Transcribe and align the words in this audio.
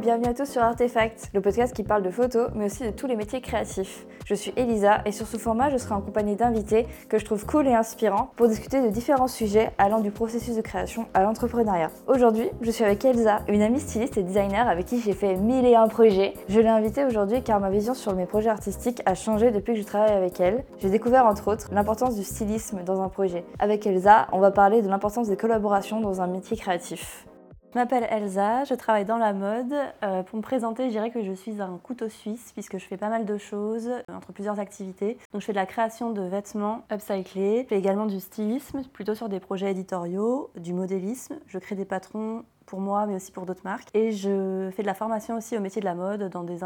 Bienvenue 0.00 0.28
à 0.28 0.32
tous 0.32 0.46
sur 0.46 0.62
Artefact, 0.62 1.28
le 1.34 1.42
podcast 1.42 1.76
qui 1.76 1.82
parle 1.82 2.02
de 2.02 2.08
photos, 2.08 2.48
mais 2.54 2.64
aussi 2.64 2.84
de 2.84 2.90
tous 2.90 3.06
les 3.06 3.16
métiers 3.16 3.42
créatifs. 3.42 4.06
Je 4.24 4.34
suis 4.34 4.50
Elisa 4.56 5.02
et 5.04 5.12
sur 5.12 5.26
ce 5.26 5.36
format, 5.36 5.68
je 5.68 5.76
serai 5.76 5.92
en 5.92 6.00
compagnie 6.00 6.36
d'invités 6.36 6.86
que 7.10 7.18
je 7.18 7.24
trouve 7.26 7.44
cool 7.44 7.68
et 7.68 7.74
inspirants 7.74 8.30
pour 8.36 8.48
discuter 8.48 8.80
de 8.80 8.88
différents 8.88 9.28
sujets 9.28 9.72
allant 9.76 10.00
du 10.00 10.10
processus 10.10 10.56
de 10.56 10.62
création 10.62 11.06
à 11.12 11.22
l'entrepreneuriat. 11.22 11.90
Aujourd'hui, 12.06 12.48
je 12.62 12.70
suis 12.70 12.82
avec 12.82 13.04
Elsa, 13.04 13.40
une 13.48 13.60
amie 13.60 13.78
styliste 13.78 14.16
et 14.16 14.22
designer 14.22 14.66
avec 14.70 14.86
qui 14.86 15.02
j'ai 15.02 15.12
fait 15.12 15.36
mille 15.36 15.66
et 15.66 15.74
un 15.74 15.86
projets. 15.86 16.32
Je 16.48 16.60
l'ai 16.60 16.68
invitée 16.68 17.04
aujourd'hui 17.04 17.42
car 17.42 17.60
ma 17.60 17.68
vision 17.68 17.92
sur 17.92 18.14
mes 18.14 18.24
projets 18.24 18.48
artistiques 18.48 19.02
a 19.04 19.14
changé 19.14 19.50
depuis 19.50 19.74
que 19.74 19.80
je 19.80 19.84
travaille 19.84 20.16
avec 20.16 20.40
elle. 20.40 20.64
J'ai 20.78 20.88
découvert 20.88 21.26
entre 21.26 21.48
autres 21.48 21.68
l'importance 21.72 22.16
du 22.16 22.24
stylisme 22.24 22.84
dans 22.86 23.02
un 23.02 23.10
projet. 23.10 23.44
Avec 23.58 23.86
Elsa, 23.86 24.28
on 24.32 24.38
va 24.38 24.50
parler 24.50 24.80
de 24.80 24.88
l'importance 24.88 25.28
des 25.28 25.36
collaborations 25.36 26.00
dans 26.00 26.22
un 26.22 26.26
métier 26.26 26.56
créatif. 26.56 27.26
Je 27.72 27.78
m'appelle 27.78 28.04
Elsa, 28.10 28.64
je 28.64 28.74
travaille 28.74 29.04
dans 29.04 29.16
la 29.16 29.32
mode. 29.32 29.72
Euh, 30.02 30.24
pour 30.24 30.38
me 30.38 30.42
présenter, 30.42 30.86
je 30.86 30.90
dirais 30.90 31.12
que 31.12 31.22
je 31.22 31.30
suis 31.30 31.62
un 31.62 31.78
couteau 31.80 32.08
suisse 32.08 32.50
puisque 32.52 32.78
je 32.78 32.84
fais 32.84 32.96
pas 32.96 33.08
mal 33.08 33.24
de 33.24 33.38
choses 33.38 33.86
euh, 33.86 34.02
entre 34.12 34.32
plusieurs 34.32 34.58
activités. 34.58 35.18
Donc 35.32 35.40
je 35.40 35.46
fais 35.46 35.52
de 35.52 35.56
la 35.56 35.66
création 35.66 36.10
de 36.10 36.20
vêtements 36.22 36.82
upcyclés, 36.90 37.62
je 37.62 37.68
fais 37.68 37.78
également 37.78 38.06
du 38.06 38.18
stylisme, 38.18 38.82
plutôt 38.92 39.14
sur 39.14 39.28
des 39.28 39.38
projets 39.38 39.70
éditoriaux, 39.70 40.50
du 40.56 40.72
modélisme. 40.72 41.36
Je 41.46 41.60
crée 41.60 41.76
des 41.76 41.84
patrons 41.84 42.44
pour 42.66 42.80
moi 42.80 43.06
mais 43.06 43.14
aussi 43.14 43.30
pour 43.30 43.46
d'autres 43.46 43.62
marques. 43.62 43.88
Et 43.94 44.10
je 44.10 44.70
fais 44.74 44.82
de 44.82 44.88
la 44.88 44.94
formation 44.94 45.36
aussi 45.36 45.56
au 45.56 45.60
métier 45.60 45.78
de 45.78 45.86
la 45.86 45.94
mode 45.94 46.28
dans 46.28 46.42
des 46.42 46.64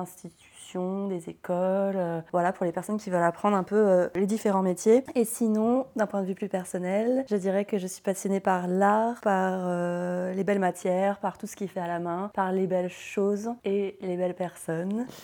institutions, 0.65 1.09
des 1.09 1.29
écoles, 1.29 1.97
euh, 1.97 2.21
voilà, 2.33 2.53
pour 2.53 2.65
les 2.65 2.73
personnes 2.73 2.99
qui 2.99 3.11
veulent 3.11 3.23
apprendre 3.23 3.57
un 3.57 3.63
peu 3.63 3.77
euh, 3.77 4.09
les 4.15 4.27
différents 4.27 4.63
métiers. 4.63 5.05
Et 5.15 5.25
sinon, 5.25 5.87
d'un 5.97 6.07
point 6.07 6.23
de 6.23 6.27
vue 6.27 6.35
plus 6.35 6.49
personnel, 6.49 7.25
je 7.29 7.37
dirais 7.37 7.65
que 7.65 7.79
je 7.79 7.87
suis 7.87 8.03
passionnée 8.03 8.41
par 8.41 8.67
l'art, 8.67 9.21
par 9.21 9.63
euh, 9.67 10.33
les 10.33 10.45
belles 10.45 10.59
matières, 10.59 11.19
par 11.19 11.39
tout 11.39 11.47
ce 11.47 11.57
qui 11.57 11.65
est 11.65 11.69
fait 11.69 11.81
à 11.81 11.89
la 11.89 11.99
main, 11.99 12.31
par 12.35 12.53
les 12.53 12.67
belles 12.67 12.91
choses 12.91 13.51
et 13.65 13.97
les 14.01 14.17
belles 14.17 14.35
personnes. 14.35 15.07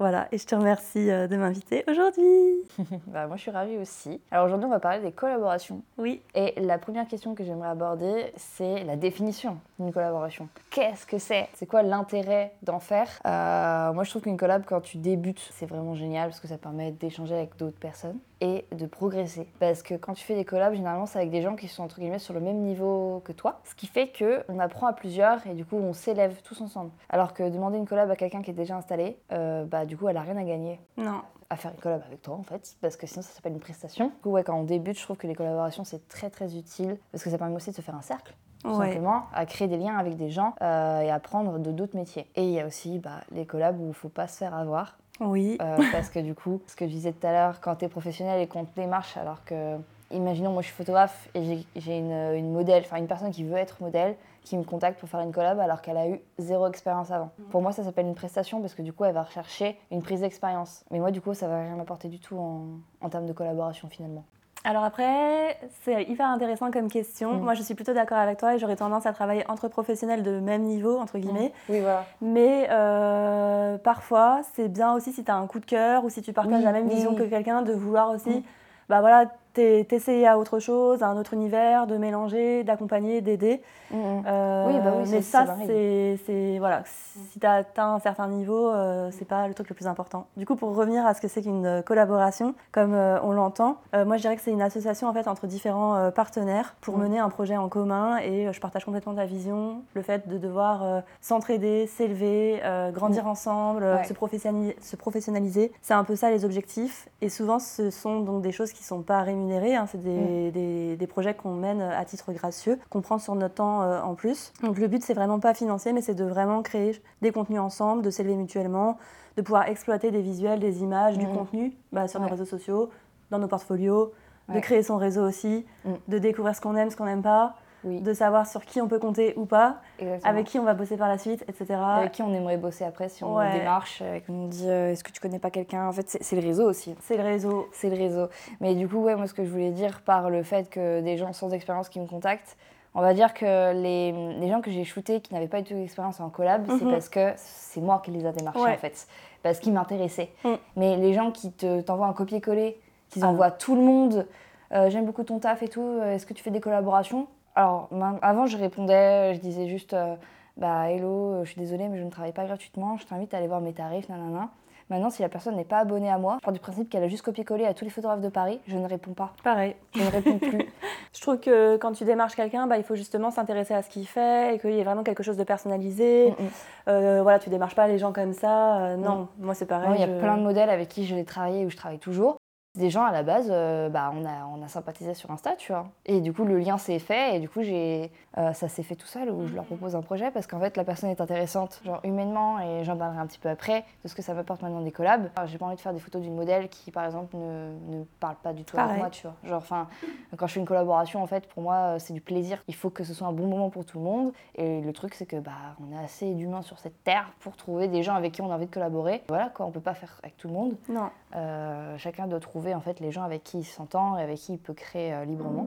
Voilà, 0.00 0.28
et 0.32 0.38
je 0.38 0.46
te 0.46 0.54
remercie 0.54 1.08
de 1.08 1.36
m'inviter 1.36 1.84
aujourd'hui. 1.86 2.64
bah, 3.08 3.26
moi, 3.26 3.36
je 3.36 3.42
suis 3.42 3.50
ravie 3.50 3.76
aussi. 3.76 4.18
Alors 4.30 4.46
aujourd'hui, 4.46 4.64
on 4.64 4.70
va 4.70 4.80
parler 4.80 5.00
des 5.00 5.12
collaborations. 5.12 5.82
Oui. 5.98 6.22
Et 6.34 6.58
la 6.58 6.78
première 6.78 7.06
question 7.06 7.34
que 7.34 7.44
j'aimerais 7.44 7.68
aborder, 7.68 8.32
c'est 8.34 8.82
la 8.84 8.96
définition 8.96 9.58
d'une 9.78 9.92
collaboration. 9.92 10.48
Qu'est-ce 10.70 11.06
que 11.06 11.18
c'est? 11.18 11.50
C'est 11.52 11.66
quoi 11.66 11.82
l'intérêt 11.82 12.54
d'en 12.62 12.80
faire? 12.80 13.08
Euh, 13.26 13.92
Moi, 13.92 14.04
je 14.04 14.08
trouve 14.08 14.22
qu'une 14.22 14.38
collab, 14.38 14.64
quand 14.64 14.79
tu 14.80 14.98
débutes, 14.98 15.40
c'est 15.52 15.66
vraiment 15.66 15.94
génial 15.94 16.28
parce 16.30 16.40
que 16.40 16.48
ça 16.48 16.58
permet 16.58 16.92
d'échanger 16.92 17.34
avec 17.34 17.56
d'autres 17.56 17.78
personnes 17.78 18.18
et 18.40 18.64
de 18.72 18.86
progresser. 18.86 19.46
Parce 19.58 19.82
que 19.82 19.94
quand 19.94 20.14
tu 20.14 20.24
fais 20.24 20.34
des 20.34 20.44
collabs, 20.44 20.74
généralement, 20.74 21.06
c'est 21.06 21.18
avec 21.18 21.30
des 21.30 21.42
gens 21.42 21.56
qui 21.56 21.68
sont 21.68 21.82
entre 21.82 22.00
guillemets 22.00 22.18
sur 22.18 22.34
le 22.34 22.40
même 22.40 22.58
niveau 22.58 23.20
que 23.24 23.32
toi. 23.32 23.60
Ce 23.64 23.74
qui 23.74 23.86
fait 23.86 24.08
que 24.08 24.42
on 24.48 24.58
apprend 24.58 24.86
à 24.86 24.92
plusieurs 24.92 25.46
et 25.46 25.54
du 25.54 25.64
coup, 25.64 25.76
on 25.76 25.92
s'élève 25.92 26.40
tous 26.42 26.60
ensemble. 26.60 26.90
Alors 27.08 27.34
que 27.34 27.48
demander 27.48 27.78
une 27.78 27.86
collab 27.86 28.10
à 28.10 28.16
quelqu'un 28.16 28.42
qui 28.42 28.50
est 28.50 28.54
déjà 28.54 28.76
installé, 28.76 29.18
euh, 29.32 29.64
bah 29.64 29.84
du 29.86 29.96
coup, 29.96 30.08
elle 30.08 30.16
a 30.16 30.22
rien 30.22 30.36
à 30.36 30.44
gagner 30.44 30.80
Non. 30.96 31.20
à 31.50 31.56
faire 31.56 31.72
une 31.72 31.80
collab 31.80 32.02
avec 32.06 32.22
toi 32.22 32.34
en 32.36 32.42
fait, 32.42 32.76
parce 32.80 32.96
que 32.96 33.06
sinon 33.06 33.22
ça 33.22 33.30
s'appelle 33.32 33.52
une 33.52 33.60
prestation. 33.60 34.06
Du 34.06 34.12
coup, 34.22 34.30
ouais, 34.30 34.44
quand 34.44 34.56
on 34.58 34.64
débute, 34.64 34.98
je 34.98 35.02
trouve 35.04 35.16
que 35.16 35.26
les 35.26 35.34
collaborations 35.34 35.84
c'est 35.84 36.08
très 36.08 36.30
très 36.30 36.56
utile 36.56 36.98
parce 37.12 37.22
que 37.24 37.30
ça 37.30 37.38
permet 37.38 37.56
aussi 37.56 37.70
de 37.70 37.74
se 37.76 37.82
faire 37.82 37.94
un 37.96 38.02
cercle. 38.02 38.34
Tout 38.62 38.70
Ouais. 38.70 38.86
simplement, 38.88 39.22
à 39.32 39.46
créer 39.46 39.68
des 39.68 39.78
liens 39.78 39.96
avec 39.96 40.16
des 40.16 40.30
gens 40.30 40.54
euh, 40.62 41.00
et 41.00 41.10
apprendre 41.10 41.58
de 41.58 41.70
d'autres 41.72 41.96
métiers. 41.96 42.26
Et 42.36 42.44
il 42.44 42.50
y 42.50 42.60
a 42.60 42.66
aussi 42.66 42.98
bah, 42.98 43.20
les 43.32 43.46
collabs 43.46 43.80
où 43.80 43.88
il 43.88 43.94
faut 43.94 44.08
pas 44.10 44.28
se 44.28 44.36
faire 44.38 44.54
avoir. 44.54 44.98
Oui. 45.20 45.56
euh, 45.60 45.76
parce 45.92 46.10
que 46.10 46.18
du 46.18 46.34
coup, 46.34 46.60
ce 46.66 46.76
que 46.76 46.86
je 46.86 46.90
disais 46.92 47.12
tout 47.12 47.26
à 47.26 47.32
l'heure, 47.32 47.60
quand 47.60 47.76
tu 47.76 47.84
es 47.84 47.88
professionnel 47.88 48.40
et 48.40 48.46
qu'on 48.46 48.64
te 48.64 48.74
démarche, 48.78 49.16
alors 49.16 49.44
que, 49.44 49.76
imaginons, 50.10 50.52
moi 50.52 50.62
je 50.62 50.66
suis 50.66 50.76
photographe 50.76 51.28
et 51.34 51.64
j'ai- 51.76 51.98
une, 51.98 52.12
une 52.12 52.52
modèle, 52.52 52.82
enfin 52.84 52.96
une 52.96 53.06
personne 53.06 53.30
qui 53.30 53.44
veut 53.44 53.56
être 53.56 53.82
modèle, 53.82 54.16
qui 54.44 54.56
me 54.56 54.64
contacte 54.64 54.98
pour 54.98 55.08
faire 55.08 55.20
une 55.20 55.32
collab 55.32 55.58
alors 55.60 55.80
qu'elle 55.82 55.98
a 55.98 56.08
eu 56.08 56.20
zéro 56.38 56.66
expérience 56.66 57.10
avant. 57.10 57.30
Pour 57.50 57.60
moi, 57.62 57.72
ça 57.72 57.84
s'appelle 57.84 58.06
une 58.06 58.14
prestation 58.14 58.60
parce 58.60 58.74
que 58.74 58.80
du 58.82 58.92
coup, 58.92 59.04
elle 59.04 59.14
va 59.14 59.22
rechercher 59.22 59.78
une 59.90 60.02
prise 60.02 60.20
d'expérience. 60.22 60.84
Mais 60.90 60.98
moi, 60.98 61.10
du 61.10 61.20
coup, 61.20 61.34
ça 61.34 61.46
va 61.48 61.60
rien 61.62 61.76
m'apporter 61.76 62.08
du 62.08 62.18
tout 62.18 62.38
en, 62.38 62.64
en 63.02 63.08
termes 63.10 63.26
de 63.26 63.32
collaboration 63.34 63.88
finalement. 63.88 64.24
Alors 64.62 64.84
après, 64.84 65.58
c'est 65.84 66.02
hyper 66.04 66.26
intéressant 66.28 66.70
comme 66.70 66.88
question. 66.90 67.34
Mm. 67.34 67.40
Moi, 67.40 67.54
je 67.54 67.62
suis 67.62 67.74
plutôt 67.74 67.94
d'accord 67.94 68.18
avec 68.18 68.38
toi 68.38 68.54
et 68.54 68.58
j'aurais 68.58 68.76
tendance 68.76 69.06
à 69.06 69.12
travailler 69.12 69.42
entre 69.48 69.68
professionnels 69.68 70.22
de 70.22 70.38
même 70.38 70.62
niveau, 70.62 70.98
entre 70.98 71.18
guillemets. 71.18 71.52
Oui, 71.70 71.80
voilà. 71.80 72.04
Mais 72.20 72.68
euh, 72.70 73.78
parfois, 73.78 74.40
c'est 74.54 74.68
bien 74.68 74.92
aussi 74.92 75.12
si 75.12 75.24
tu 75.24 75.30
as 75.30 75.36
un 75.36 75.46
coup 75.46 75.60
de 75.60 75.64
cœur 75.66 76.04
ou 76.04 76.10
si 76.10 76.20
tu 76.20 76.32
partages 76.34 76.58
Oui, 76.58 76.64
la 76.64 76.72
même 76.72 76.88
oui, 76.88 76.94
vision 76.94 77.10
oui. 77.12 77.16
que 77.16 77.22
quelqu'un, 77.22 77.62
de 77.62 77.72
vouloir 77.72 78.10
aussi, 78.10 78.30
Mm. 78.30 78.42
bah 78.90 79.00
voilà, 79.00 79.24
t'essayer 79.52 80.26
à 80.26 80.38
autre 80.38 80.58
chose, 80.58 81.02
à 81.02 81.08
un 81.08 81.16
autre 81.16 81.34
univers, 81.34 81.86
de 81.86 81.96
mélanger, 81.96 82.64
d'accompagner, 82.64 83.20
d'aider. 83.20 83.62
Euh, 83.92 84.66
Oui, 84.68 84.74
bah 84.84 84.92
oui, 84.96 85.08
mais 85.10 85.20
c'est- 85.20 85.22
ça 85.22 85.46
c'est, 85.66 86.58
voilà, 86.58 86.82
si 86.86 87.40
tu 87.40 87.46
as 87.46 87.54
atteint 87.54 87.94
un 87.94 87.98
certain 87.98 88.28
niveau, 88.28 88.68
euh, 88.68 89.10
c'est 89.12 89.24
pas 89.26 89.48
le 89.48 89.54
truc 89.54 89.68
le 89.68 89.74
plus 89.74 89.86
important. 89.88 90.26
Du 90.36 90.46
coup, 90.46 90.54
pour 90.54 90.74
revenir 90.76 91.04
à 91.06 91.14
ce 91.14 91.20
que 91.20 91.26
c'est 91.28 91.42
qu'une 91.42 91.66
euh, 91.66 91.82
collaboration, 91.82 92.54
comme 92.72 92.94
euh, 92.94 93.18
on 93.22 93.32
l'entend, 93.32 93.76
euh, 93.94 94.04
moi 94.04 94.16
je 94.16 94.22
dirais 94.22 94.36
que 94.36 94.42
c'est 94.42 94.52
une 94.52 94.62
association 94.62 95.08
en 95.08 95.12
fait 95.12 95.26
entre 95.26 95.46
différents 95.46 96.10
partenaires 96.12 96.74
pour 96.80 96.96
Mm. 96.98 97.02
mener 97.02 97.18
un 97.18 97.28
projet 97.30 97.56
en 97.56 97.68
commun 97.68 98.18
et 98.18 98.52
je 98.52 98.60
partage 98.60 98.84
complètement 98.84 99.14
ta 99.14 99.24
vision, 99.26 99.82
le 99.94 100.02
fait 100.02 100.28
de 100.28 100.38
devoir 100.38 101.02
s'entraider, 101.20 101.86
s'élever, 101.88 102.60
grandir 102.92 103.26
ensemble, 103.26 103.84
Mm. 103.84 103.94
Ouais. 103.96 104.04
se, 104.04 104.12
professionnaliser, 104.12 104.76
se 104.80 104.96
professionnaliser. 104.96 105.72
C'est 105.82 105.94
un 105.94 106.04
peu 106.04 106.14
ça 106.16 106.30
les 106.30 106.44
objectifs 106.44 107.08
et 107.22 107.28
souvent 107.28 107.58
ce 107.58 107.90
sont 107.90 108.20
donc 108.20 108.42
des 108.42 108.52
choses 108.52 108.72
qui 108.72 108.84
sont 108.84 109.02
pas 109.02 109.22
rémunérées, 109.22 109.39
hein, 109.48 109.86
c'est 109.86 109.98
Mm. 109.98 110.02
des, 110.02 110.50
des- 110.50 110.96
des 110.96 111.06
projets 111.06 111.34
qu'on 111.34 111.54
mène 111.54 111.80
à 111.80 112.04
titre 112.04 112.32
gracieux, 112.32 112.78
qu'on 112.90 113.00
prend 113.00 113.18
sur 113.18 113.34
notre 113.34 113.54
temps 113.54 113.82
euh, 113.82 114.00
en 114.02 114.14
plus. 114.14 114.52
Donc 114.62 114.78
le 114.78 114.88
but 114.88 115.02
c'est 115.02 115.14
vraiment 115.14 115.40
pas 115.40 115.54
financier 115.54 115.92
mais 115.92 116.02
c'est 116.02 116.14
de 116.14 116.24
vraiment 116.24 116.62
créer 116.62 117.00
des 117.22 117.32
contenus 117.32 117.60
ensemble, 117.60 118.02
de 118.02 118.10
s'élever 118.10 118.36
mutuellement, 118.36 118.98
de 119.36 119.42
pouvoir 119.42 119.68
exploiter 119.68 120.10
des 120.10 120.20
visuels, 120.22 120.58
des 120.60 120.82
images, 120.82 121.16
du 121.18 121.26
Mhm. 121.26 121.36
contenu 121.36 121.72
bah, 121.92 122.08
sur 122.08 122.20
nos 122.20 122.28
réseaux 122.28 122.44
sociaux, 122.44 122.90
dans 123.30 123.38
nos 123.38 123.48
portfolios, 123.48 124.12
de 124.48 124.58
créer 124.60 124.82
son 124.82 124.96
réseau 124.96 125.22
aussi, 125.26 125.64
Mm. 125.84 125.90
de 126.08 126.18
découvrir 126.18 126.54
ce 126.56 126.60
qu'on 126.60 126.74
aime, 126.76 126.90
ce 126.90 126.96
qu'on 126.96 127.04
n'aime 127.06 127.22
pas, 127.22 127.54
Oui, 127.84 128.00
de 128.00 128.12
savoir 128.12 128.46
sur 128.46 128.64
qui 128.66 128.80
on 128.82 128.88
peut 128.88 128.98
compter 128.98 129.32
ou 129.36 129.46
pas, 129.46 129.76
exactement. 129.98 130.30
avec 130.30 130.46
qui 130.46 130.58
on 130.58 130.64
va 130.64 130.74
bosser 130.74 130.96
par 130.98 131.08
la 131.08 131.16
suite, 131.18 131.44
etc. 131.48 131.80
Avec 131.82 132.12
qui 132.12 132.22
on 132.22 132.32
aimerait 132.34 132.58
bosser 132.58 132.84
après 132.84 133.08
si 133.08 133.24
on 133.24 133.36
Ouais. 133.36 133.52
démarche, 133.52 134.00
euh, 134.02 134.20
qu'on 134.20 134.32
nous 134.34 134.48
dit 134.48 134.68
euh, 134.68 134.92
est-ce 134.92 135.02
que 135.02 135.10
tu 135.12 135.20
connais 135.20 135.38
pas 135.38 135.50
quelqu'un? 135.50 135.88
En 135.88 135.92
fait, 135.92 136.18
c'est 136.20 136.36
le 136.36 136.42
réseau 136.46 136.68
aussi. 136.68 136.94
C'est 137.00 137.16
le 137.16 137.22
réseau. 137.22 137.68
C'est 137.72 137.88
le 137.88 137.96
réseau. 137.96 138.28
Mais 138.60 138.74
du 138.74 138.86
coup, 138.86 138.98
ouais, 138.98 139.16
moi, 139.16 139.26
ce 139.26 139.32
que 139.34 139.44
je 139.44 139.50
voulais 139.50 139.70
dire 139.70 140.02
par 140.02 140.28
le 140.28 140.42
fait 140.42 140.68
que 140.68 141.00
des 141.00 141.16
gens 141.16 141.32
sans 141.32 141.50
expérience 141.52 141.88
qui 141.88 142.00
me 142.00 142.06
contactent, 142.06 142.56
on 142.94 143.00
va 143.00 143.14
dire 143.14 143.32
que 143.34 143.72
les, 143.72 144.12
les 144.38 144.48
gens 144.50 144.60
que 144.60 144.70
j'ai 144.70 144.84
shootés 144.84 145.20
qui 145.20 145.32
n'avaient 145.32 145.48
pas 145.48 145.62
du 145.62 145.68
tout 145.72 145.78
d'expérience 145.80 146.20
en 146.20 146.28
collab, 146.28 146.66
c'est 146.66 146.84
Mhm. 146.84 146.90
parce 146.90 147.08
que 147.08 147.32
c'est 147.36 147.80
moi 147.80 148.02
qui 148.04 148.10
les 148.10 148.26
a 148.26 148.32
démarchés 148.32 148.60
Ouais. 148.60 148.72
en 148.74 148.76
fait. 148.78 149.06
Parce 149.42 149.58
qu'ils 149.58 149.72
m'intéressaient. 149.72 150.32
Mm. 150.44 150.48
Mais 150.76 150.96
les 150.96 151.14
gens 151.14 151.30
qui 151.30 151.50
te- 151.52 151.80
t'envoient 151.80 152.08
un 152.08 152.12
copier-coller, 152.12 152.78
qui 153.08 153.20
Ah. 153.22 153.28
envoient 153.28 153.50
tout 153.52 153.74
le 153.74 153.80
monde, 153.80 154.26
euh, 154.72 154.90
j'aime 154.90 155.06
beaucoup 155.06 155.22
ton 155.22 155.38
taf 155.38 155.62
et 155.62 155.68
tout, 155.68 155.98
est-ce 156.04 156.26
que 156.26 156.34
tu 156.34 156.42
fais 156.42 156.50
des 156.50 156.60
collaborations? 156.60 157.26
Alors, 157.60 157.90
avant, 158.22 158.46
je 158.46 158.56
répondais, 158.56 159.34
je 159.34 159.40
disais 159.40 159.68
juste, 159.68 159.92
euh, 159.92 160.14
bah 160.56 160.90
hello, 160.90 161.32
euh, 161.34 161.44
je 161.44 161.50
suis 161.50 161.60
désolée, 161.60 161.88
mais 161.88 161.98
je 161.98 162.04
ne 162.04 162.10
travaille 162.10 162.32
pas 162.32 162.46
gratuitement, 162.46 162.96
je 162.96 163.04
t'invite 163.06 163.34
à 163.34 163.36
aller 163.36 163.48
voir 163.48 163.60
mes 163.60 163.74
tarifs, 163.74 164.08
nanana. 164.08 164.48
Maintenant, 164.88 165.10
si 165.10 165.20
la 165.20 165.28
personne 165.28 165.56
n'est 165.56 165.64
pas 165.64 165.78
abonnée 165.78 166.10
à 166.10 166.16
moi, 166.16 166.38
je 166.40 166.44
pars 166.44 166.54
du 166.54 166.58
principe 166.58 166.88
qu'elle 166.88 167.04
a 167.04 167.08
juste 167.08 167.22
copié-collé 167.22 167.66
à 167.66 167.74
tous 167.74 167.84
les 167.84 167.90
photographes 167.90 168.22
de 168.22 168.30
Paris, 168.30 168.60
je 168.66 168.78
ne 168.78 168.86
réponds 168.88 169.12
pas. 169.12 169.34
Pareil. 169.44 169.76
Je 169.94 170.02
ne 170.02 170.10
réponds 170.10 170.38
plus. 170.38 170.58
Je 171.12 171.20
trouve 171.20 171.38
que 171.40 171.76
quand 171.76 171.90
tu 171.92 172.04
démarches 172.04 172.36
quelqu'un, 172.36 172.66
bah, 172.68 172.76
il 172.78 172.84
faut 172.84 172.94
justement 172.94 173.30
s'intéresser 173.32 173.74
à 173.74 173.82
ce 173.82 173.90
qu'il 173.90 174.06
fait 174.06 174.54
et 174.54 174.58
qu'il 174.60 174.70
y 174.70 174.78
ait 174.78 174.84
vraiment 174.84 175.02
quelque 175.02 175.24
chose 175.24 175.36
de 175.36 175.42
personnalisé. 175.44 176.30
Mm, 176.30 176.42
mm. 176.44 176.48
Euh, 176.88 177.22
voilà, 177.22 177.38
tu 177.40 177.50
démarches 177.50 177.74
pas 177.74 177.88
les 177.88 177.98
gens 177.98 178.12
comme 178.12 178.32
ça. 178.32 178.78
euh, 178.86 178.96
non, 178.96 179.26
moi 179.38 179.54
c'est 179.54 179.66
pareil. 179.66 179.90
Il 179.96 180.00
y 180.00 180.04
a 180.04 180.06
je- 180.06 180.20
plein 180.20 180.36
de 180.36 180.42
modèles 180.42 180.70
avec 180.70 180.88
qui 180.88 181.04
j'ai 181.04 181.24
travaillé 181.24 181.66
ou 181.66 181.70
je 181.70 181.76
travaille 181.76 181.98
toujours. 181.98 182.36
Des 182.76 182.88
gens 182.88 183.02
à 183.04 183.10
la 183.10 183.24
base, 183.24 183.48
euh, 183.50 183.88
bah, 183.88 184.12
on, 184.14 184.24
a, 184.24 184.46
on 184.56 184.62
a 184.62 184.68
sympathisé 184.68 185.12
sur 185.14 185.28
Insta, 185.32 185.56
tu 185.56 185.72
vois. 185.72 185.88
Et 186.06 186.20
du 186.20 186.32
coup, 186.32 186.44
le 186.44 186.56
lien 186.60 186.78
s'est 186.78 187.00
fait 187.00 187.34
et 187.34 187.40
du 187.40 187.48
coup, 187.48 187.62
j'ai, 187.62 188.12
euh, 188.38 188.52
ça 188.52 188.68
s'est 188.68 188.84
fait 188.84 188.94
tout 188.94 189.08
seul 189.08 189.28
où 189.28 189.44
je 189.48 189.54
leur 189.56 189.64
propose 189.64 189.96
un 189.96 190.02
projet 190.02 190.30
parce 190.30 190.46
qu'en 190.46 190.60
fait, 190.60 190.76
la 190.76 190.84
personne 190.84 191.10
est 191.10 191.20
intéressante, 191.20 191.80
genre 191.84 191.98
humainement, 192.04 192.60
et 192.60 192.84
j'en 192.84 192.96
parlerai 192.96 193.18
un 193.18 193.26
petit 193.26 193.40
peu 193.40 193.48
après 193.48 193.84
de 194.04 194.08
ce 194.08 194.14
que 194.14 194.22
ça 194.22 194.34
m'apporte 194.34 194.62
maintenant 194.62 194.82
des 194.82 194.92
collabs. 194.92 195.30
Alors, 195.34 195.48
J'ai 195.48 195.58
pas 195.58 195.66
envie 195.66 195.74
de 195.74 195.80
faire 195.80 195.92
des 195.92 195.98
photos 195.98 196.22
d'une 196.22 196.36
modèle 196.36 196.68
qui, 196.68 196.92
par 196.92 197.04
exemple, 197.04 197.36
ne, 197.36 197.72
ne 197.88 198.04
parle 198.20 198.36
pas 198.40 198.52
du 198.52 198.62
tout 198.62 198.76
Pareil. 198.76 198.90
avec 198.90 199.00
moi, 199.02 199.10
tu 199.10 199.26
vois. 199.26 199.34
Genre, 199.48 199.58
enfin, 199.58 199.88
quand 200.36 200.46
je 200.46 200.52
fais 200.52 200.60
une 200.60 200.66
collaboration, 200.66 201.20
en 201.24 201.26
fait, 201.26 201.48
pour 201.48 201.64
moi, 201.64 201.74
euh, 201.74 201.98
c'est 201.98 202.12
du 202.12 202.20
plaisir. 202.20 202.62
Il 202.68 202.76
faut 202.76 202.90
que 202.90 203.02
ce 203.02 203.14
soit 203.14 203.26
un 203.26 203.32
bon 203.32 203.48
moment 203.48 203.70
pour 203.70 203.84
tout 203.84 203.98
le 203.98 204.04
monde. 204.04 204.32
Et 204.54 204.80
le 204.80 204.92
truc, 204.92 205.14
c'est 205.14 205.26
que 205.26 205.40
bah, 205.40 205.50
on 205.84 205.92
est 205.92 206.04
assez 206.04 206.32
d'humains 206.34 206.62
sur 206.62 206.78
cette 206.78 207.02
terre 207.02 207.32
pour 207.40 207.56
trouver 207.56 207.88
des 207.88 208.04
gens 208.04 208.14
avec 208.14 208.30
qui 208.30 208.42
on 208.42 208.50
a 208.52 208.54
envie 208.54 208.66
de 208.66 208.70
collaborer. 208.72 209.24
Voilà, 209.28 209.48
quoi, 209.48 209.66
on 209.66 209.72
peut 209.72 209.80
pas 209.80 209.94
faire 209.94 210.20
avec 210.22 210.36
tout 210.36 210.46
le 210.46 210.54
monde. 210.54 210.76
Non. 210.88 211.10
Euh, 211.36 211.96
chacun 211.98 212.26
doit 212.26 212.40
trouver 212.40 212.74
en 212.74 212.80
fait 212.80 212.98
les 213.00 213.12
gens 213.12 213.22
avec 213.22 213.44
qui 213.44 213.58
il 213.58 213.64
s'entend 213.64 214.18
et 214.18 214.22
avec 214.22 214.38
qui 214.38 214.54
il 214.54 214.58
peut 214.58 214.74
créer 214.74 215.12
euh, 215.12 215.24
librement. 215.24 215.66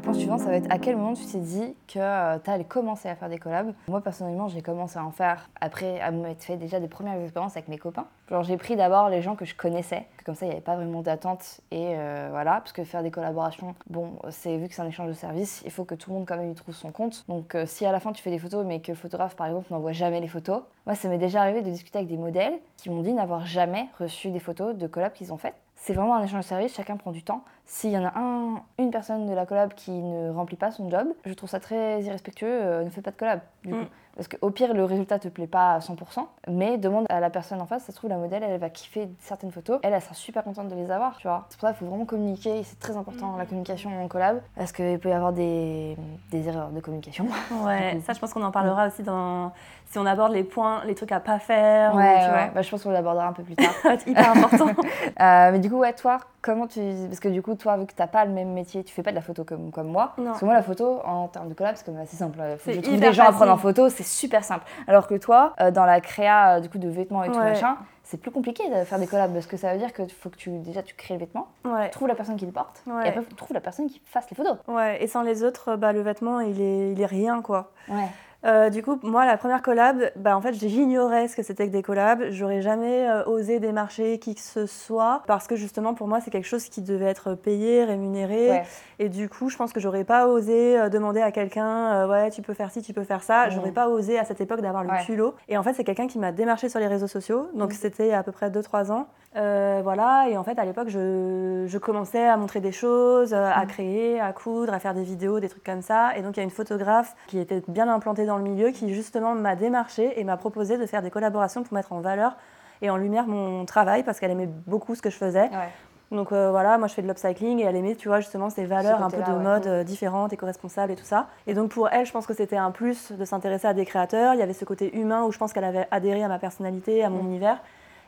Le 0.00 0.04
point 0.04 0.14
suivant, 0.14 0.38
ça 0.38 0.46
va 0.46 0.54
être 0.54 0.72
à 0.72 0.78
quel 0.78 0.96
moment 0.96 1.12
tu 1.12 1.26
t'es 1.26 1.40
dit 1.40 1.74
que 1.86 1.98
euh, 1.98 2.38
tu 2.42 2.48
allais 2.48 2.64
commencer 2.64 3.06
à 3.06 3.14
faire 3.14 3.28
des 3.28 3.36
collabs. 3.36 3.74
Moi, 3.86 4.00
personnellement, 4.00 4.48
j'ai 4.48 4.62
commencé 4.62 4.98
à 4.98 5.04
en 5.04 5.10
faire 5.10 5.50
après 5.60 6.00
à 6.00 6.10
m'être 6.10 6.42
fait 6.42 6.56
déjà 6.56 6.80
des 6.80 6.88
premières 6.88 7.20
expériences 7.20 7.54
avec 7.54 7.68
mes 7.68 7.76
copains. 7.76 8.06
Genre, 8.30 8.42
j'ai 8.42 8.56
pris 8.56 8.76
d'abord 8.76 9.10
les 9.10 9.20
gens 9.20 9.36
que 9.36 9.44
je 9.44 9.54
connaissais, 9.54 10.06
comme 10.24 10.34
ça, 10.34 10.46
il 10.46 10.48
n'y 10.48 10.54
avait 10.54 10.64
pas 10.64 10.76
vraiment 10.76 11.02
d'attente. 11.02 11.60
Et 11.70 11.96
euh, 11.98 12.28
voilà, 12.30 12.52
parce 12.52 12.72
que 12.72 12.82
faire 12.82 13.02
des 13.02 13.10
collaborations, 13.10 13.74
bon, 13.90 14.12
c'est 14.30 14.56
vu 14.56 14.68
que 14.68 14.74
c'est 14.74 14.80
un 14.80 14.88
échange 14.88 15.08
de 15.08 15.12
services, 15.12 15.60
il 15.66 15.70
faut 15.70 15.84
que 15.84 15.94
tout 15.94 16.08
le 16.08 16.16
monde 16.16 16.26
quand 16.26 16.38
même 16.38 16.50
y 16.50 16.54
trouve 16.54 16.74
son 16.74 16.92
compte. 16.92 17.26
Donc, 17.28 17.54
euh, 17.54 17.66
si 17.66 17.84
à 17.84 17.92
la 17.92 18.00
fin 18.00 18.14
tu 18.14 18.22
fais 18.22 18.30
des 18.30 18.38
photos, 18.38 18.64
mais 18.64 18.80
que 18.80 18.92
le 18.92 18.96
photographe, 18.96 19.36
par 19.36 19.48
exemple, 19.48 19.66
n'envoie 19.70 19.92
jamais 19.92 20.22
les 20.22 20.28
photos, 20.28 20.62
moi, 20.86 20.94
ça 20.94 21.08
m'est 21.08 21.18
déjà 21.18 21.42
arrivé 21.42 21.60
de 21.60 21.68
discuter 21.68 21.98
avec 21.98 22.08
des 22.08 22.16
modèles 22.16 22.54
qui 22.78 22.88
m'ont 22.88 23.02
dit 23.02 23.12
n'avoir 23.12 23.44
jamais 23.44 23.86
reçu 23.98 24.30
des 24.30 24.40
photos 24.40 24.74
de 24.74 24.86
collabs 24.86 25.12
qu'ils 25.12 25.30
ont 25.30 25.36
faites. 25.36 25.56
C'est 25.82 25.94
vraiment 25.94 26.14
un 26.14 26.22
échange 26.22 26.42
de 26.42 26.48
service, 26.48 26.74
chacun 26.74 26.98
prend 26.98 27.10
du 27.10 27.22
temps. 27.22 27.42
S'il 27.64 27.90
y 27.90 27.96
en 27.96 28.04
a 28.04 28.12
un, 28.14 28.62
une 28.78 28.90
personne 28.90 29.26
de 29.26 29.32
la 29.32 29.46
collab 29.46 29.72
qui 29.72 29.92
ne 29.92 30.30
remplit 30.30 30.56
pas 30.56 30.70
son 30.70 30.90
job, 30.90 31.08
je 31.24 31.32
trouve 31.32 31.48
ça 31.48 31.58
très 31.58 32.02
irrespectueux, 32.02 32.46
euh, 32.50 32.84
ne 32.84 32.90
fais 32.90 33.00
pas 33.00 33.12
de 33.12 33.16
collab. 33.16 33.40
Du 33.64 33.70
coup. 33.70 33.76
Mm. 33.76 33.88
Parce 34.16 34.28
qu'au 34.28 34.50
pire, 34.50 34.74
le 34.74 34.84
résultat 34.84 35.18
te 35.18 35.28
plaît 35.28 35.46
pas 35.46 35.74
à 35.74 35.78
100%, 35.78 36.26
mais 36.48 36.76
demande 36.76 37.06
à 37.08 37.20
la 37.20 37.30
personne 37.30 37.60
en 37.62 37.66
face, 37.66 37.84
ça 37.84 37.92
se 37.92 37.96
trouve, 37.96 38.10
la 38.10 38.18
modèle, 38.18 38.42
elle 38.42 38.60
va 38.60 38.68
kiffer 38.68 39.08
certaines 39.20 39.52
photos, 39.52 39.78
elle, 39.82 39.94
elle 39.94 40.02
sera 40.02 40.14
super 40.14 40.44
contente 40.44 40.68
de 40.68 40.74
les 40.74 40.90
avoir, 40.90 41.16
tu 41.16 41.28
vois. 41.28 41.46
C'est 41.48 41.58
pour 41.58 41.68
ça 41.68 41.72
qu'il 41.72 41.78
faut 41.78 41.86
vraiment 41.86 42.04
communiquer, 42.04 42.62
c'est 42.64 42.78
très 42.78 42.96
important 42.96 43.36
la 43.36 43.46
communication 43.46 44.02
en 44.02 44.08
collab, 44.08 44.42
parce 44.56 44.72
qu'il 44.72 44.98
peut 44.98 45.08
y 45.08 45.12
avoir 45.12 45.32
des, 45.32 45.96
des 46.30 46.48
erreurs 46.48 46.70
de 46.70 46.80
communication. 46.80 47.26
Ouais, 47.64 48.00
ça 48.04 48.12
je 48.12 48.18
pense 48.18 48.34
qu'on 48.34 48.42
en 48.42 48.50
parlera 48.50 48.88
aussi 48.88 49.02
dans 49.02 49.52
si 49.90 49.98
on 49.98 50.06
aborde 50.06 50.32
les 50.32 50.44
points, 50.44 50.82
les 50.86 50.94
trucs 50.94 51.10
à 51.10 51.18
pas 51.18 51.40
faire. 51.40 51.94
ou, 51.94 51.98
tu 51.98 52.02
ouais. 52.04 52.50
Bah, 52.54 52.62
je 52.62 52.70
pense 52.70 52.84
qu'on 52.84 52.90
l'abordera 52.90 53.26
un 53.26 53.32
peu 53.32 53.42
plus 53.42 53.56
tard. 53.56 53.72
vois. 53.82 53.98
C'est 53.98 54.10
hyper 54.10 54.30
important. 54.30 54.68
Euh, 55.20 55.50
mais 55.52 55.58
du 55.58 55.68
coup, 55.68 55.76
ouais, 55.76 55.92
toi, 55.92 56.18
comment 56.40 56.66
tu. 56.66 56.80
Parce 57.08 57.20
que 57.20 57.28
du 57.28 57.42
coup, 57.42 57.54
toi, 57.54 57.76
vu 57.76 57.84
que 57.84 57.92
t'as 57.92 58.06
pas 58.06 58.24
le 58.24 58.30
même 58.30 58.52
métier, 58.52 58.82
tu 58.84 58.94
fais 58.94 59.02
pas 59.02 59.10
de 59.10 59.16
la 59.16 59.20
photo 59.20 59.44
comme, 59.44 59.70
comme 59.70 59.88
moi. 59.88 60.14
Non. 60.16 60.26
Parce 60.26 60.40
que 60.40 60.44
moi, 60.46 60.54
la 60.54 60.62
photo, 60.62 61.00
en 61.04 61.28
termes 61.28 61.48
de 61.48 61.54
collab, 61.54 61.74
c'est 61.76 61.84
quand 61.84 61.92
même 61.92 62.02
assez 62.02 62.16
simple. 62.16 62.38
Faut 62.58 62.72
je 62.72 62.80
trouve 62.80 62.98
des 62.98 63.12
gens 63.12 63.24
à 63.24 63.32
prendre 63.32 63.52
en 63.52 63.58
photo, 63.58 63.88
c'est 63.90 64.04
super 64.04 64.44
simple. 64.44 64.64
Alors 64.86 65.06
que 65.06 65.14
toi, 65.16 65.54
euh, 65.60 65.70
dans 65.70 65.84
la 65.84 66.00
créa 66.00 66.56
euh, 66.56 66.60
du 66.60 66.70
coup, 66.70 66.78
de 66.78 66.88
vêtements 66.88 67.22
et 67.22 67.28
tout 67.30 67.38
machin, 67.38 67.76
c'est 68.02 68.16
plus 68.18 68.30
compliqué 68.30 68.62
de 68.70 68.84
faire 68.84 68.98
des 68.98 69.06
collabs 69.06 69.32
parce 69.32 69.46
que 69.46 69.56
ça 69.56 69.72
veut 69.72 69.78
dire 69.78 69.92
que 69.92 70.06
faut 70.08 70.30
que 70.30 70.36
tu 70.36 70.50
déjà 70.58 70.82
tu 70.82 70.94
crées 70.94 71.14
le 71.14 71.20
vêtement, 71.20 71.48
Ouais. 71.64 71.90
trouves 71.90 72.08
la 72.08 72.14
personne 72.14 72.36
qui 72.36 72.46
le 72.46 72.52
porte 72.52 72.82
Ouais. 72.86 73.06
et 73.06 73.08
après 73.10 73.22
tu 73.24 73.34
trouves 73.34 73.54
la 73.54 73.60
personne 73.60 73.88
qui 73.88 74.00
fasse 74.06 74.28
les 74.30 74.36
photos. 74.36 74.56
Ouais, 74.68 75.02
et 75.02 75.06
sans 75.06 75.22
les 75.22 75.44
autres, 75.44 75.76
bah, 75.76 75.92
le 75.92 76.00
vêtement, 76.00 76.40
il 76.40 76.60
est, 76.60 76.92
il 76.92 77.00
est 77.00 77.06
rien, 77.06 77.42
quoi. 77.42 77.70
Ouais. 77.88 78.08
Euh, 78.46 78.70
du 78.70 78.82
coup, 78.82 78.98
moi, 79.02 79.26
la 79.26 79.36
première 79.36 79.60
collab, 79.60 80.10
bah, 80.16 80.34
en 80.34 80.40
fait, 80.40 80.54
j'ignorais 80.54 81.28
ce 81.28 81.36
que 81.36 81.42
c'était 81.42 81.66
que 81.66 81.72
des 81.72 81.82
collabs. 81.82 82.24
J'aurais 82.30 82.62
jamais 82.62 83.06
euh, 83.06 83.22
osé 83.26 83.60
démarcher 83.60 84.18
qui 84.18 84.34
que 84.34 84.40
ce 84.40 84.64
soit 84.64 85.22
parce 85.26 85.46
que 85.46 85.56
justement, 85.56 85.92
pour 85.92 86.08
moi, 86.08 86.20
c'est 86.22 86.30
quelque 86.30 86.46
chose 86.46 86.64
qui 86.70 86.80
devait 86.80 87.04
être 87.04 87.34
payé, 87.34 87.84
rémunéré. 87.84 88.50
Ouais. 88.50 88.62
Et 88.98 89.08
du 89.10 89.28
coup, 89.28 89.50
je 89.50 89.56
pense 89.58 89.72
que 89.74 89.80
j'aurais 89.80 90.04
pas 90.04 90.26
osé 90.26 90.78
euh, 90.78 90.88
demander 90.88 91.20
à 91.20 91.32
quelqu'un, 91.32 92.08
ouais, 92.08 92.30
tu 92.30 92.40
peux 92.40 92.54
faire 92.54 92.70
ci, 92.70 92.80
tu 92.80 92.94
peux 92.94 93.04
faire 93.04 93.22
ça. 93.22 93.46
Mhm. 93.46 93.50
J'aurais 93.52 93.72
pas 93.72 93.88
osé 93.90 94.18
à 94.18 94.24
cette 94.24 94.40
époque 94.40 94.62
d'avoir 94.62 94.84
le 94.84 94.90
Ouais. 94.90 95.04
culot. 95.04 95.34
Et 95.48 95.58
en 95.58 95.62
fait, 95.62 95.74
c'est 95.74 95.84
quelqu'un 95.84 96.06
qui 96.06 96.18
m'a 96.18 96.32
démarché 96.32 96.68
sur 96.70 96.80
les 96.80 96.86
réseaux 96.88 97.08
sociaux. 97.08 97.48
Donc, 97.52 97.70
Mhm. 97.72 97.76
c'était 97.78 98.12
à 98.12 98.22
peu 98.22 98.32
près 98.32 98.50
2-3 98.50 98.90
ans. 98.90 99.06
Euh, 99.36 99.80
voilà. 99.84 100.26
Et 100.28 100.36
en 100.36 100.42
fait, 100.44 100.58
à 100.58 100.64
l'époque, 100.64 100.88
je, 100.88 101.64
je 101.68 101.78
commençais 101.78 102.26
à 102.26 102.36
montrer 102.36 102.60
des 102.60 102.72
choses, 102.72 103.32
euh, 103.32 103.50
à 103.54 103.60
Mhm. 103.62 103.66
créer, 103.68 104.20
à 104.20 104.32
coudre, 104.32 104.74
à 104.74 104.78
faire 104.80 104.92
des 104.94 105.04
vidéos, 105.04 105.38
des 105.38 105.48
trucs 105.48 105.62
comme 105.64 105.82
ça. 105.82 106.16
Et 106.16 106.22
donc, 106.22 106.36
il 106.36 106.40
y 106.40 106.40
a 106.40 106.44
une 106.44 106.50
photographe 106.50 107.14
qui 107.28 107.38
était 107.38 107.62
bien 107.68 107.88
implantée 107.88 108.26
dans 108.26 108.36
le 108.38 108.42
milieu 108.42 108.70
qui, 108.70 108.92
justement, 108.92 109.34
m'a 109.34 109.54
démarché 109.54 110.18
et 110.20 110.24
m'a 110.24 110.36
proposé 110.36 110.78
de 110.78 110.86
faire 110.86 111.02
des 111.02 111.10
collaborations 111.10 111.62
pour 111.62 111.74
mettre 111.74 111.92
en 111.92 112.00
valeur 112.00 112.36
et 112.82 112.90
en 112.90 112.96
lumière 112.96 113.26
mon 113.26 113.64
travail 113.66 114.02
parce 114.02 114.18
qu'elle 114.18 114.30
aimait 114.32 114.48
beaucoup 114.66 114.94
ce 114.96 115.02
que 115.02 115.10
je 115.10 115.16
faisais. 115.16 115.42
Ouais. 115.42 115.68
Donc 116.10 116.32
euh, 116.32 116.50
voilà, 116.50 116.76
moi 116.76 116.88
je 116.88 116.94
fais 116.94 117.02
de 117.02 117.06
l'upcycling 117.06 117.60
et 117.60 117.62
elle 117.62 117.76
aimait, 117.76 117.94
tu 117.94 118.08
vois, 118.08 118.18
justement 118.18 118.50
ces 118.50 118.64
valeurs 118.64 119.00
un 119.00 119.10
peu 119.10 119.18
de 119.22 119.30
ouais. 119.30 119.44
mode 119.44 119.66
euh, 119.68 119.84
différentes, 119.84 120.32
éco-responsables 120.32 120.90
et 120.90 120.96
tout 120.96 121.04
ça. 121.04 121.28
Et 121.46 121.54
donc 121.54 121.70
pour 121.70 121.88
elle, 121.88 122.04
je 122.04 122.10
pense 122.10 122.26
que 122.26 122.34
c'était 122.34 122.56
un 122.56 122.72
plus 122.72 123.12
de 123.12 123.24
s'intéresser 123.24 123.68
à 123.68 123.74
des 123.74 123.84
créateurs. 123.84 124.34
Il 124.34 124.40
y 124.40 124.42
avait 124.42 124.52
ce 124.54 124.64
côté 124.64 124.96
humain 124.98 125.22
où 125.22 125.30
je 125.30 125.38
pense 125.38 125.52
qu'elle 125.52 125.62
avait 125.62 125.86
adhéré 125.92 126.24
à 126.24 126.28
ma 126.28 126.40
personnalité, 126.40 127.04
à 127.04 127.10
mon 127.10 127.22
Mm. 127.22 127.26
univers. 127.26 127.62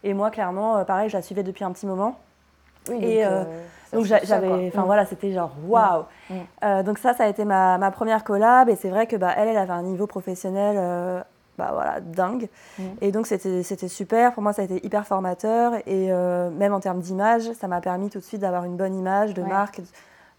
Et 0.04 0.14
moi, 0.14 0.30
clairement, 0.30 0.76
euh, 0.78 0.84
pareil, 0.84 1.08
je 1.08 1.16
la 1.16 1.22
suivais 1.22 1.42
depuis 1.42 1.64
un 1.64 1.72
petit 1.72 1.86
moment. 1.86 2.18
Oui, 2.90 2.96
Et, 3.04 3.22
donc, 3.22 3.32
euh, 3.32 3.44
ça 3.90 3.96
Donc 3.96 4.06
j'avais, 4.24 4.68
enfin 4.68 4.82
Mm. 4.82 4.86
voilà, 4.86 5.06
c'était 5.06 5.32
genre 5.32 5.52
waouh. 5.66 6.04
Mm. 6.30 6.34
Euh, 6.64 6.82
donc 6.82 6.98
ça, 6.98 7.14
ça 7.14 7.24
a 7.24 7.28
été 7.28 7.44
ma, 7.44 7.78
ma 7.78 7.90
première 7.90 8.24
collab 8.24 8.68
et 8.68 8.74
c'est 8.76 8.88
vrai 8.90 9.06
que 9.06 9.16
bah, 9.16 9.32
elle, 9.36 9.48
elle 9.48 9.56
avait 9.56 9.72
un 9.72 9.82
niveau 9.82 10.06
professionnel, 10.08 10.76
euh, 10.78 11.20
bah 11.58 11.70
voilà, 11.72 12.00
dingue. 12.00 12.48
Mm. 12.78 12.82
Et 13.02 13.12
donc 13.12 13.26
c'était, 13.28 13.62
c'était 13.62 13.86
super. 13.88 14.32
Pour 14.32 14.42
moi, 14.42 14.52
ça 14.52 14.62
a 14.62 14.64
été 14.64 14.84
hyper 14.84 15.06
formateur 15.06 15.74
et 15.86 16.10
euh, 16.10 16.50
même 16.50 16.72
en 16.72 16.80
termes 16.80 17.00
d'image, 17.00 17.52
ça 17.52 17.68
m'a 17.68 17.80
permis 17.80 18.10
tout 18.10 18.18
de 18.18 18.24
suite 18.24 18.40
d'avoir 18.40 18.64
une 18.64 18.76
bonne 18.76 18.96
image 18.96 19.34
de 19.34 19.42
Ouais. 19.42 19.48
marque 19.48 19.80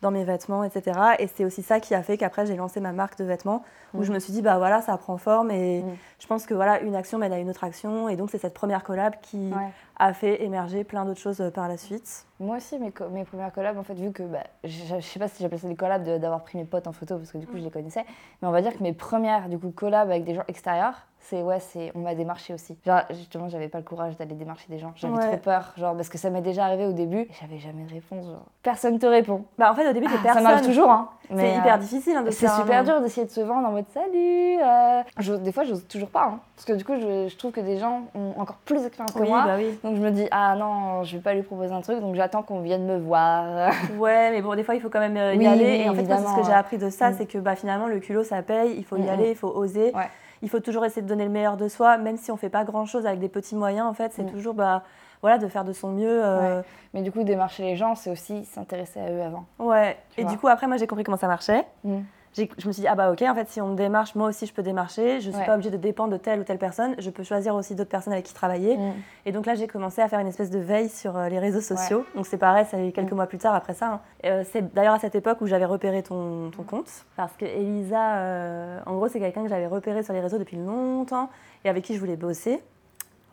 dans 0.03 0.11
mes 0.11 0.23
vêtements, 0.25 0.63
etc. 0.63 0.99
Et 1.17 1.27
c'est 1.27 1.45
aussi 1.45 1.63
ça 1.63 1.79
qui 1.79 1.95
a 1.95 2.03
fait 2.03 2.17
qu'après 2.17 2.45
j'ai 2.45 2.55
lancé 2.55 2.79
ma 2.79 2.91
marque 2.91 3.17
de 3.17 3.23
vêtements 3.23 3.63
où 3.95 3.99
Mm. 4.01 4.03
je 4.03 4.11
me 4.13 4.19
suis 4.19 4.33
dit 4.33 4.41
bah 4.43 4.57
voilà, 4.59 4.81
ça 4.81 4.95
prend 4.97 5.17
forme 5.17 5.49
et 5.49 5.81
Mm. 5.81 5.95
je 6.19 6.27
pense 6.27 6.45
que 6.45 6.53
voilà, 6.53 6.81
une 6.81 6.95
action 6.95 7.17
mène 7.17 7.33
à 7.33 7.39
une 7.39 7.49
autre 7.49 7.63
action 7.63 8.09
et 8.09 8.15
donc 8.15 8.29
c'est 8.29 8.37
cette 8.37 8.53
première 8.53 8.83
collab 8.83 9.13
qui 9.21 9.51
Ouais. 9.51 9.71
a 9.97 10.13
fait 10.13 10.43
émerger 10.43 10.83
plein 10.83 11.05
d'autres 11.05 11.19
choses 11.21 11.39
euh, 11.41 11.49
par 11.49 11.67
la 11.67 11.77
suite. 11.77 12.25
Moi 12.39 12.57
aussi, 12.57 12.77
mes, 12.79 12.91
mes 13.11 13.23
premières 13.23 13.53
collabs, 13.53 13.77
en 13.77 13.83
fait, 13.83 13.93
vu 13.93 14.11
que 14.11 14.23
bah, 14.23 14.43
je, 14.65 14.69
je 14.99 14.99
sais 15.01 15.19
pas 15.19 15.27
si 15.29 15.41
j'appelle 15.41 15.59
ça 15.59 15.67
des 15.69 15.75
collabs 15.75 16.03
de- 16.03 16.17
d'avoir 16.17 16.43
pris 16.43 16.57
mes 16.57 16.65
potes 16.65 16.87
en 16.87 16.91
photo 16.91 17.17
parce 17.17 17.31
que 17.31 17.37
du 17.37 17.47
coup 17.47 17.57
je 17.57 17.63
les 17.63 17.71
connaissais, 17.71 18.05
mais 18.41 18.47
on 18.47 18.51
va 18.51 18.61
dire 18.61 18.77
que 18.77 18.83
mes 18.83 18.93
premières 18.93 19.47
du 19.49 19.57
coup 19.57 19.71
collabs 19.71 20.09
avec 20.09 20.25
des 20.25 20.35
gens 20.35 20.43
extérieurs, 20.49 21.07
c'est 21.23 21.41
ouais, 21.41 21.59
c'est 21.59 21.91
on 21.95 21.99
m'a 21.99 22.15
démarché 22.15 22.53
aussi. 22.53 22.77
Genre 22.85 23.01
justement, 23.11 23.49
j'avais 23.49 23.67
pas 23.69 23.77
le 23.79 23.83
courage 23.83 24.15
d'aller 24.17 24.35
démarcher 24.35 24.65
des 24.69 24.77
gens, 24.79 24.91
j'avais 24.95 25.13
Ouais. 25.13 25.27
trop 25.27 25.37
peur, 25.37 25.73
genre 25.77 25.95
parce 25.95 26.09
que 26.09 26.17
ça 26.17 26.29
m'est 26.29 26.41
déjà 26.41 26.65
arrivé 26.65 26.85
au 26.85 26.91
début, 26.93 27.21
et 27.21 27.29
j'avais 27.41 27.57
jamais 27.59 27.83
de 27.83 27.93
réponse, 27.93 28.25
genre 28.25 28.45
personne 28.61 28.99
te 28.99 29.05
répond. 29.05 29.45
Bah 29.57 29.71
en 29.71 29.75
fait 29.75 29.87
au 29.89 29.93
début 29.93 30.07
c'est 30.07 30.13
Ah, 30.15 30.17
ça 30.17 30.23
personne. 30.23 30.43
m'arrive 30.43 30.65
toujours, 30.65 30.89
hein. 30.91 31.09
C'est 31.35 31.55
hyper 31.55 31.75
euh, 31.75 31.77
difficile 31.77 32.15
hein, 32.17 32.21
de 32.23 32.31
c'est 32.31 32.47
super 32.49 32.83
dur 32.83 33.01
d'essayer 33.01 33.25
de 33.25 33.31
se 33.31 33.39
vendre 33.41 33.67
en 33.67 33.71
mode 33.71 33.85
salut. 33.93 34.57
euh. 34.61 35.37
Des 35.39 35.51
fois, 35.51 35.63
j'ose 35.63 35.87
toujours 35.87 36.09
pas, 36.09 36.25
hein, 36.25 36.39
parce 36.55 36.65
que 36.65 36.73
du 36.73 36.83
coup, 36.83 36.93
je, 36.99 37.27
je 37.29 37.37
trouve 37.37 37.51
que 37.51 37.61
des 37.61 37.77
gens 37.77 38.01
ont 38.13 38.33
encore 38.37 38.57
plus 38.65 38.81
d'expérience 38.83 39.13
que 39.15 39.23
moi. 39.23 39.43
bah 39.45 39.55
oui. 39.57 39.79
Donc 39.83 39.95
je 39.95 40.01
me 40.01 40.11
dis 40.11 40.27
ah 40.31 40.55
non, 40.57 41.03
je 41.03 41.15
vais 41.15 41.21
pas 41.23 41.33
lui 41.33 41.41
proposer 41.43 41.73
un 41.73 41.81
truc, 41.81 41.99
donc 42.01 42.15
j'attends 42.15 42.43
qu'on 42.43 42.59
vienne 42.59 42.85
me 42.85 42.97
voir. 42.99 43.71
Ouais, 43.97 44.31
mais 44.31 44.41
bon, 44.41 44.55
des 44.55 44.63
fois, 44.63 44.75
il 44.75 44.81
faut 44.81 44.89
quand 44.89 44.99
même 44.99 45.17
euh, 45.17 45.33
y 45.33 45.37
Oui, 45.39 45.47
aller. 45.47 45.81
et 45.85 45.89
en 45.89 45.93
fait, 45.95 46.03
moi, 46.03 46.17
ce 46.17 46.35
que 46.35 46.43
j'ai 46.45 46.51
appris 46.53 46.77
de 46.77 46.89
ça, 46.89 47.09
Mm. 47.11 47.15
c'est 47.17 47.25
que 47.25 47.37
bah, 47.37 47.55
finalement, 47.55 47.87
le 47.87 47.99
culot, 47.99 48.23
ça 48.23 48.41
paye. 48.41 48.75
Il 48.77 48.83
faut 48.83 48.97
y 48.97 49.01
Mm, 49.03 49.09
aller, 49.09 49.29
il 49.31 49.35
faut 49.35 49.47
oser. 49.49 49.91
Ouais. 49.95 50.09
Il 50.43 50.49
faut 50.49 50.59
toujours 50.59 50.85
essayer 50.85 51.01
de 51.01 51.07
donner 51.07 51.23
le 51.23 51.29
meilleur 51.31 51.57
de 51.57 51.67
soi, 51.67 51.97
même 51.97 52.17
si 52.17 52.29
on 52.31 52.37
fait 52.37 52.49
pas 52.49 52.63
grand-chose 52.65 53.05
avec 53.07 53.19
des 53.19 53.29
petits 53.29 53.55
moyens. 53.55 53.87
En 53.87 53.93
fait, 53.93 54.11
c'est 54.13 54.23
Mm. 54.23 54.31
toujours 54.31 54.53
bah, 54.53 54.83
voilà, 55.21 55.37
de 55.39 55.47
faire 55.47 55.63
de 55.63 55.73
son 55.73 55.89
mieux. 55.91 56.21
euh, 56.23 56.61
Mais 56.93 57.01
du 57.01 57.11
coup, 57.11 57.23
démarcher 57.23 57.63
les 57.63 57.75
gens, 57.77 57.95
c'est 57.95 58.11
aussi 58.11 58.43
s'intéresser 58.45 58.99
à 58.99 59.09
eux 59.09 59.21
avant. 59.23 59.45
ouais. 59.59 59.97
Et 60.17 60.23
vois. 60.23 60.31
du 60.31 60.37
coup, 60.37 60.47
après, 60.49 60.67
moi, 60.67 60.77
j'ai 60.77 60.85
compris 60.85 61.03
comment 61.05 61.17
ça 61.17 61.27
marchait. 61.27 61.65
Mm. 61.83 61.99
Je 62.35 62.67
me 62.67 62.71
suis 62.73 62.81
dit, 62.81 62.87
ah 62.87 62.95
bah 62.95 63.11
ok, 63.11 63.21
en 63.21 63.35
fait, 63.35 63.47
si 63.49 63.61
on 63.61 63.67
me 63.67 63.75
démarche, 63.75 64.15
moi 64.15 64.27
aussi, 64.29 64.45
je 64.47 64.53
peux 64.53 64.63
démarcher. 64.63 65.21
Je 65.21 65.29
suis 65.29 65.39
Ouais. 65.39 65.45
pas 65.45 65.53
obligée 65.53 65.69
de 65.69 65.77
dépendre 65.77 66.11
de 66.11 66.17
telle 66.17 66.39
ou 66.39 66.43
telle 66.43 66.57
personne. 66.57 66.95
Je 66.97 67.09
peux 67.11 67.23
choisir 67.23 67.53
aussi 67.53 67.75
d'autres 67.75 67.89
personnes 67.91 68.13
avec 68.13 68.25
qui 68.25 68.33
travailler. 68.33 68.75
Mm. 68.77 68.93
Et 69.27 69.31
donc 69.31 69.45
là, 69.45 69.53
j'ai 69.55 69.67
commencé 69.67 70.01
à 70.01 70.07
faire 70.07 70.19
une 70.19 70.27
espèce 70.27 70.49
de 70.49 70.57
veille 70.59 70.89
sur 70.89 71.15
euh, 71.15 71.29
les 71.29 71.37
réseaux 71.39 71.61
sociaux. 71.61 72.05
Donc 72.15 72.25
c'est 72.25 72.37
pareil, 72.37 72.65
c'est 72.69 72.91
quelques 72.91 73.11
Mm. 73.11 73.15
mois 73.15 73.27
plus 73.27 73.37
tard 73.37 73.53
après 73.53 73.73
ça. 73.73 73.87
hein. 73.87 74.01
Euh, 74.25 74.43
c'est 74.51 74.73
d'ailleurs 74.73 74.95
à 74.95 74.99
cette 74.99 75.15
époque 75.15 75.41
où 75.41 75.47
j'avais 75.47 75.65
repéré 75.65 76.01
ton, 76.01 76.49
ton 76.49 76.63
compte. 76.63 76.89
Parce 77.15 77.33
que 77.33 77.45
Elisa, 77.45 78.15
euh, 78.17 78.79
en 78.85 78.95
gros, 78.95 79.07
c'est 79.07 79.19
quelqu'un 79.19 79.43
que 79.43 79.49
j'avais 79.49 79.67
repéré 79.67 80.01
sur 80.01 80.13
les 80.13 80.21
réseaux 80.21 80.39
depuis 80.39 80.57
longtemps 80.57 81.29
et 81.65 81.69
avec 81.69 81.83
qui 81.83 81.93
je 81.93 81.99
voulais 81.99 82.15
bosser. 82.17 82.61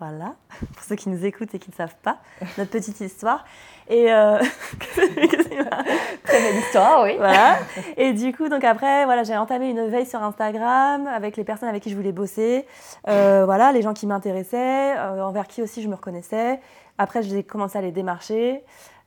Voilà, 0.00 0.34
pour 0.74 0.82
ceux 0.82 0.96
qui 0.96 1.08
nous 1.10 1.24
écoutent 1.26 1.54
et 1.54 1.58
qui 1.58 1.70
ne 1.70 1.74
savent 1.76 1.94
pas, 2.02 2.16
notre 2.58 2.70
petite 2.70 3.00
histoire. 3.00 3.44
Et 3.88 4.10
euh, 4.12 4.38
Très 4.96 6.40
belle 6.40 6.56
histoire, 6.60 7.02
oui. 7.04 7.16
voilà. 7.18 7.58
Et 7.96 8.12
du 8.12 8.32
coup, 8.32 8.48
donc 8.48 8.64
après, 8.64 9.04
voilà, 9.04 9.24
j'ai 9.24 9.36
entamé 9.36 9.68
une 9.70 9.88
veille 9.88 10.06
sur 10.06 10.22
Instagram 10.22 11.06
avec 11.06 11.36
les 11.36 11.44
personnes 11.44 11.68
avec 11.68 11.82
qui 11.82 11.90
je 11.90 11.96
voulais 11.96 12.12
bosser. 12.12 12.66
Euh, 13.08 13.44
voilà, 13.44 13.72
les 13.72 13.82
gens 13.82 13.92
qui 13.94 14.06
m'intéressaient, 14.06 14.96
euh, 14.96 15.20
envers 15.22 15.46
qui 15.46 15.60
aussi 15.62 15.82
je 15.82 15.88
me 15.88 15.94
reconnaissais. 15.94 16.60
Après, 16.98 17.22
j'ai 17.22 17.42
commencé 17.42 17.78
à 17.78 17.82
les 17.82 17.92
démarcher. 17.92 18.64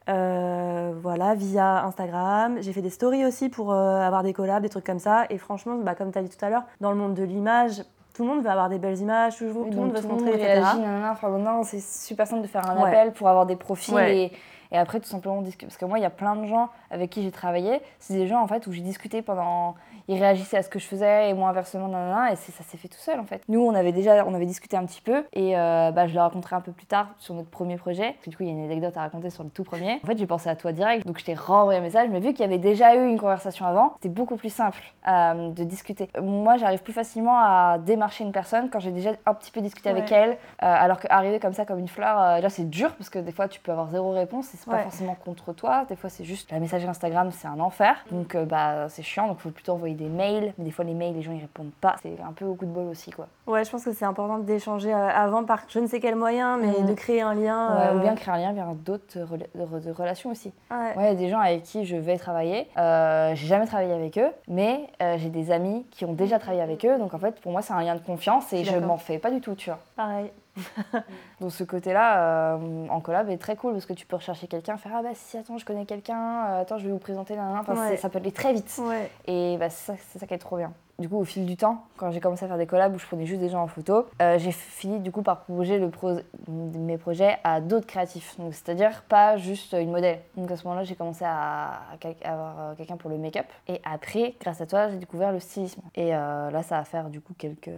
euh, 0.10 0.94
voilà, 1.02 1.34
via 1.34 1.86
Instagram. 1.86 2.58
J'ai 2.62 2.74
fait 2.74 2.82
des 2.82 2.90
stories 2.90 3.26
aussi 3.26 3.48
pour 3.50 3.72
euh, 3.72 4.02
avoir 4.02 4.22
des 4.24 4.34
collabs, 4.34 4.62
des 4.62 4.70
trucs 4.70 4.86
comme 4.86 5.00
ça. 5.00 5.26
Et 5.30 5.38
franchement, 5.38 5.76
bah, 5.78 5.96
comme 5.96 6.12
tu 6.12 6.20
as 6.20 6.24
dit 6.24 6.30
tout 6.30 6.44
à 6.44 6.50
l'heure, 6.50 6.64
dans 6.82 6.92
le 6.92 6.98
monde 6.98 7.14
de 7.14 7.24
l'image, 7.24 7.84
tout 8.14 8.24
le 8.24 8.30
monde 8.30 8.44
veut 8.44 8.50
avoir 8.50 8.70
des 8.70 8.78
belles 8.80 9.00
images, 9.00 9.38
tout 9.38 9.46
le 9.46 9.54
monde 9.54 9.70
donc 9.72 9.92
veut 9.94 10.02
se 10.02 10.08
montrer, 10.08 10.34
etc. 10.36 10.46
réagit, 10.62 10.80
nanana. 10.80 11.12
Enfin, 11.14 11.30
maintenant, 11.30 11.64
c'est 11.64 11.82
super 11.82 12.28
simple 12.28 12.44
de 12.44 12.48
faire 12.48 12.70
un 12.70 12.76
Ouais. 12.82 12.90
appel 12.90 13.12
pour 13.14 13.28
avoir 13.28 13.46
des 13.46 13.56
profils 13.56 13.94
Ouais. 13.94 14.18
et, 14.18 14.32
et 14.72 14.78
après, 14.78 15.00
tout 15.00 15.08
simplement 15.10 15.42
discuter. 15.42 15.66
Parce 15.66 15.78
que 15.78 15.86
moi, 15.86 15.98
il 15.98 16.02
y 16.02 16.06
a 16.06 16.10
plein 16.12 16.36
de 16.36 16.46
gens 16.46 16.70
avec 16.94 17.10
qui 17.10 17.24
j'ai 17.24 17.32
travaillé. 17.32 17.82
C'est 18.00 18.14
des 18.14 18.28
gens, 18.28 18.42
en 18.42 18.48
fait, 18.48 18.68
où 18.68 18.72
j'ai 18.72 18.82
discuté 18.82 19.22
pendant. 19.22 19.76
Ils 20.08 20.20
réagissaient 20.20 20.58
à 20.58 20.64
ce 20.64 20.70
que 20.70 20.80
je 20.80 20.86
faisais 20.86 21.30
et 21.30 21.34
moi, 21.34 21.50
inversement, 21.50 21.88
nanana. 21.88 22.32
Et 22.32 22.36
ça 22.36 22.64
s'est 22.64 22.78
fait 22.78 22.88
tout 22.88 23.00
seul, 23.00 23.20
en 23.20 23.26
fait. 23.26 23.42
Nous, 23.48 23.62
on 23.62 23.74
avait 23.74 23.92
déjà 23.92 24.26
on 24.26 24.34
avait 24.34 24.46
discuté 24.46 24.78
un 24.78 24.86
petit 24.86 25.02
peu 25.02 25.24
et 25.34 25.58
euh, 25.58 25.92
bah, 25.92 26.08
je 26.08 26.14
le 26.14 26.20
raconterai 26.20 26.56
un 26.56 26.62
peu 26.62 26.72
plus 26.72 26.86
tard 26.86 27.08
sur 27.18 27.34
notre 27.34 27.50
premier 27.50 27.78
projet. 27.78 28.12
Parce 28.12 28.26
que 28.26 28.30
du 28.30 28.38
coup, 28.38 28.44
il 28.44 28.48
y 28.48 28.50
a 28.50 28.54
une 28.54 28.66
anecdote 28.66 28.96
à 28.98 29.02
raconter 29.02 29.30
sur 29.30 29.44
le 29.44 29.50
tout 29.50 29.64
premier. 29.64 30.00
En 30.04 30.08
fait, 30.08 30.18
j'ai 30.18 30.28
pensé 30.28 30.50
à 30.50 30.56
toi 30.56 30.72
direct. 30.72 31.06
Donc, 31.06 31.20
je 31.20 31.26
t'ai 31.26 31.34
renvoyé 31.34 31.80
un 31.80 31.82
message. 31.82 32.10
Mais 32.12 32.20
vu 32.20 32.34
qu'il 32.34 32.42
y 32.42 32.44
avait 32.44 32.58
déjà 32.58 32.96
eu 32.96 33.08
une 33.08 33.20
conversation 33.20 33.66
avant, 33.66 33.94
c'était 33.96 34.10
beaucoup 34.10 34.36
plus 34.36 34.54
simple 34.54 34.82
euh, 35.08 35.50
de 35.52 35.64
discuter. 35.64 36.10
Moi, 36.22 36.58
j'arrive 36.58 36.84
plus 36.84 36.94
facilement 36.94 37.40
à 37.40 37.78
démarcher 37.80 38.24
une 38.24 38.32
personne 38.32 38.70
quand 38.70 38.80
j'ai 38.80 38.92
déjà 38.92 39.12
un 39.26 39.34
petit 39.34 39.52
peu 39.52 39.62
discuté 39.62 39.90
avec 39.90 40.12
elle. 40.12 40.32
Euh, 40.32 40.36
alors 40.60 41.00
qu'arriver 41.00 41.40
comme 41.40 41.54
ça, 41.54 41.66
comme 41.66 41.80
une 41.80 41.88
fleur, 41.88 42.42
là, 42.42 42.50
c'est 42.50 42.70
dur 42.70 42.94
parce 42.96 43.10
que 43.10 43.20
des 43.20 43.32
fois, 43.32 43.48
tu 43.48 43.60
peux 43.60 43.72
avoir 43.72 43.90
zéro 43.90 44.12
réponse 44.12 44.54
et 44.54 44.58
C'est 44.58 44.70
pas 44.70 44.80
forcément 44.80 45.16
contre 45.16 45.54
toi. 45.54 45.86
Des 45.88 45.96
fois, 45.96 46.10
c'est 46.10 46.26
juste 46.26 46.52
la 46.52 46.60
Instagram, 46.90 47.30
c'est 47.32 47.48
un 47.48 47.60
enfer. 47.60 47.96
Donc, 48.12 48.36
euh, 48.36 48.46
bah, 48.46 48.88
c'est 48.90 49.04
chiant. 49.04 49.28
Donc, 49.28 49.40
faut 49.40 49.50
plutôt 49.50 49.74
envoyer 49.74 49.96
des 49.96 50.08
mails. 50.10 50.54
Mais 50.58 50.66
des 50.66 50.72
fois, 50.72 50.86
les 50.86 50.94
mails, 50.94 51.14
les 51.16 51.22
gens, 51.22 51.32
ils 51.32 51.42
répondent 51.42 51.72
pas. 51.82 51.96
C'est 52.02 52.16
un 52.28 52.32
peu 52.34 52.46
au 52.46 52.56
coup 52.56 52.66
de 52.66 52.72
bol 52.72 52.86
aussi, 52.88 53.12
quoi. 53.12 53.28
Ouais, 53.48 53.64
je 53.66 53.70
pense 53.72 53.84
que 53.84 53.92
c'est 53.94 54.06
important 54.06 54.38
d'échanger 54.40 54.94
euh, 54.94 55.10
avant 55.10 55.44
par 55.44 55.60
je 55.68 55.80
ne 55.80 55.88
sais 55.88 56.00
quel 56.00 56.16
moyen, 56.16 56.58
mais 56.58 56.80
Mhm. 56.80 56.86
de 56.88 56.94
créer 56.94 57.22
un 57.22 57.34
lien. 57.34 57.76
Ouais, 57.76 57.88
euh, 57.88 57.98
Ou 57.98 58.02
bien 58.02 58.16
créer 58.16 58.34
un 58.34 58.38
lien 58.38 58.54
vers 58.54 58.74
d'autres 58.74 59.20
rela- 59.20 59.48
de- 59.56 59.80
de 59.80 59.92
relations 59.92 60.32
aussi. 60.32 60.54
ouais. 60.72 60.78
Ouais, 60.98 61.04
il 61.04 61.06
y 61.06 61.12
a 61.12 61.16
des 61.16 61.30
gens 61.30 61.40
avec 61.40 61.64
qui 61.64 61.86
je 61.86 61.96
vais 61.96 62.18
travailler. 62.18 62.68
Euh, 62.78 63.36
j'ai 63.36 63.48
jamais 63.48 63.66
travaillé 63.66 63.94
avec 63.94 64.18
eux, 64.18 64.32
mais 64.48 64.88
j'ai 65.18 65.30
des 65.30 65.52
amis 65.52 65.86
qui 65.92 66.06
ont 66.06 66.14
déjà 66.14 66.40
travaillé 66.40 66.62
avec 66.62 66.86
eux. 66.86 66.98
Donc 66.98 67.14
en 67.14 67.20
fait, 67.20 67.40
pour 67.42 67.52
moi, 67.52 67.62
c'est 67.62 67.74
un 67.74 67.82
lien 67.82 67.96
de 67.96 68.02
confiance 68.02 68.52
et 68.54 68.64
Je 68.64 68.78
m'en 68.78 68.98
fais 68.98 69.18
pas 69.20 69.30
du 69.32 69.42
tout, 69.42 69.56
tu 69.56 69.70
vois. 69.70 69.80
Pareil. 69.96 70.32
Donc 71.42 71.52
ce 71.52 71.64
côté-là, 71.64 72.54
euh, 72.56 72.88
en 72.90 73.00
collab, 73.00 73.30
est 73.30 73.38
très 73.38 73.56
cool 73.56 73.74
parce 73.74 73.86
que 73.86 73.94
tu 73.94 74.06
peux 74.06 74.16
rechercher 74.16 74.48
quelqu'un, 74.48 74.78
faire 74.78 74.92
ah 74.96 75.02
bah 75.02 75.10
si 75.14 75.38
attends, 75.38 75.58
je 75.58 75.66
connais 75.66 75.86
quelqu'un, 75.86 76.46
euh, 76.46 76.62
attends, 76.62 76.78
je 76.78 76.86
vais 76.86 76.92
vous 76.92 77.00
présenter 77.00 77.36
là, 77.36 77.58
Enfin, 77.60 77.74
Ouais. 77.76 77.90
c'est- 77.90 77.98
ça 77.98 78.10
peut 78.10 78.20
aller 78.20 78.32
très 78.32 78.54
vite. 78.54 78.80
Ouais. 78.82 79.10
Et 79.26 79.58
bah, 79.58 79.70
c'est 79.70 79.96
ça, 79.98 80.20
ça 80.20 80.28
qui 80.28 80.34
est 80.34 80.38
trop 80.38 80.58
bien. 80.58 80.72
Du 81.00 81.10
coup, 81.10 81.18
au 81.18 81.24
fil 81.26 81.48
du 81.48 81.58
temps, 81.58 81.84
quand 81.98 82.12
j'ai 82.12 82.20
commencé 82.20 82.46
à 82.46 82.48
faire 82.48 82.58
des 82.60 82.68
collabs 82.68 82.94
où 82.96 83.00
je 83.00 83.08
prenais 83.08 83.26
juste 83.26 83.42
des 83.42 83.50
gens 83.50 83.64
en 83.64 83.68
photo, 83.68 84.06
euh, 84.22 84.38
j'ai 84.38 84.52
fini 84.52 85.00
du 85.00 85.12
coup 85.12 85.24
par 85.24 85.40
proposer 85.42 85.80
le 85.80 85.90
pro- 85.90 86.20
mes 86.48 87.00
projets 87.00 87.40
à 87.44 87.62
d'autres 87.62 87.88
créatifs. 87.88 88.38
Donc, 88.40 88.54
c'est-à-dire 88.54 89.02
pas 89.10 89.36
juste 89.38 89.74
une 89.74 89.90
modèle. 89.90 90.20
Donc 90.38 90.52
à 90.52 90.56
ce 90.56 90.64
moment-là, 90.66 90.84
j'ai 90.84 90.94
commencé 90.96 91.26
à, 91.26 91.82
à 92.24 92.32
avoir 92.32 92.76
quelqu'un 92.78 92.96
pour 92.98 93.10
le 93.10 93.18
make-up. 93.18 93.48
Et 93.68 93.82
après, 93.84 94.36
grâce 94.40 94.62
à 94.62 94.68
toi, 94.68 94.90
j'ai 94.90 94.98
découvert 94.98 95.32
le 95.32 95.40
stylisme. 95.40 95.82
Et 95.96 96.12
là, 96.12 96.62
ça 96.62 96.78
va 96.78 96.84
faire 96.84 97.10
du 97.10 97.22
coup 97.22 97.34
quelques 97.38 97.72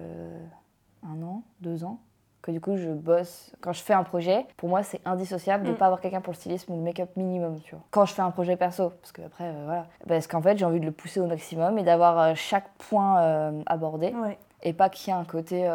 un 1.08 1.22
an, 1.24 1.42
deux 1.62 1.86
ans 1.86 2.00
que 2.46 2.52
du 2.52 2.62
coup 2.62 2.78
je 2.78 2.90
bosse. 2.90 3.52
Quand 3.62 3.74
je 3.74 3.82
fais 3.82 3.94
un 3.94 4.04
projet, 4.04 4.46
pour 4.58 4.70
moi 4.70 4.84
c'est 4.84 5.02
indissociable 5.06 5.64
de 5.64 5.70
ne 5.70 5.74
Mm. 5.74 5.78
pas 5.78 5.86
avoir 5.86 6.00
quelqu'un 6.00 6.22
pour 6.22 6.32
le 6.34 6.38
stylisme 6.38 6.74
ou 6.74 6.76
le 6.78 6.84
make-up 6.84 7.10
minimum, 7.16 7.60
tu 7.64 7.72
vois. 7.76 7.84
Quand 7.92 8.06
je 8.06 8.14
fais 8.14 8.22
un 8.22 8.30
projet 8.32 8.56
perso, 8.56 8.92
parce 9.02 9.12
que 9.12 9.24
après 9.24 9.46
euh, 9.46 9.64
voilà, 9.66 9.86
parce 10.08 10.28
qu'en 10.28 10.42
fait 10.42 10.58
j'ai 10.58 10.66
envie 10.66 10.80
de 10.80 10.86
le 10.86 10.92
pousser 10.92 11.20
au 11.20 11.26
maximum 11.26 11.78
et 11.80 11.84
d'avoir 11.84 12.20
euh, 12.20 12.32
chaque 12.36 12.70
point 12.90 13.20
euh, 13.22 13.62
abordé 13.66 14.14
Ouais. 14.14 14.38
et 14.62 14.74
pas 14.74 14.90
qu'il 14.90 15.12
y 15.12 15.18
ait 15.18 15.20
un 15.20 15.24
côté 15.26 15.68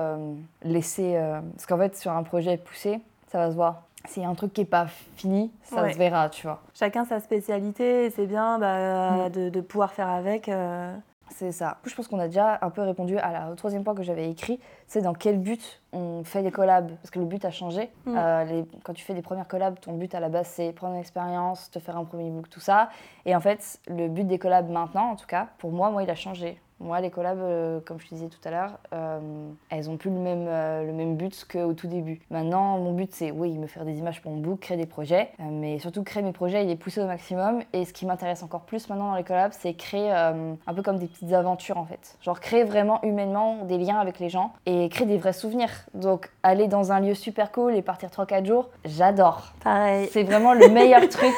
laissé. 0.63 1.21
Parce 1.55 1.67
qu'en 1.67 1.79
fait 1.79 1.97
sur 1.97 2.13
un 2.13 2.23
projet 2.23 2.57
poussé, 2.57 3.01
ça 3.29 3.39
va 3.39 3.51
se 3.51 3.57
voir. 3.57 3.83
S'il 4.07 4.23
y 4.23 4.27
a 4.27 4.31
un 4.31 4.35
truc 4.35 4.55
qui 4.55 4.63
est 4.63 4.65
pas 4.65 4.87
fini, 5.17 5.53
ça 5.63 5.83
Ouais. 5.83 5.93
se 5.93 5.99
verra, 5.99 6.31
tu 6.31 6.47
vois. 6.47 6.61
Chacun 6.75 7.05
sa 7.05 7.21
spécialité, 7.21 8.07
et 8.07 8.11
c'est 8.11 8.27
bien 8.27 8.59
bah, 8.59 9.27
Mm. 9.27 9.31
de, 9.31 9.49
de 9.51 9.61
pouvoir 9.61 9.93
faire 9.93 10.09
avec. 10.09 10.49
euh, 10.49 10.97
C'est 11.33 11.53
ça. 11.53 11.79
Je 11.85 11.95
pense 11.95 12.09
qu'on 12.09 12.19
a 12.19 12.27
déjà 12.27 12.59
un 12.61 12.71
peu 12.71 12.83
répondu 12.83 13.17
à 13.19 13.33
la, 13.33 13.51
au 13.51 13.55
troisième 13.55 13.85
point 13.85 13.95
que 13.95 14.03
j'avais 14.03 14.29
écrit, 14.29 14.61
c'est 14.87 15.01
dans 15.01 15.15
quel 15.15 15.39
but 15.39 15.81
on 15.93 16.23
fait 16.25 16.43
des 16.43 16.51
collabs. 16.51 16.91
Parce 16.97 17.11
que 17.11 17.19
le 17.19 17.25
but 17.25 17.45
a 17.45 17.51
changé. 17.51 17.91
Mm. 18.05 18.17
Euh, 18.17 18.45
les- 18.45 18.65
quand 18.83 18.93
tu 18.93 19.05
fais 19.05 19.15
des 19.15 19.23
premières 19.23 19.49
collabs, 19.49 19.79
ton 19.81 19.93
but 19.95 20.15
à 20.15 20.21
la 20.21 20.29
base, 20.29 20.49
c'est 20.49 20.73
prendre 20.73 20.95
une 20.95 21.01
expérience, 21.01 21.71
te 21.71 21.79
faire 21.79 21.97
un 21.97 22.05
premier 22.05 22.31
book, 22.31 22.51
tout 22.51 22.61
ça. 22.61 22.91
Et 23.27 23.35
en 23.37 23.41
fait, 23.41 23.79
le 23.89 24.09
but 24.09 24.25
des 24.27 24.39
collabs 24.39 24.69
maintenant, 24.69 25.11
en 25.13 25.17
tout 25.17 25.27
cas, 25.27 25.49
pour 25.59 25.71
moi, 25.73 25.91
moi, 25.91 26.03
il 26.03 26.11
a 26.11 26.15
changé. 26.15 26.61
Moi, 26.81 26.99
les 27.03 27.11
collabs, 27.11 27.39
euh, 27.41 27.81
comme 27.85 28.01
je 28.01 28.09
te 28.09 28.15
disais 28.15 28.29
tout 28.29 28.39
à 28.49 28.51
l'heure, 28.51 28.79
euh, 28.95 29.21
elles 29.69 29.91
ont 29.91 29.99
plus 29.99 30.09
le 30.09 30.19
même, 30.19 30.47
euh, 30.49 30.87
le 30.87 30.93
même 30.93 31.15
but 31.15 31.47
qu'au 31.51 31.75
tout 31.75 31.87
début. 31.87 32.21
Maintenant, 32.31 32.79
mon 32.79 32.93
but, 32.93 33.13
c'est, 33.13 33.31
oui, 33.31 33.59
me 33.59 33.67
faire 33.67 33.85
des 33.85 33.99
images 33.99 34.23
pour 34.23 34.33
mon 34.33 34.39
book, 34.39 34.61
créer 34.61 34.79
des 34.79 34.87
projets, 34.87 35.31
mais 35.39 35.79
surtout 35.79 36.03
créer 36.03 36.23
mes 36.23 36.33
projets 36.33 36.63
et 36.65 36.67
les 36.67 36.77
pousser 36.77 37.03
au 37.03 37.07
maximum. 37.07 37.61
Et 37.75 37.85
ce 37.85 37.93
qui 37.93 38.07
m'intéresse 38.07 38.43
encore 38.43 38.63
plus 38.63 38.89
maintenant 38.89 39.11
dans 39.11 39.17
les 39.17 39.25
collabs, 39.25 39.53
c'est 39.53 39.75
créer 39.75 40.11
un 40.11 40.75
peu 40.75 40.83
comme 40.83 40.99
des 40.99 41.07
petites 41.07 41.33
aventures, 41.33 41.77
en 41.77 41.85
fait. 41.85 42.17
Genre 42.23 42.41
créer 42.41 42.65
vraiment 42.65 43.03
humainement 43.03 43.65
des 43.65 43.77
liens 43.77 43.99
avec 43.99 44.19
les 44.19 44.31
gens 44.31 44.53
et 44.65 44.89
créer 44.89 45.07
des 45.07 45.19
vrais 45.19 45.35
souvenirs. 45.35 45.71
Donc, 45.93 46.31
aller 46.43 46.67
dans 46.67 46.93
un 46.93 47.01
lieu 47.01 47.15
super 47.15 47.53
cool 47.53 47.75
et 47.75 47.83
partir 47.83 48.09
3-4 48.09 48.47
jours, 48.47 48.71
j'adore. 48.87 49.53
Pareil. 49.63 50.09
C'est 50.13 50.25
vraiment 50.25 50.55
le 50.55 50.69
meilleur 50.69 51.07
truc 51.11 51.35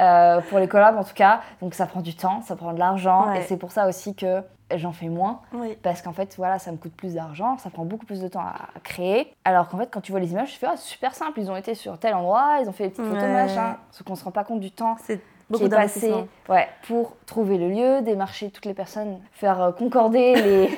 euh, 0.00 0.40
pour 0.48 0.58
les 0.58 0.68
collabs 0.68 0.96
en 0.96 1.04
tout 1.04 1.14
cas. 1.14 1.40
Donc 1.60 1.74
ça 1.74 1.86
prend 1.86 2.00
du 2.00 2.14
temps, 2.14 2.40
ça 2.42 2.56
prend 2.56 2.72
de 2.72 2.78
l'argent 2.78 3.28
Ouais. 3.28 3.40
et 3.40 3.42
c'est 3.42 3.56
pour 3.56 3.72
ça 3.72 3.88
aussi 3.88 4.14
que 4.14 4.42
j'en 4.78 4.92
fais 4.92 5.08
moins 5.08 5.40
Oui. 5.52 5.76
parce 5.82 6.02
qu'en 6.02 6.12
fait 6.12 6.34
voilà 6.36 6.58
ça 6.58 6.72
me 6.72 6.76
coûte 6.76 6.92
plus 6.94 7.14
d'argent, 7.14 7.58
ça 7.58 7.70
prend 7.70 7.84
beaucoup 7.84 8.06
plus 8.06 8.20
de 8.20 8.28
temps 8.28 8.40
à 8.40 8.78
créer. 8.82 9.32
Alors 9.44 9.68
qu'en 9.68 9.78
fait 9.78 9.90
quand 9.90 10.00
tu 10.00 10.12
vois 10.12 10.20
les 10.20 10.32
images, 10.32 10.52
tu 10.52 10.58
fais 10.58 10.66
ah, 10.70 10.76
super 10.76 11.14
simple, 11.14 11.40
ils 11.40 11.50
ont 11.50 11.56
été 11.56 11.74
sur 11.74 11.98
tel 11.98 12.14
endroit, 12.14 12.58
ils 12.62 12.68
ont 12.68 12.72
fait 12.72 12.84
des 12.84 12.90
petites 12.90 13.04
photos 13.06 13.22
Ouais. 13.22 13.32
machin. 13.32 13.76
Sauf 13.90 14.06
qu'on 14.06 14.14
se 14.16 14.24
rend 14.24 14.30
pas 14.32 14.44
compte 14.44 14.60
du 14.60 14.70
temps 14.70 14.96
C'est 15.02 15.20
qui 15.52 15.64
est 15.64 15.68
passé 15.68 16.12
ouais, 16.48 16.66
pour 16.86 17.16
trouver 17.26 17.58
le 17.58 17.68
lieu, 17.68 18.00
démarcher 18.02 18.50
toutes 18.50 18.64
les 18.64 18.74
personnes, 18.74 19.18
faire 19.32 19.60
euh, 19.60 19.72
concorder 19.72 20.34
les 20.42 20.70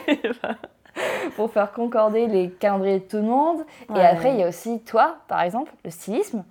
pour 1.37 1.51
faire 1.51 1.73
concorder 1.73 2.27
les 2.27 2.51
calendriers 2.51 3.01
de 3.01 3.05
tout 3.05 3.17
le 3.17 3.23
monde. 3.25 3.65
Et 3.97 4.01
après, 4.01 4.33
il 4.33 4.39
y 4.39 4.43
a 4.43 4.49
aussi 4.49 4.81
toi, 4.81 5.17
par 5.29 5.43
exemple, 5.43 5.73
le 5.85 5.91
stylisme. 5.91 6.45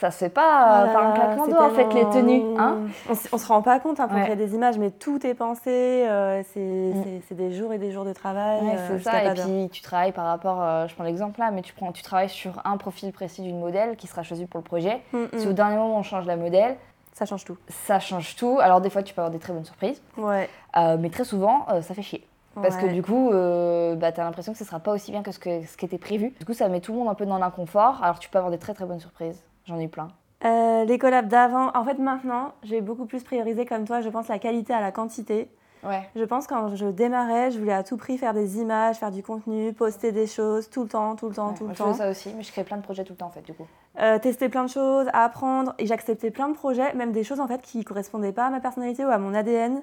Ça 0.00 0.10
se 0.12 0.18
fait 0.18 0.28
pas 0.28 0.64
Ah 0.64 0.84
là 0.86 0.92
par 0.92 1.06
un 1.06 1.12
claquement 1.12 1.46
de 1.46 1.52
doigts, 1.52 1.66
en 1.66 1.70
fait, 1.70 1.92
les 1.92 2.04
tenues. 2.10 2.42
Hein 2.56 2.78
on, 3.08 3.14
on 3.32 3.38
se 3.38 3.46
rend 3.48 3.62
pas 3.62 3.80
compte 3.80 3.98
hein, 3.98 4.06
pour 4.06 4.16
Ouais. 4.16 4.24
créer 4.24 4.36
des 4.36 4.54
images, 4.54 4.78
mais 4.78 4.90
tout 4.92 5.26
est 5.26 5.34
pensé. 5.34 5.70
euh, 6.08 6.42
c'est 6.52 6.60
Mm. 6.60 7.02
c'est- 7.02 7.22
c'est 7.28 7.34
des 7.34 7.52
jours 7.52 7.72
et 7.72 7.78
des 7.78 7.90
jours 7.90 8.04
de 8.04 8.12
travail. 8.12 8.60
Ouais, 8.62 8.74
euh, 8.76 8.98
c'est 8.98 9.02
ça. 9.04 9.24
Et 9.24 9.34
puis, 9.34 9.68
tu 9.72 9.82
travailles 9.82 10.12
par 10.12 10.26
rapport, 10.26 10.62
euh, 10.62 10.86
je 10.86 10.94
prends 10.94 11.04
l'exemple 11.04 11.40
là, 11.40 11.50
mais 11.50 11.62
tu, 11.62 11.72
prends, 11.74 11.90
tu 11.92 12.02
travailles 12.02 12.28
sur 12.28 12.60
un 12.64 12.76
profil 12.76 13.12
précis 13.12 13.42
d'une 13.42 13.58
modèle 13.58 13.96
qui 13.96 14.06
sera 14.06 14.22
choisi 14.22 14.46
pour 14.46 14.58
le 14.58 14.64
projet. 14.64 15.00
Mm, 15.12 15.18
mm. 15.18 15.28
Si 15.38 15.46
au 15.48 15.52
dernier 15.52 15.76
moment, 15.76 15.96
on 15.98 16.02
change 16.04 16.26
la 16.26 16.36
modèle, 16.36 16.76
Ça 17.12 17.26
change 17.26 17.44
tout. 17.44 17.56
ça 17.68 17.98
change 17.98 18.36
tout. 18.36 18.58
Alors, 18.60 18.80
des 18.80 18.90
fois, 18.90 19.02
tu 19.02 19.14
peux 19.14 19.20
avoir 19.20 19.32
des 19.32 19.40
très 19.40 19.52
bonnes 19.52 19.64
surprises, 19.64 20.00
Ouais. 20.16 20.48
euh, 20.76 20.96
mais 20.98 21.10
très 21.10 21.24
souvent, 21.24 21.66
euh, 21.72 21.82
ça 21.82 21.94
fait 21.94 22.02
chier. 22.02 22.24
Parce 22.62 22.76
que 22.76 22.86
du 22.86 23.02
coup, 23.04 23.30
euh, 23.30 23.94
bah, 23.94 24.10
tu 24.10 24.20
as 24.20 24.24
l'impression 24.24 24.52
que 24.52 24.58
ce 24.58 24.64
sera 24.64 24.80
pas 24.80 24.92
aussi 24.92 25.12
bien 25.12 25.22
que 25.22 25.30
ce, 25.30 25.38
que 25.38 25.64
ce 25.64 25.76
qui 25.76 25.84
était 25.84 25.98
prévu. 25.98 26.34
Du 26.40 26.44
coup, 26.44 26.54
ça 26.54 26.68
met 26.68 26.80
tout 26.80 26.92
le 26.92 26.98
monde 26.98 27.08
un 27.08 27.14
peu 27.14 27.24
dans 27.26 27.38
l'inconfort. 27.38 28.00
Alors, 28.02 28.18
tu 28.18 28.28
peux 28.28 28.38
avoir 28.38 28.50
des 28.50 28.58
très 28.58 28.74
très 28.74 28.84
bonnes 28.84 28.98
surprises. 28.98 29.40
J'en 29.68 29.78
ai 29.78 29.86
plein. 29.88 30.08
Euh, 30.44 30.84
les 30.84 30.98
collabs 30.98 31.28
d'avant, 31.28 31.70
en 31.74 31.84
fait 31.84 31.98
maintenant, 31.98 32.52
j'ai 32.62 32.80
beaucoup 32.80 33.04
plus 33.04 33.22
priorisé 33.22 33.66
comme 33.66 33.84
toi, 33.84 34.00
je 34.00 34.08
pense, 34.08 34.28
la 34.28 34.38
qualité 34.38 34.72
à 34.72 34.80
la 34.80 34.92
quantité. 34.92 35.50
Ouais. 35.84 36.08
Je 36.16 36.24
pense 36.24 36.46
quand 36.46 36.74
je 36.74 36.86
démarrais, 36.86 37.50
je 37.50 37.58
voulais 37.58 37.72
à 37.72 37.84
tout 37.84 37.96
prix 37.96 38.18
faire 38.18 38.34
des 38.34 38.58
images, 38.58 38.96
faire 38.96 39.12
du 39.12 39.22
contenu, 39.22 39.72
poster 39.72 40.10
des 40.10 40.26
choses 40.26 40.70
tout 40.70 40.82
le 40.82 40.88
temps, 40.88 41.14
tout 41.16 41.28
le 41.28 41.34
temps, 41.34 41.52
tout 41.54 41.66
le 41.68 41.74
je 41.74 41.78
temps. 41.78 41.92
fais 41.92 41.98
ça 41.98 42.10
aussi, 42.10 42.32
mais 42.36 42.42
je 42.42 42.50
crée 42.50 42.64
plein 42.64 42.78
de 42.78 42.82
projets 42.82 43.04
tout 43.04 43.12
le 43.12 43.16
temps 43.18 43.26
en 43.26 43.30
fait, 43.30 43.42
du 43.42 43.52
coup. 43.54 43.66
Euh, 44.00 44.18
tester 44.20 44.48
plein 44.48 44.62
de 44.64 44.70
choses, 44.70 45.06
apprendre. 45.12 45.74
Et 45.78 45.86
j'acceptais 45.86 46.30
plein 46.30 46.48
de 46.48 46.54
projets, 46.54 46.94
même 46.94 47.10
des 47.10 47.24
choses 47.24 47.40
en 47.40 47.48
fait 47.48 47.60
qui 47.62 47.82
correspondaient 47.84 48.30
pas 48.32 48.46
à 48.46 48.50
ma 48.50 48.60
personnalité 48.60 49.04
ou 49.04 49.08
à 49.08 49.18
mon 49.18 49.34
ADN. 49.34 49.82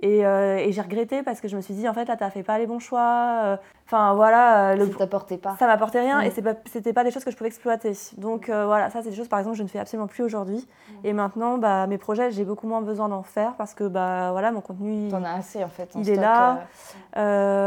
Et, 0.00 0.26
euh, 0.26 0.58
et 0.58 0.70
j'ai 0.72 0.82
regretté 0.82 1.22
parce 1.22 1.40
que 1.40 1.48
je 1.48 1.56
me 1.56 1.62
suis 1.62 1.72
dit, 1.72 1.88
en 1.88 1.94
fait, 1.94 2.04
là, 2.06 2.16
t'as 2.16 2.28
fait 2.30 2.42
pas 2.42 2.58
les 2.58 2.66
bons 2.66 2.78
choix. 2.80 3.40
Euh, 3.44 3.56
Enfin, 3.86 4.14
voilà, 4.14 4.74
le, 4.76 4.86
Ça 4.90 4.96
t'apportait 4.96 5.36
pas. 5.36 5.56
ça 5.58 5.66
m'apportait 5.66 6.00
rien 6.00 6.22
et 6.22 6.30
c'est 6.30 6.40
pas- 6.40 6.54
c'était 6.64 6.94
pas 6.94 7.04
des 7.04 7.10
choses 7.10 7.22
que 7.22 7.30
je 7.30 7.36
pouvais 7.36 7.48
exploiter. 7.48 7.92
Donc 8.16 8.48
voilà, 8.48 8.88
ça, 8.88 9.02
c'est 9.02 9.10
des 9.10 9.14
choses, 9.14 9.28
par 9.28 9.38
exemple, 9.40 9.56
que 9.56 9.58
je 9.58 9.62
ne 9.62 9.68
fais 9.68 9.78
absolument 9.78 10.06
plus 10.06 10.24
aujourd'hui. 10.24 10.66
Et 11.04 11.12
maintenant, 11.12 11.58
bah, 11.58 11.86
mes 11.86 11.98
projets, 11.98 12.30
j'ai 12.30 12.44
beaucoup 12.44 12.66
moins 12.66 12.80
besoin 12.80 13.10
d'en 13.10 13.22
faire 13.22 13.52
parce 13.58 13.74
que, 13.74 13.84
bah, 13.84 14.30
voilà, 14.32 14.52
mon 14.52 14.62
contenu, 14.62 14.90
il- 14.94 15.10
T'en 15.10 15.22
as 15.22 15.34
assez 15.34 15.62
en 15.62 15.68
fait. 15.68 15.94
en 15.94 16.00
Il 16.00 16.08
est 16.08 16.16
là. 16.16 16.60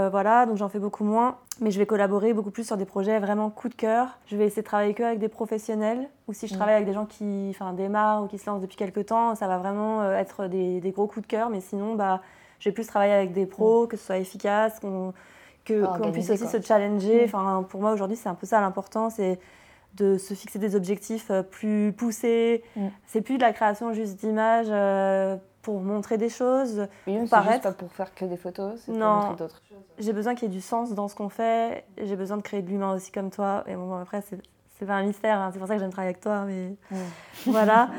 voilà, 0.10 0.46
donc 0.48 0.58
j'en 0.58 0.70
fais 0.70 0.80
beaucoup 0.80 1.04
moins. 1.04 1.36
Mais 1.62 1.72
je 1.72 1.80
vais 1.80 1.86
collaborer 1.86 2.34
beaucoup 2.34 2.52
plus 2.52 2.66
sur 2.66 2.78
des 2.78 2.86
projets 2.86 3.20
vraiment 3.20 3.50
coup 3.50 3.68
de 3.70 3.74
cœur. 3.76 4.20
Je 4.28 4.38
vais 4.38 4.46
essayer 4.46 4.62
de 4.62 4.68
travailler 4.68 4.94
que 4.94 5.04
avec 5.04 5.20
des 5.20 5.28
professionnels. 5.30 6.08
Ou 6.28 6.34
si 6.34 6.48
je 6.48 6.54
Mm. 6.54 6.58
travaille 6.58 6.76
avec 6.76 6.88
des 6.88 6.94
gens 6.94 7.06
qui 7.06 7.48
enfin, 7.50 7.74
démarrent 7.74 8.24
ou 8.24 8.28
qui 8.28 8.38
se 8.38 8.50
lancent 8.50 8.62
depuis 8.62 8.78
quelques 8.78 9.08
temps, 9.08 9.34
ça 9.36 9.48
va 9.48 9.58
vraiment 9.58 10.02
euh, 10.02 10.16
être 10.18 10.48
des, 10.48 10.80
des 10.82 10.92
gros 10.92 11.08
coups 11.08 11.26
de 11.26 11.32
cœur. 11.32 11.50
Mais 11.50 11.60
sinon, 11.62 11.96
bah, 11.96 12.22
je 12.60 12.70
vais 12.70 12.74
plus 12.74 12.86
travailler 12.86 13.14
avec 13.14 13.34
des 13.34 13.46
pros, 13.46 13.88
que 13.88 13.98
ce 13.98 14.06
soit 14.06 14.18
efficace, 14.18 14.80
qu'on 14.80 15.14
puisse 16.12 16.30
aussi 16.30 16.44
Mm. 16.44 16.48
quoi. 16.50 16.62
se 16.62 16.66
challenger. 16.66 17.22
Mm. 17.22 17.26
Enfin, 17.26 17.66
pour 17.68 17.82
moi, 17.82 17.92
aujourd'hui, 17.92 18.18
c'est 18.18 18.30
un 18.30 18.36
peu 18.36 18.46
ça 18.46 18.62
l'important. 18.62 19.10
C'est 19.10 19.40
de 19.96 20.18
se 20.20 20.36
fixer 20.36 20.60
des 20.60 20.76
objectifs 20.76 21.32
euh, 21.32 21.42
plus 21.42 21.92
poussés. 21.92 22.64
Mm. 22.76 22.88
C'est 23.08 23.22
plus 23.22 23.38
de 23.38 23.42
la 23.42 23.52
création 23.52 23.94
juste 23.94 24.20
d'images 24.20 24.68
euh, 24.70 25.38
pour 25.68 25.82
montrer 25.82 26.18
des 26.18 26.30
choses. 26.30 26.88
Oui, 27.08 27.28
paraître. 27.28 27.52
juste 27.52 27.64
pas 27.64 27.72
pour 27.74 27.92
faire 27.92 28.16
que 28.16 28.24
des 28.24 28.38
photos, 28.38 28.76
c'est 28.80 28.86
pour 28.94 29.02
Non. 29.02 29.16
montrer 29.16 29.36
d'autres 29.36 29.62
choses. 29.68 29.78
J'ai 30.00 30.14
besoin 30.14 30.34
qu'il 30.34 30.48
y 30.48 30.52
ait 30.52 30.56
du 30.56 30.62
sens 30.62 30.94
dans 30.94 31.10
ce 31.10 31.16
qu'on 31.16 31.28
fait. 31.28 31.84
J'ai 32.02 32.16
besoin 32.16 32.38
de 32.38 32.42
créer 32.42 32.62
de 32.62 32.70
l'humain 32.70 32.94
aussi 32.96 33.12
comme 33.12 33.30
toi. 33.32 33.66
Et 33.68 33.76
bon, 33.76 33.94
après, 33.98 34.22
c'est 34.22 34.40
c'est 34.80 34.86
pas 34.86 34.94
un 34.94 35.04
mystère. 35.04 35.40
hein. 35.42 35.50
C'est 35.52 35.60
pour 35.60 35.68
ça 35.68 35.74
que 35.74 35.82
j'aime 35.82 35.90
travailler 35.92 36.12
avec 36.12 36.22
toi. 36.22 36.46
Mais 36.46 36.74
voilà. 37.48 37.90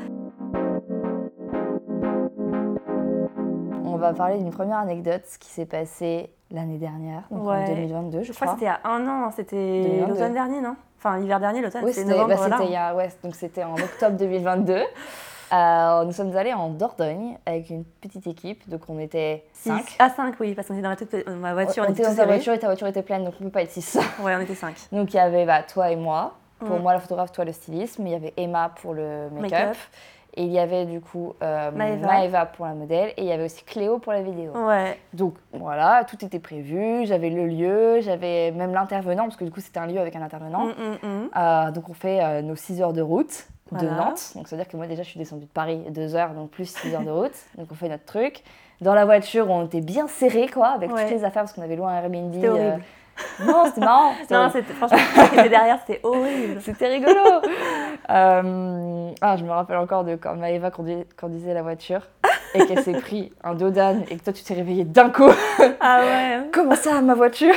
On 3.85 3.97
va 3.97 4.13
parler 4.13 4.37
d'une 4.39 4.49
première 4.49 4.77
anecdote 4.77 5.21
qui 5.39 5.49
s'est 5.49 5.65
passée 5.67 6.31
l'année 6.51 6.77
dernière, 6.79 7.23
donc 7.29 7.41
en 7.43 7.49
Ouais. 7.51 7.67
2022, 7.67 8.23
je, 8.23 8.31
Je 8.31 8.33
crois 8.33 8.47
que 8.47 8.53
crois. 8.53 8.53
c'était 8.53 8.65
il 8.65 8.67
y 8.67 8.69
a 8.69 8.79
un 8.89 9.07
an. 9.07 9.25
hein. 9.27 9.31
C'était 9.35 9.83
2022. 9.83 10.07
l'automne 10.13 10.33
dernier, 10.33 10.61
non? 10.61 10.75
Enfin, 10.97 11.19
l'hiver 11.19 11.39
dernier, 11.39 11.61
l'automne. 11.61 11.83
Oui, 11.85 11.91
c'était 11.93 12.07
c'était 12.07 12.17
novembre. 12.17 12.29
bah, 12.29 12.35
voilà. 12.37 12.57
c'était 12.57 12.69
il 12.69 12.73
y 12.73 12.77
a- 12.77 12.95
ouais, 12.95 13.09
donc 13.23 13.35
c'était 13.35 13.63
en 13.63 13.75
octobre 13.75 14.17
2022. 14.17 14.81
Euh, 15.51 16.03
nous 16.05 16.11
sommes 16.11 16.35
allés 16.35 16.53
en 16.53 16.69
Dordogne 16.69 17.37
avec 17.45 17.69
une 17.69 17.83
petite 17.83 18.27
équipe, 18.27 18.69
donc 18.69 18.81
on 18.87 18.99
était 18.99 19.45
Six. 19.53 19.69
5. 19.69 19.95
Ah, 19.99 20.09
5, 20.09 20.35
oui, 20.39 20.53
parce 20.53 20.67
qu'on 20.67 20.75
était 20.75 20.83
dans 20.83 20.89
la 20.89 20.95
toute 20.95 21.13
ma 21.27 21.53
voiture. 21.53 21.83
on 21.83 21.89
on 21.89 21.93
était 21.93 22.03
dans 22.03 22.15
ta 22.15 22.25
voiture 22.25 22.53
et 22.53 22.59
ta 22.59 22.67
voiture 22.67 22.87
était 22.87 23.01
pleine, 23.01 23.23
donc 23.25 23.33
on 23.39 23.45
peut 23.45 23.49
pas 23.49 23.63
être 23.63 23.71
6. 23.71 23.97
Ouais, 24.23 24.35
on 24.35 24.41
était 24.41 24.55
5. 24.55 24.75
donc 24.91 25.13
il 25.13 25.17
y 25.17 25.19
avait 25.19 25.45
bah, 25.45 25.63
toi 25.63 25.89
et 25.91 25.95
moi, 25.95 26.37
pour 26.59 26.79
moi 26.79 26.93
la 26.93 26.99
photographe, 26.99 27.31
toi 27.31 27.45
le 27.45 27.53
stylisme, 27.53 28.05
il 28.05 28.11
y 28.11 28.15
avait 28.15 28.33
Emma 28.37 28.71
pour 28.81 28.93
le 28.93 29.29
make-up, 29.31 29.51
Make-up. 29.51 29.77
Et 30.35 30.43
il 30.43 30.51
y 30.51 30.59
avait 30.59 30.85
du 30.85 31.01
coup 31.01 31.33
euh, 31.41 31.71
Maëva. 31.71 32.07
Maëva 32.07 32.45
pour 32.45 32.65
la 32.65 32.73
modèle, 32.73 33.09
et 33.17 33.23
il 33.23 33.27
y 33.27 33.31
avait 33.31 33.45
aussi 33.45 33.63
Cléo 33.63 33.99
pour 33.99 34.13
la 34.13 34.21
vidéo. 34.21 34.51
Ouais. 34.53 34.99
Donc 35.13 35.35
voilà, 35.53 36.05
tout 36.07 36.23
était 36.23 36.39
prévu, 36.39 37.05
j'avais 37.05 37.29
le 37.29 37.47
lieu, 37.47 38.01
j'avais 38.01 38.51
même 38.51 38.73
l'intervenant, 38.73 39.23
parce 39.23 39.37
que 39.37 39.45
du 39.45 39.51
coup 39.51 39.61
c'était 39.61 39.79
un 39.79 39.87
lieu 39.87 39.99
avec 39.99 40.15
un 40.15 40.21
intervenant. 40.21 40.65
Mm, 40.65 40.69
mm, 40.69 41.07
mm. 41.07 41.29
Euh, 41.35 41.71
donc 41.71 41.89
on 41.89 41.93
fait 41.93 42.23
euh, 42.23 42.41
nos 42.41 42.55
6 42.55 42.81
heures 42.81 42.93
de 42.93 43.01
route 43.01 43.47
de. 43.71 43.87
Nantes. 43.87 44.31
Donc, 44.35 44.47
c'est-à-dire 44.47 44.67
que 44.67 44.77
moi, 44.77 44.87
déjà, 44.87 45.03
je 45.03 45.09
suis 45.09 45.19
descendue 45.19 45.45
de 45.45 45.51
Paris 45.51 45.79
2 45.89 46.15
heures, 46.15 46.33
donc 46.33 46.49
plus 46.49 46.69
6 46.69 46.95
heures 46.95 47.03
de 47.03 47.11
route. 47.11 47.35
Donc, 47.57 47.67
on 47.71 47.75
fait 47.75 47.89
notre 47.89 48.05
truc. 48.05 48.43
Dans 48.81 48.93
la 48.93 49.05
voiture, 49.05 49.49
on 49.49 49.65
était 49.65 49.81
bien 49.81 50.07
serrés, 50.07 50.47
quoi, 50.47 50.69
avec 50.69 50.91
Ouais. 50.91 51.03
toutes 51.03 51.11
les 51.11 51.23
affaires, 51.23 51.43
parce 51.43 51.53
qu'on 51.53 51.61
avait 51.61 51.75
loué 51.75 51.87
un 51.87 52.01
Airbnb. 52.01 52.33
C'était 52.33 52.49
horrible. 52.49 52.83
Non, 53.41 53.65
c'était 53.65 53.81
marrant. 53.81 54.13
Non, 54.31 54.49
franchement, 54.49 54.97
ce 54.97 55.29
qui 55.29 55.39
était 55.39 55.49
derrière, 55.49 55.79
c'était 55.85 55.99
horrible. 56.03 56.61
C'était 56.61 56.87
rigolo. 56.87 57.41
Euh, 58.09 59.11
ah, 59.21 59.37
je 59.37 59.43
me 59.43 59.51
rappelle 59.51 59.77
encore 59.77 60.03
de 60.03 60.15
quand 60.15 60.35
Maëva 60.35 60.71
conduisait, 60.71 61.05
conduisait 61.19 61.53
la 61.53 61.61
voiture 61.61 62.01
et 62.55 62.65
qu'elle 62.65 62.81
s'est 62.81 62.99
pris 62.99 63.31
un 63.43 63.53
dos 63.53 63.69
d'âne 63.69 64.03
et 64.09 64.17
que 64.17 64.23
toi, 64.23 64.33
tu 64.33 64.43
t'es 64.43 64.55
réveillée 64.55 64.83
d'un 64.83 65.09
coup. 65.09 65.29
Ah 65.79 65.99
ouais. 66.01 66.49
Comment 66.51 66.75
ça, 66.75 67.01
ma 67.01 67.13
voiture? 67.13 67.53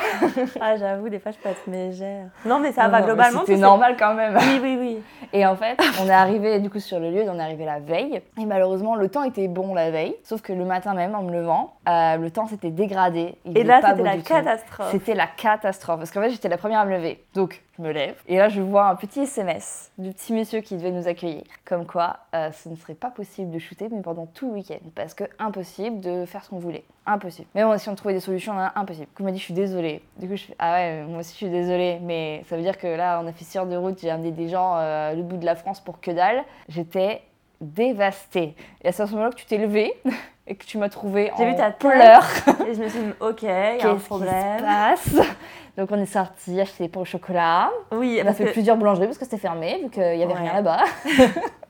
Ah, 0.61 0.77
j'avoue, 0.77 1.09
des 1.09 1.19
fois, 1.19 1.33
je 1.33 1.39
passe 1.39 1.67
mégère. 1.67 2.27
Non, 2.45 2.59
mais 2.59 2.73
ça 2.73 2.85
Non, 2.85 2.91
va 2.91 3.01
non, 3.01 3.07
globalement. 3.07 3.41
C'était 3.41 3.57
normal 3.57 3.97
quand 3.99 4.15
même. 4.15 4.37
Oui, 4.37 4.61
oui, 4.63 4.77
oui. 4.79 4.99
Et 5.33 5.47
en 5.47 5.57
fait, 5.57 5.79
on 6.03 6.07
est 6.07 6.11
arrivé 6.11 6.59
du 6.61 6.69
coup 6.69 6.81
sur 6.81 7.01
le 7.01 7.11
lieu, 7.11 7.25
on 7.29 7.39
est 7.39 7.43
arrivé 7.43 7.65
la 7.65 7.81
veille. 7.81 8.21
Et 8.39 8.45
malheureusement, 8.45 8.95
le 8.95 9.09
temps 9.09 9.23
était 9.23 9.49
bon 9.49 9.75
la 9.75 9.91
veille. 9.91 10.15
Sauf 10.23 10.43
que 10.43 10.53
le 10.53 10.65
matin 10.65 10.93
même, 10.93 11.15
en 11.15 11.23
me 11.23 11.33
levant, 11.33 11.75
euh, 11.89 12.17
le 12.17 12.31
temps 12.31 12.47
s'était 12.47 12.71
dégradé. 12.71 13.35
Il 13.45 13.59
Et 13.59 13.65
là, 13.65 13.81
c'était 13.85 14.03
la 14.03 14.19
catastrophe. 14.19 14.91
C'était 14.93 15.15
la 15.15 15.27
catastrophe. 15.27 15.99
Parce 15.99 16.11
qu'en 16.13 16.21
fait, 16.21 16.31
j'étais 16.31 16.49
la 16.49 16.59
première 16.59 16.81
à 16.81 16.85
me 16.85 16.93
lever. 16.97 17.25
Donc, 17.35 17.63
je 17.77 17.83
me 17.83 17.91
lève. 17.91 18.15
Et 18.29 18.37
là, 18.37 18.49
je 18.49 18.61
vois 18.61 18.89
un 18.89 18.95
petit 18.95 19.21
SMS 19.21 19.91
du 19.99 20.13
petit 20.13 20.33
monsieur 20.33 20.61
qui 20.61 20.77
devait 20.77 20.93
nous 20.93 21.09
accueillir. 21.09 21.43
Comme 21.65 21.87
quoi, 21.87 22.19
euh, 22.35 22.53
ce 22.53 22.69
ne 22.69 22.77
serait 22.77 22.95
pas 22.95 23.11
possible 23.11 23.51
de 23.51 23.59
shooter, 23.59 23.89
mais 23.91 24.01
pendant 24.01 24.27
tout 24.27 24.49
le 24.49 24.55
week-end. 24.55 24.79
Parce 24.95 25.15
que 25.15 25.25
impossible 25.39 26.01
de 26.01 26.25
faire 26.25 26.45
ce 26.45 26.51
qu'on 26.51 26.59
voulait. 26.59 26.85
Impossible. 27.05 27.49
Mais 27.55 27.65
on 27.65 27.73
a 27.73 27.75
essayé 27.75 27.91
de 27.91 27.97
trouver 27.97 28.15
des 28.15 28.21
solutions, 28.21 28.57
hein, 28.57 28.71
impossible. 28.77 29.07
Du 29.07 29.15
coup, 29.15 29.23
il 29.23 29.25
m'a 29.25 29.33
dit, 29.33 29.39
je 29.39 29.45
suis 29.45 29.55
désolée. 29.55 30.03
Du 30.19 30.29
coup, 30.29 30.37
je 30.37 30.45
fais, 30.45 30.57
ah 30.61 30.75
ouais, 30.75 31.05
moi 31.09 31.19
aussi, 31.19 31.33
je 31.33 31.37
suis 31.37 31.51
désolée. 31.51 31.99
Mais 32.03 32.45
ça 32.49 32.57
veut 32.57 32.63
dire 32.63 32.79
que 32.79 32.87
là, 32.87 33.21
on 33.23 33.27
a 33.27 33.33
fait 33.33 33.45
6 33.45 33.59
heures 33.59 33.67
de 33.67 33.77
route. 33.77 33.99
J'ai 34.01 34.11
amené 34.11 34.31
des 34.31 34.49
gens 34.49 34.77
euh, 34.77 35.15
le 35.15 35.23
bout 35.23 35.37
de 35.37 35.45
la 35.45 35.57
France 35.57 35.81
pour 35.81 36.01
que 36.01 36.13
dalle. 36.13 36.45
J'étais 36.69 37.23
dévastée. 37.61 38.55
Et 38.83 38.93
c'est 38.93 39.03
à 39.03 39.07
ce 39.07 39.13
moment-là 39.13 39.31
que 39.31 39.37
tu 39.37 39.47
t'es 39.47 39.59
levée 39.59 39.95
et 40.47 40.55
que 40.57 40.65
tu 40.65 40.77
m'as 40.79 40.89
trouvée 40.89 41.31
en 41.37 41.45
vu 41.45 41.55
ta 41.57 41.71
pleurs. 41.71 42.25
Et 42.69 42.75
je 42.75 42.83
me 42.83 42.89
suis 42.89 42.99
dit, 43.01 43.13
ok, 43.21 43.43
il 43.43 43.47
y 43.49 43.51
a 43.51 43.73
un 43.73 43.77
Qu'est-ce 43.79 43.95
qui 43.97 44.01
problème. 44.07 44.59
se 44.59 44.65
passe? 44.65 45.27
Donc 45.79 45.89
on 45.91 45.99
est 45.99 46.05
sorti 46.05 46.61
acheter 46.61 46.85
des 46.85 46.89
pains 46.91 47.01
au 47.01 47.05
chocolat. 47.07 47.71
Oui, 47.93 48.21
On 48.23 48.29
a 48.29 48.35
fait 48.35 48.45
que- 48.45 48.51
plusieurs 48.51 48.77
boulangeries 48.77 49.07
parce 49.07 49.17
que 49.17 49.25
c'était 49.25 49.39
fermé, 49.39 49.79
vu 49.83 49.89
qu'il 49.89 50.03
n'y 50.03 50.23
avait 50.23 50.27
Ouais. 50.35 50.39
rien 50.41 50.53
là-bas. 50.53 50.81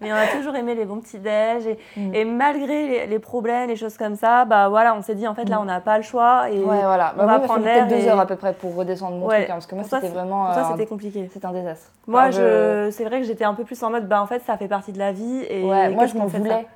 mais 0.01 0.13
on 0.13 0.17
a 0.17 0.27
toujours 0.27 0.57
aimé 0.57 0.75
les 0.75 0.85
bons 0.85 1.01
petits 1.01 1.21
déj. 1.21 1.67
Et, 1.69 1.79
Mm. 1.97 2.15
et 2.15 2.25
malgré 2.25 2.87
les, 2.89 3.07
les 3.07 3.19
problèmes, 3.21 3.69
les 3.69 3.77
choses 3.77 3.97
comme 3.97 4.17
ça, 4.17 4.45
bah 4.45 4.69
voilà, 4.69 4.97
on 4.97 5.03
s'est 5.03 5.15
dit, 5.15 5.29
en 5.29 5.37
fait, 5.37 5.49
là, 5.49 5.61
on 5.61 5.65
n'a 5.67 5.79
pas 5.81 5.99
le 5.99 6.03
choix. 6.03 6.51
Et 6.51 6.59
Ouais, 6.59 6.65
voilà. 6.83 7.13
on 7.15 7.19
Bah, 7.19 7.27
va 7.27 7.39
moi, 7.39 7.47
prendre 7.47 7.65
l'air 7.65 7.87
deux 7.87 7.95
et- 7.95 8.09
heures 8.09 8.19
à 8.19 8.27
peu 8.27 8.35
près 8.35 8.55
pour 8.55 8.75
redescendre 8.75 9.17
mon 9.19 9.27
Ouais. 9.27 9.37
truc, 9.37 9.51
hein, 9.51 9.55
parce 9.55 9.67
que 9.67 9.75
moi 9.77 9.85
c'était 9.85 10.09
vraiment. 10.09 10.47
pour 10.47 10.55
toi, 10.55 10.69
c'était 10.73 10.87
compliqué. 10.87 11.31
c'était 11.33 11.47
un 11.47 11.53
désastre. 11.53 11.93
Moi, 12.09 12.23
Enfin, 12.23 12.31
je... 12.33 12.89
c'est 12.91 13.05
vrai 13.05 13.21
que 13.21 13.27
j'étais 13.27 13.45
un 13.45 13.55
peu 13.55 13.63
plus 13.63 13.81
en 13.85 13.91
mode, 13.91 14.09
bah 14.09 14.21
en 14.21 14.27
fait, 14.27 14.43
ça 14.45 14.57
fait 14.57 14.67
partie 14.67 14.91
de 14.93 14.99
la 14.99 15.13
vie. 15.13 15.45
Et 15.49 15.63
Ouais, 15.65 15.91
moi 15.91 16.07
je 16.07 16.17
m'en 16.17 16.27
voulais. 16.27 16.67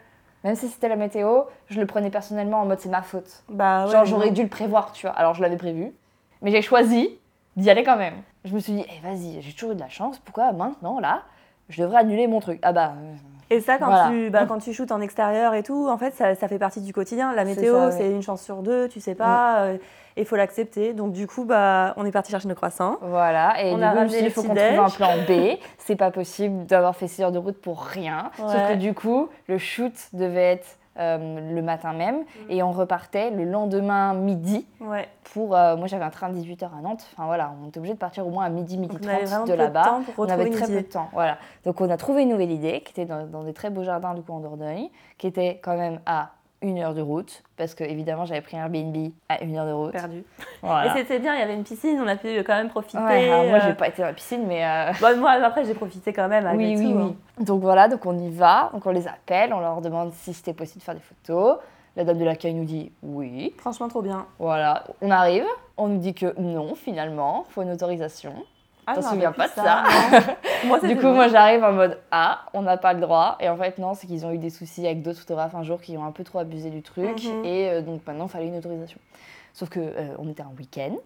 Même 0.47 0.55
si 0.55 0.69
c'était 0.69 0.89
la 0.89 0.95
météo, 0.95 1.43
je 1.69 1.81
le 1.81 1.87
prenais 1.87 2.09
personnellement 2.09 2.61
en 2.61 2.67
mode 2.67 2.79
c'est 2.79 2.89
ma 2.89 3.03
faute. 3.03 3.43
Bah 3.49 3.85
ouais, 3.85 3.91
Genre 3.91 4.05
j'aurais 4.05 4.31
dû 4.31 4.45
le 4.45 4.49
prévoir, 4.49 4.93
tu 4.93 5.05
vois. 5.07 5.15
Alors 5.17 5.35
je 5.35 5.43
l'avais 5.43 5.57
prévu, 5.57 5.93
mais 6.41 6.53
j'ai 6.53 6.63
choisi 6.63 7.19
d'y 7.57 7.69
aller 7.69 7.83
quand 7.83 7.97
même. 7.97 8.15
Je 8.45 8.55
me 8.55 8.61
suis 8.61 8.73
dit, 8.73 8.85
eh 8.89 9.01
vas-y, 9.05 9.43
j'ai 9.43 9.53
toujours 9.53 9.73
eu 9.73 9.75
de 9.75 9.81
la 9.81 9.89
chance, 9.89 10.21
pourquoi 10.21 10.53
maintenant 10.53 11.01
là, 11.01 11.25
je 11.69 11.83
devrais 11.83 11.99
annuler 11.99 12.29
mon 12.29 12.39
truc? 12.39 12.61
Ah 12.63 12.73
bah. 12.73 12.95
euh, 12.97 13.15
Et 13.51 13.61
ça, 13.61 13.79
quand, 13.79 13.87
Voilà. 13.87 14.09
tu, 14.11 14.31
bah, 14.31 14.45
quand 14.47 14.59
tu 14.59 14.73
shootes 14.73 14.91
en 14.93 15.01
extérieur 15.01 15.55
et 15.55 15.63
tout, 15.63 15.89
en 15.89 15.97
fait, 15.99 16.15
ça, 16.15 16.35
ça 16.35 16.49
fait 16.49 16.59
partie 16.59 16.81
du 16.81 16.93
quotidien. 16.93 17.33
La 17.33 17.45
météo, 17.45 17.87
ouais. 17.87 17.93
c'est 17.93 18.11
une 18.11 18.23
chance 18.23 18.43
sur 18.43 18.57
deux, 18.57 18.89
tu 18.89 19.01
sais 19.01 19.15
pas, 19.15 19.61
euh, 19.61 19.79
il 20.17 20.25
faut 20.25 20.35
l'accepter. 20.37 20.95
Donc, 20.95 21.13
du 21.13 21.27
coup, 21.29 21.45
bah, 21.45 21.95
on 21.97 22.05
est 22.05 22.11
parti 22.11 22.33
chercher 22.33 22.49
nos 22.49 22.55
croissants. 22.57 22.97
Voilà, 23.03 23.63
et 23.63 23.73
On 23.73 23.81
a 23.83 23.93
ramené 23.93 24.19
il 24.25 24.31
faut 24.31 24.43
qu'on 24.43 24.55
trouve 24.55 24.59
un 24.59 24.91
plan 24.91 25.13
B. 25.29 25.59
C'est 25.79 25.97
pas 25.97 26.11
possible 26.11 26.67
d'avoir 26.67 26.97
fait 26.97 27.07
6 27.07 27.23
heures 27.23 27.33
de 27.33 27.39
route 27.39 27.61
pour 27.61 27.83
rien. 27.83 28.31
Sauf 28.37 28.69
que 28.69 28.75
du 28.75 28.95
coup, 28.95 29.29
le 29.47 29.59
shoot 29.59 29.93
devait 30.13 30.53
être 30.55 30.67
euh, 30.99 31.55
le 31.55 31.63
matin 31.63 31.93
même 31.93 32.19
Mm. 32.21 32.51
et 32.51 32.63
on 32.63 32.73
repartait 32.73 33.31
le 33.31 33.45
lendemain 33.45 34.15
midi 34.15 34.67
Ouais. 34.81 35.09
pour. 35.33 35.55
euh, 35.57 35.77
moi, 35.77 35.87
j'avais 35.87 36.05
un 36.05 36.11
train 36.11 36.29
de 36.29 36.35
18h 36.35 36.67
à 36.79 36.81
Nantes. 36.83 37.07
Enfin 37.13 37.27
voilà, 37.27 37.53
on 37.63 37.69
était 37.69 37.79
obligé 37.79 37.95
de 37.95 37.99
partir 37.99 38.27
au 38.27 38.31
moins 38.31 38.45
à 38.45 38.49
midi, 38.49 38.79
midi 38.79 38.95
Donc, 38.95 39.03
on 39.05 39.09
avait 39.09 39.19
30 39.25 39.29
vraiment 39.29 39.45
de 39.47 39.53
là-bas. 39.55 40.01
On 40.19 40.29
avait 40.29 40.51
très 40.51 40.67
peu 40.67 40.75
de 40.75 40.81
temps, 40.81 41.09
voilà. 41.13 41.39
Donc 41.65 41.81
on 41.81 41.91
a 41.91 41.97
trouvé 41.97 42.23
une 42.23 42.31
nouvelle 42.31 42.51
idée 42.51 42.81
qui 42.83 42.93
était 42.93 43.05
dans, 43.05 43.27
dans 43.27 43.43
des 43.43 43.53
très 43.53 43.71
beaux 43.71 43.83
jardins 43.85 44.15
du 44.15 44.23
coup 44.23 44.33
en 44.33 44.41
Dordogne, 44.41 44.89
qui 45.19 45.27
était 45.27 45.61
quand 45.63 45.77
même 45.77 46.01
à 46.07 46.31
une 46.63 46.79
heure 46.79 46.95
de 46.95 47.03
route, 47.03 47.43
parce 47.57 47.75
que 47.75 47.85
évidemment 47.85 48.25
j'avais 48.25 48.41
pris 48.41 48.57
un 48.57 48.65
Airbnb 48.65 48.97
à 49.29 49.43
une 49.43 49.57
heure 49.57 49.67
de 49.67 49.73
route. 49.73 49.93
Perdu. 49.93 50.25
Voilà. 50.63 50.87
Et 50.87 50.99
c'était 50.99 51.19
bien, 51.19 51.35
il 51.35 51.41
y 51.41 51.43
avait 51.43 51.55
une 51.55 51.65
piscine, 51.65 52.01
on 52.03 52.07
a 52.09 52.17
pu 52.17 52.29
quand 52.45 52.55
même 52.55 52.69
profiter. 52.69 52.99
Ouais, 52.99 53.29
alors 53.31 53.45
moi 53.45 53.59
euh, 53.59 53.61
j'ai 53.67 53.75
pas 53.75 53.89
été 53.89 54.03
dans 54.03 54.09
la 54.09 54.15
piscine, 54.15 54.45
mais 54.47 54.65
euh, 54.65 54.93
bon, 55.01 55.21
moi, 55.21 55.33
après, 55.33 55.65
j'ai 55.65 55.75
profité 55.75 56.13
quand 56.13 56.29
même. 56.29 56.49
Oui, 56.57 56.77
oui, 56.79 56.93
tout, 56.93 56.99
oui. 57.39 57.45
Donc 57.45 57.61
voilà, 57.63 57.89
donc 57.89 58.05
on 58.07 58.19
y 58.19 58.31
va, 58.31 58.71
donc 58.73 58.85
on 58.87 58.91
les 58.91 59.07
appelle, 59.07 59.53
on 59.53 59.61
leur 59.61 59.81
demande 59.81 60.13
si 60.13 60.33
c'était 60.33 60.55
possible 60.55 60.81
de 60.81 60.85
faire 60.85 60.95
des 60.95 61.01
photos. 61.01 61.59
La 61.97 62.05
dame 62.05 62.19
de 62.19 62.25
l'accueil 62.25 62.53
nous 62.53 62.65
dit 62.65 62.93
oui. 63.03 63.53
hein. 63.53 63.57
Franchement, 63.59 63.89
trop 63.89 64.03
bien. 64.03 64.27
Voilà, 64.39 64.85
on 65.01 65.11
arrive, 65.11 65.47
on 65.77 65.89
nous 65.89 65.99
dit 65.99 66.15
que 66.15 66.39
non, 66.41 66.75
finalement, 66.75 67.45
faut 67.51 67.63
une 67.63 67.71
autorisation. 67.71 68.35
Ah, 68.87 68.95
T'en 68.95 69.03
souviens 69.03 69.33
pas 69.33 69.49
de 69.49 69.53
ça. 69.53 69.83
Moi, 70.67 70.79
Du 70.81 70.97
coup, 70.97 71.09
moi 71.09 71.27
j'arrive 71.29 71.65
en 71.65 71.73
mode 71.73 71.99
ah, 72.11 72.43
on 72.55 72.63
n'a 72.63 72.77
pas 72.77 72.93
le 72.93 73.01
droit. 73.01 73.37
Et 73.41 73.49
en 73.49 73.57
fait, 73.57 73.79
non, 73.79 73.95
c'est 73.95 74.07
qu'ils 74.07 74.25
ont 74.25 74.31
eu 74.33 74.39
des 74.39 74.51
soucis 74.51 74.87
avec 74.87 75.03
d'autres 75.03 75.19
photographes 75.19 75.55
un 75.55 75.63
jour 75.65 75.81
qui 75.81 75.97
ont 75.99 76.05
un 76.05 76.13
peu 76.13 76.23
trop 76.25 76.39
abusé 76.39 76.71
du 76.71 76.83
truc. 76.83 77.25
Mhm. 77.25 77.45
Et 77.45 77.69
euh, 77.71 77.83
donc 77.83 78.07
maintenant, 78.07 78.27
il 78.27 78.31
fallait 78.31 78.47
une 78.49 78.57
autorisation. 78.57 78.99
Sauf 79.53 79.69
que 79.71 79.81
euh, 79.81 80.15
on 80.19 80.29
était 80.29 80.43
un 80.43 80.53
week-end. 80.59 80.97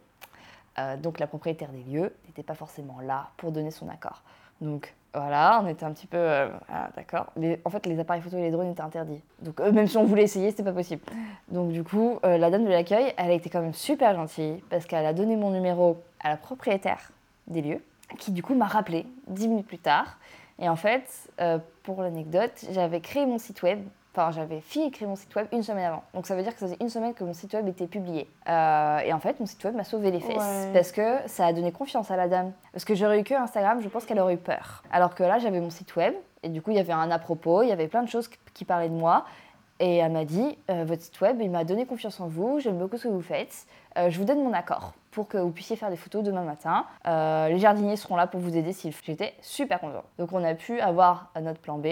Euh, 0.79 0.97
donc 0.97 1.19
la 1.19 1.27
propriétaire 1.27 1.71
des 1.71 1.83
lieux 1.91 2.15
n'était 2.27 2.43
pas 2.43 2.55
forcément 2.55 2.99
là 3.03 3.29
pour 3.39 3.51
donner 3.51 3.71
son 3.71 3.89
accord. 3.89 4.23
Donc 4.61 4.95
voilà, 5.15 5.61
on 5.65 5.67
était 5.67 5.85
un 5.85 5.93
petit 5.93 6.07
peu. 6.07 6.19
euh, 6.19 6.49
ah, 6.73 6.91
d'accord. 6.95 7.27
En 7.65 7.71
fait, 7.71 7.87
les 7.87 7.99
appareils 7.99 8.23
photo 8.23 8.37
et 8.37 8.43
les 8.43 8.51
drones 8.51 8.71
étaient 8.71 8.83
interdits. 8.83 9.21
Donc 9.41 9.59
euh, 9.61 9.73
même 9.73 9.87
si 9.87 9.97
on 9.97 10.05
voulait 10.05 10.25
essayer, 10.25 10.51
c'était 10.51 10.63
pas 10.65 10.73
possible. 10.73 11.03
Donc 11.49 11.71
du 11.73 11.83
coup, 11.83 12.19
euh, 12.25 12.37
la 12.39 12.51
dame 12.51 12.65
de 12.65 12.71
l'accueil, 12.71 13.13
elle 13.17 13.31
a 13.31 13.35
été 13.35 13.49
quand 13.51 13.63
même 13.63 13.75
super 13.75 14.15
gentille 14.15 14.63
parce 14.69 14.85
qu'elle 14.85 15.07
a 15.07 15.13
donné 15.15 15.35
mon 15.37 15.51
numéro 15.51 15.99
à 16.23 16.29
la 16.29 16.37
propriétaire 16.37 17.11
des 17.51 17.63
lieux, 17.63 17.85
qui 18.19 18.31
du 18.33 18.43
coup 18.43 18.55
m'a 18.55 18.67
rappelé 18.67 19.07
dix 19.29 19.49
minutes 19.49 19.67
plus 19.67 19.79
tard. 19.79 20.19
Et 20.59 20.69
en 20.69 20.77
fait, 20.77 21.05
euh, 21.41 21.59
pour 21.83 22.03
l'anecdote, 22.03 22.53
j'avais 22.71 23.01
créé 23.01 23.27
mon 23.27 23.39
site 23.39 23.63
web. 23.63 23.81
Enfin, 24.13 24.33
j'avais 24.33 24.61
fini 24.61 24.91
créer 24.91 25.07
mon 25.07 25.15
site 25.15 25.35
web 25.37 25.47
une 25.53 25.63
semaine 25.63 25.85
avant. 25.85 26.03
Donc 26.15 26.27
ça 26.27 26.35
veut 26.35 26.43
dire 26.43 26.53
que 26.53 26.59
ça 26.59 26.67
faisait 26.67 26.77
une 26.81 26.89
semaine 26.89 27.15
que 27.15 27.23
mon 27.23 27.33
site 27.33 27.55
web 27.55 27.69
était 27.69 27.87
publié. 27.87 28.29
Euh, 28.49 28.99
et 28.99 29.13
en 29.13 29.21
fait, 29.21 29.39
mon 29.39 29.47
site 29.47 29.63
web 29.65 29.75
m'a 29.77 29.85
sauvé 29.85 30.11
les 30.11 30.19
fesses 30.21 30.37
Ouais. 30.37 30.71
parce 30.75 30.91
que 30.91 31.19
ça 31.27 31.47
a 31.47 31.53
donné 31.53 31.71
confiance 31.71 32.11
à 32.11 32.17
la 32.17 32.27
dame. 32.27 32.53
Parce 32.73 32.85
que 32.85 32.95
j'aurais 32.97 33.21
eu 33.21 33.25
que 33.25 33.35
Instagram, 33.35 33.81
je 33.81 33.89
pense 33.89 34.05
qu'elle 34.07 34.19
aurait 34.19 34.35
eu 34.35 34.39
peur. 34.39 34.83
Alors 34.91 35.15
que 35.15 35.23
là, 35.23 35.39
j'avais 35.39 35.61
mon 35.61 35.71
site 35.71 35.95
web 35.97 36.13
et 36.43 36.49
du 36.49 36.61
coup, 36.61 36.73
il 36.73 36.77
y 36.77 36.81
avait 36.81 36.93
un 36.93 37.11
à 37.11 37.19
propos, 37.21 37.63
il 37.63 37.69
y 37.69 37.73
avait 37.73 37.87
plein 37.89 38.03
de 38.03 38.09
choses 38.09 38.27
qui- 38.29 38.39
qui 38.53 38.65
parlaient 38.65 38.89
de 38.89 38.95
moi. 38.95 39.25
Et 39.81 39.97
elle 39.97 40.13
m'a 40.13 40.27
dit, 40.27 40.59
euh, 40.71 40.85
votre 40.85 41.01
site 41.01 41.19
web, 41.23 41.41
il 41.41 41.51
m'a 41.51 41.65
donné 41.65 41.87
confiance 41.87 42.21
en 42.21 42.29
vous, 42.29 42.61
j'aime 42.61 42.79
beaucoup 42.79 42.99
ce 42.99 43.05
que 43.05 43.09
vous 43.09 43.23
faites. 43.23 43.67
Euh, 43.97 44.11
je 44.11 44.19
vous 44.19 44.27
donne 44.27 44.45
mon 44.45 44.53
accord 44.53 44.93
pour 45.11 45.27
que 45.27 45.39
vous 45.39 45.51
puissiez 45.51 45.75
faire 45.75 45.89
des 45.89 45.97
photos 45.97 46.23
demain 46.23 46.45
matin. 46.45 46.85
Euh, 47.07 47.49
les 47.49 47.59
jardiniers 47.59 47.97
seront 47.97 48.15
là 48.15 48.27
pour 48.27 48.41
vous 48.41 48.55
aider 48.57 48.75
s'il. 48.75 48.93
J'étais 49.03 49.33
super 49.41 49.81
contente. 49.81 50.05
Donc 50.19 50.33
on 50.33 50.45
a 50.45 50.55
pu 50.55 50.81
avoir 50.81 51.33
notre 51.41 51.61
plan 51.61 51.79
B. 51.79 51.87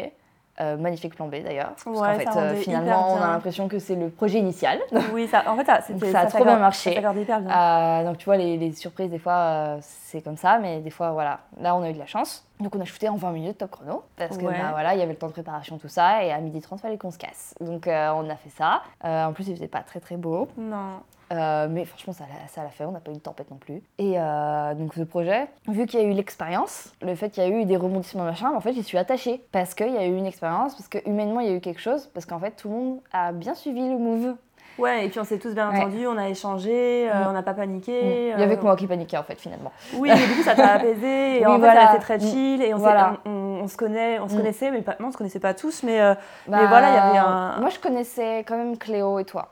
euh, 0.60 0.76
magnifique 0.76 1.14
plan 1.14 1.26
B 1.28 1.36
d'ailleurs. 1.42 1.68
Parce 1.70 1.84
qu'en 1.84 1.92
Ouais, 1.92 2.18
fait, 2.18 2.30
ça 2.30 2.38
euh, 2.40 2.54
finalement, 2.56 3.12
on 3.14 3.16
a 3.22 3.28
l'impression 3.28 3.68
que 3.68 3.78
c'est 3.78 3.94
le 3.94 4.08
projet 4.10 4.38
initial. 4.38 4.78
Oui, 5.12 5.26
ça, 5.28 5.42
en 5.46 5.56
fait, 5.56 5.64
ça, 5.64 5.80
c'était- 5.82 6.10
ça 6.12 6.20
a 6.20 6.26
trop 6.26 6.44
bien 6.44 6.58
marché. 6.58 6.92
Ça 7.00 7.12
hyper 7.14 7.40
bien. 7.40 7.50
Euh, 7.50 8.04
donc 8.04 8.18
tu 8.18 8.24
vois, 8.26 8.36
les, 8.36 8.56
les 8.56 8.72
surprises, 8.72 9.10
des 9.10 9.18
fois, 9.18 9.76
c'est 9.80 10.20
comme 10.20 10.36
ça, 10.36 10.58
mais 10.58 10.80
des 10.80 10.90
fois, 10.90 11.10
voilà. 11.12 11.40
Là, 11.60 11.74
on 11.76 11.82
a 11.82 11.90
eu 11.90 11.92
de 11.92 11.98
la 11.98 12.06
chance. 12.06 12.44
Donc 12.60 12.74
on 12.74 12.80
a 12.80 12.84
shooté 12.84 13.08
en 13.08 13.16
20 13.16 13.30
minutes 13.32 13.58
top 13.58 13.70
chrono, 13.70 14.02
parce 14.16 14.36
que 14.36 14.44
Ouais. 14.44 14.52
bah, 14.58 14.70
voilà, 14.72 14.94
il 14.94 14.98
y 15.00 15.02
avait 15.02 15.12
le 15.12 15.18
temps 15.18 15.28
de 15.28 15.32
préparation, 15.32 15.78
tout 15.78 15.88
ça, 15.88 16.24
et 16.24 16.32
à 16.32 16.38
midi 16.38 16.60
30, 16.60 16.80
fallait 16.80 16.98
qu'on 16.98 17.10
se 17.12 17.18
casse. 17.18 17.54
Donc 17.60 17.86
on 17.86 18.28
a 18.30 18.36
fait 18.36 18.50
ça. 18.50 18.82
En 19.04 19.32
plus, 19.32 19.48
il 19.48 19.54
faisait 19.54 19.68
pas 19.68 19.80
très 19.80 20.00
très 20.00 20.16
beau. 20.16 20.48
Non. 20.56 21.00
Euh, 21.32 21.66
mais 21.70 21.84
franchement, 21.84 22.12
ça 22.12 22.24
l'a, 22.24 22.48
ça 22.48 22.62
l'a 22.62 22.70
fait, 22.70 22.84
on 22.84 22.92
n'a 22.92 23.00
pas 23.00 23.10
eu 23.10 23.14
de 23.14 23.18
tempête 23.20 23.50
non 23.50 23.58
plus. 23.58 23.82
Et 23.98 24.14
euh, 24.16 24.74
donc 24.74 24.94
ce 24.94 25.02
projet, 25.02 25.46
vu 25.66 25.86
qu'il 25.86 26.00
y 26.00 26.02
a 26.02 26.06
eu 26.06 26.12
l'expérience, 26.12 26.92
le 27.02 27.14
fait 27.14 27.28
qu'il 27.30 27.42
y 27.42 27.46
a 27.46 27.50
eu 27.50 27.64
des 27.66 27.76
rebondissements 27.76 28.24
machin, 28.24 28.50
en 28.54 28.60
fait 28.60 28.72
j'y 28.72 28.82
suis 28.82 28.96
attachée. 28.98 29.42
Parce 29.52 29.74
qu'il 29.74 29.92
y 29.92 29.98
a 29.98 30.06
eu 30.06 30.16
une 30.16 30.26
expérience, 30.26 30.74
parce 30.74 30.88
que 30.88 30.98
humainement 31.06 31.40
il 31.40 31.48
y 31.48 31.50
a 31.50 31.54
eu 31.54 31.60
quelque 31.60 31.80
chose, 31.80 32.06
parce 32.14 32.24
qu'en 32.26 32.38
fait 32.38 32.52
tout 32.52 32.68
le 32.68 32.74
monde 32.74 33.00
a 33.12 33.32
bien 33.32 33.54
suivi 33.54 33.80
le 33.88 33.98
move. 33.98 34.36
Ouais, 34.78 35.04
et 35.06 35.08
puis 35.08 35.18
on 35.18 35.24
s'est 35.24 35.38
tous 35.40 35.54
bien 35.54 35.70
Ouais. 35.72 35.78
entendus, 35.80 36.06
on 36.06 36.16
a 36.16 36.28
échangé, 36.28 37.10
euh, 37.10 37.24
Mm. 37.24 37.26
on 37.28 37.32
n'a 37.32 37.42
pas 37.42 37.52
paniqué. 37.54 38.30
Il 38.34 38.40
y 38.40 38.42
avait 38.44 38.56
que 38.56 38.62
moi 38.62 38.76
qui 38.76 38.86
paniquais 38.86 39.16
en 39.18 39.24
fait 39.24 39.34
finalement. 39.34 39.72
Oui, 39.94 40.08
mais 40.14 40.26
du 40.28 40.34
coup, 40.36 40.42
ça 40.44 40.54
t'a 40.54 40.74
apaisé. 40.74 41.36
Et 41.40 41.40
Oui, 41.40 41.46
en 41.46 41.54
fait, 41.54 41.58
voilà. 41.58 41.80
ça 41.80 41.86
restait 41.94 42.00
très 42.00 42.20
chill. 42.20 42.62
Et 42.62 42.72
on, 42.72 42.76
s'est- 42.76 42.82
Voilà. 42.84 43.14
on, 43.26 43.30
on- 43.30 43.48
on 43.64 43.66
se, 43.68 43.76
connaît, 43.76 44.20
on 44.20 44.28
se 44.28 44.34
Mm. 44.34 44.36
connaissait, 44.38 44.70
mais 44.70 44.82
pas, 44.82 44.94
non, 45.00 45.08
on 45.08 45.10
se 45.10 45.16
connaissait 45.18 45.40
pas 45.40 45.52
tous. 45.52 45.82
Mais 45.82 46.00
euh, 46.00 46.14
Bah, 46.46 46.58
Mais 46.62 46.66
voilà, 46.68 46.90
il 46.90 46.94
y 46.94 46.96
avait 46.96 47.18
un- 47.18 47.56
Moi 47.60 47.70
je 47.70 47.80
connaissais 47.80 48.44
quand 48.46 48.56
même 48.56 48.78
Cléo 48.78 49.18
et 49.18 49.24
toi. 49.24 49.48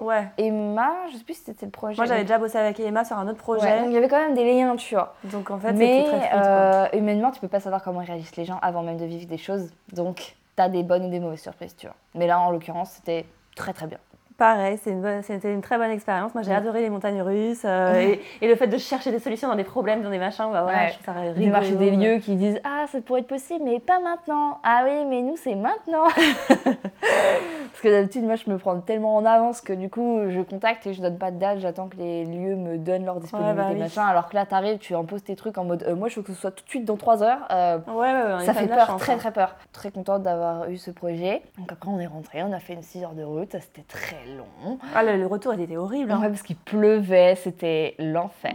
Ouais. 0.00 0.26
Emma, 0.38 0.92
je 1.12 1.16
sais 1.18 1.24
plus 1.24 1.34
si 1.34 1.42
c'était 1.44 1.66
le 1.66 1.70
projet. 1.72 1.96
Moi, 1.96 2.06
j'avais 2.06 2.22
déjà 2.22 2.38
bossé 2.38 2.58
avec 2.58 2.78
Emma 2.80 3.04
sur 3.04 3.16
un 3.18 3.28
autre 3.28 3.48
Ouais, 3.48 3.58
projet. 3.58 3.78
donc 3.80 3.88
il 3.88 3.92
y 3.94 3.96
avait 3.96 4.08
quand 4.08 4.18
même 4.18 4.34
des 4.34 4.44
liens, 4.54 4.76
tu 4.76 4.94
vois. 4.94 5.14
donc 5.24 5.50
en 5.50 5.58
fait, 5.58 5.72
Mais 5.72 6.04
très 6.04 6.20
fluide. 6.20 6.30
euh, 6.34 6.86
humainement, 6.94 7.30
tu 7.30 7.40
peux 7.40 7.48
pas 7.48 7.60
savoir 7.60 7.82
comment 7.82 8.00
réagissent 8.00 8.36
les 8.36 8.44
gens 8.44 8.58
avant 8.62 8.82
même 8.82 8.96
de 8.98 9.04
vivre 9.04 9.26
des 9.26 9.38
choses. 9.38 9.70
Donc, 9.92 10.36
t'as 10.56 10.68
des 10.68 10.82
bonnes 10.82 11.06
ou 11.06 11.10
des 11.10 11.20
mauvaises 11.20 11.40
surprises, 11.42 11.74
tu 11.76 11.86
vois. 11.86 11.96
Mais 12.14 12.26
là, 12.26 12.38
en 12.40 12.50
l'occurrence, 12.50 12.90
c'était 12.90 13.24
très 13.56 13.72
très 13.72 13.86
bien. 13.86 13.98
Pareil, 14.36 14.78
c'est 14.82 14.90
une 14.90 15.00
bonne- 15.00 15.22
c'était 15.22 15.52
une 15.52 15.60
très 15.62 15.78
bonne 15.78 15.92
expérience. 15.92 16.34
Moi, 16.34 16.42
j'ai 16.42 16.52
adoré 16.52 16.80
les 16.82 16.90
montagnes 16.90 17.22
russes 17.22 17.62
euh, 17.64 17.94
et, 18.00 18.20
et 18.42 18.48
le 18.48 18.56
fait 18.56 18.66
de 18.66 18.78
chercher 18.78 19.12
des 19.12 19.20
solutions 19.20 19.46
dans 19.48 19.54
des 19.54 19.62
problèmes, 19.62 20.02
dans 20.02 20.10
des 20.10 20.18
machins. 20.18 20.50
Bah, 20.52 20.62
voilà, 20.64 20.78
Ouais. 20.78 20.88
je 20.88 20.94
trouve 20.94 21.14
ça 21.14 21.20
rigolo. 21.20 21.52
marché 21.52 21.76
des 21.76 21.92
lieux 21.92 22.18
qui 22.18 22.34
disent 22.34 22.60
Ah, 22.64 22.86
ça 22.90 23.00
pourrait 23.00 23.20
être 23.20 23.28
possible, 23.28 23.60
mais 23.64 23.78
pas 23.78 24.00
maintenant. 24.00 24.58
Ah 24.64 24.82
oui, 24.84 25.04
mais 25.08 25.22
nous, 25.22 25.36
c'est 25.36 25.54
maintenant. 25.54 26.06
Parce 27.00 27.80
que 27.82 27.88
d'habitude, 27.88 28.24
moi, 28.24 28.36
je 28.36 28.48
me 28.50 28.58
prends 28.58 28.80
tellement 28.80 29.16
en 29.16 29.24
avance 29.24 29.60
que 29.60 29.72
du 29.72 29.88
coup, 29.90 30.20
je 30.28 30.40
contacte 30.40 30.86
et 30.86 30.94
je 30.94 31.02
donne 31.02 31.18
pas 31.18 31.30
de 31.30 31.38
date. 31.38 31.58
J'attends 31.58 31.88
que 31.88 31.96
les 31.96 32.24
lieux 32.24 32.56
me 32.56 32.76
donnent 32.78 33.04
leur 33.04 33.20
disponibilité, 33.20 33.56
bah 33.62 33.68
oui. 33.72 33.78
machin. 33.78 34.02
Alors 34.04 34.28
que 34.28 34.34
là, 34.34 34.46
t'arrives, 34.46 34.78
tu 34.78 34.94
imposes 34.94 35.22
tes 35.24 35.36
trucs 35.36 35.58
en 35.58 35.64
mode 35.64 35.82
euh, 35.84 35.94
Moi, 35.94 36.08
je 36.08 36.16
veux 36.16 36.22
que 36.22 36.32
ce 36.32 36.40
soit 36.40 36.50
tout 36.50 36.64
de 36.64 36.70
suite 36.70 36.84
dans 36.84 36.96
3 36.96 37.22
heures. 37.22 37.46
Euh, 37.50 37.78
ça 38.44 38.54
fait 38.54 38.66
de 38.66 38.74
peur, 38.74 38.86
chance, 38.86 39.00
très 39.00 39.12
hein. 39.14 39.18
très 39.18 39.32
peur. 39.32 39.54
Très 39.72 39.90
contente 39.90 40.22
d'avoir 40.22 40.68
eu 40.70 40.76
ce 40.76 40.90
projet. 40.90 41.42
Donc 41.58 41.70
après, 41.72 41.88
on 41.88 42.00
est 42.00 42.06
rentré, 42.06 42.42
on 42.42 42.52
a 42.52 42.58
fait 42.60 42.74
une 42.74 42.82
6 42.82 43.04
heures 43.04 43.14
de 43.14 43.22
route. 43.22 43.52
C'était 43.52 43.82
très 43.86 44.23
long. 44.36 44.78
Ah, 44.94 45.02
le, 45.02 45.16
le 45.16 45.26
retour, 45.26 45.54
il 45.54 45.60
était 45.62 45.76
horrible. 45.76 46.12
hein. 46.12 46.20
Ouais, 46.20 46.28
parce 46.28 46.42
qu'il 46.42 46.56
pleuvait, 46.56 47.34
c'était 47.36 47.94
l'enfer. 47.98 48.54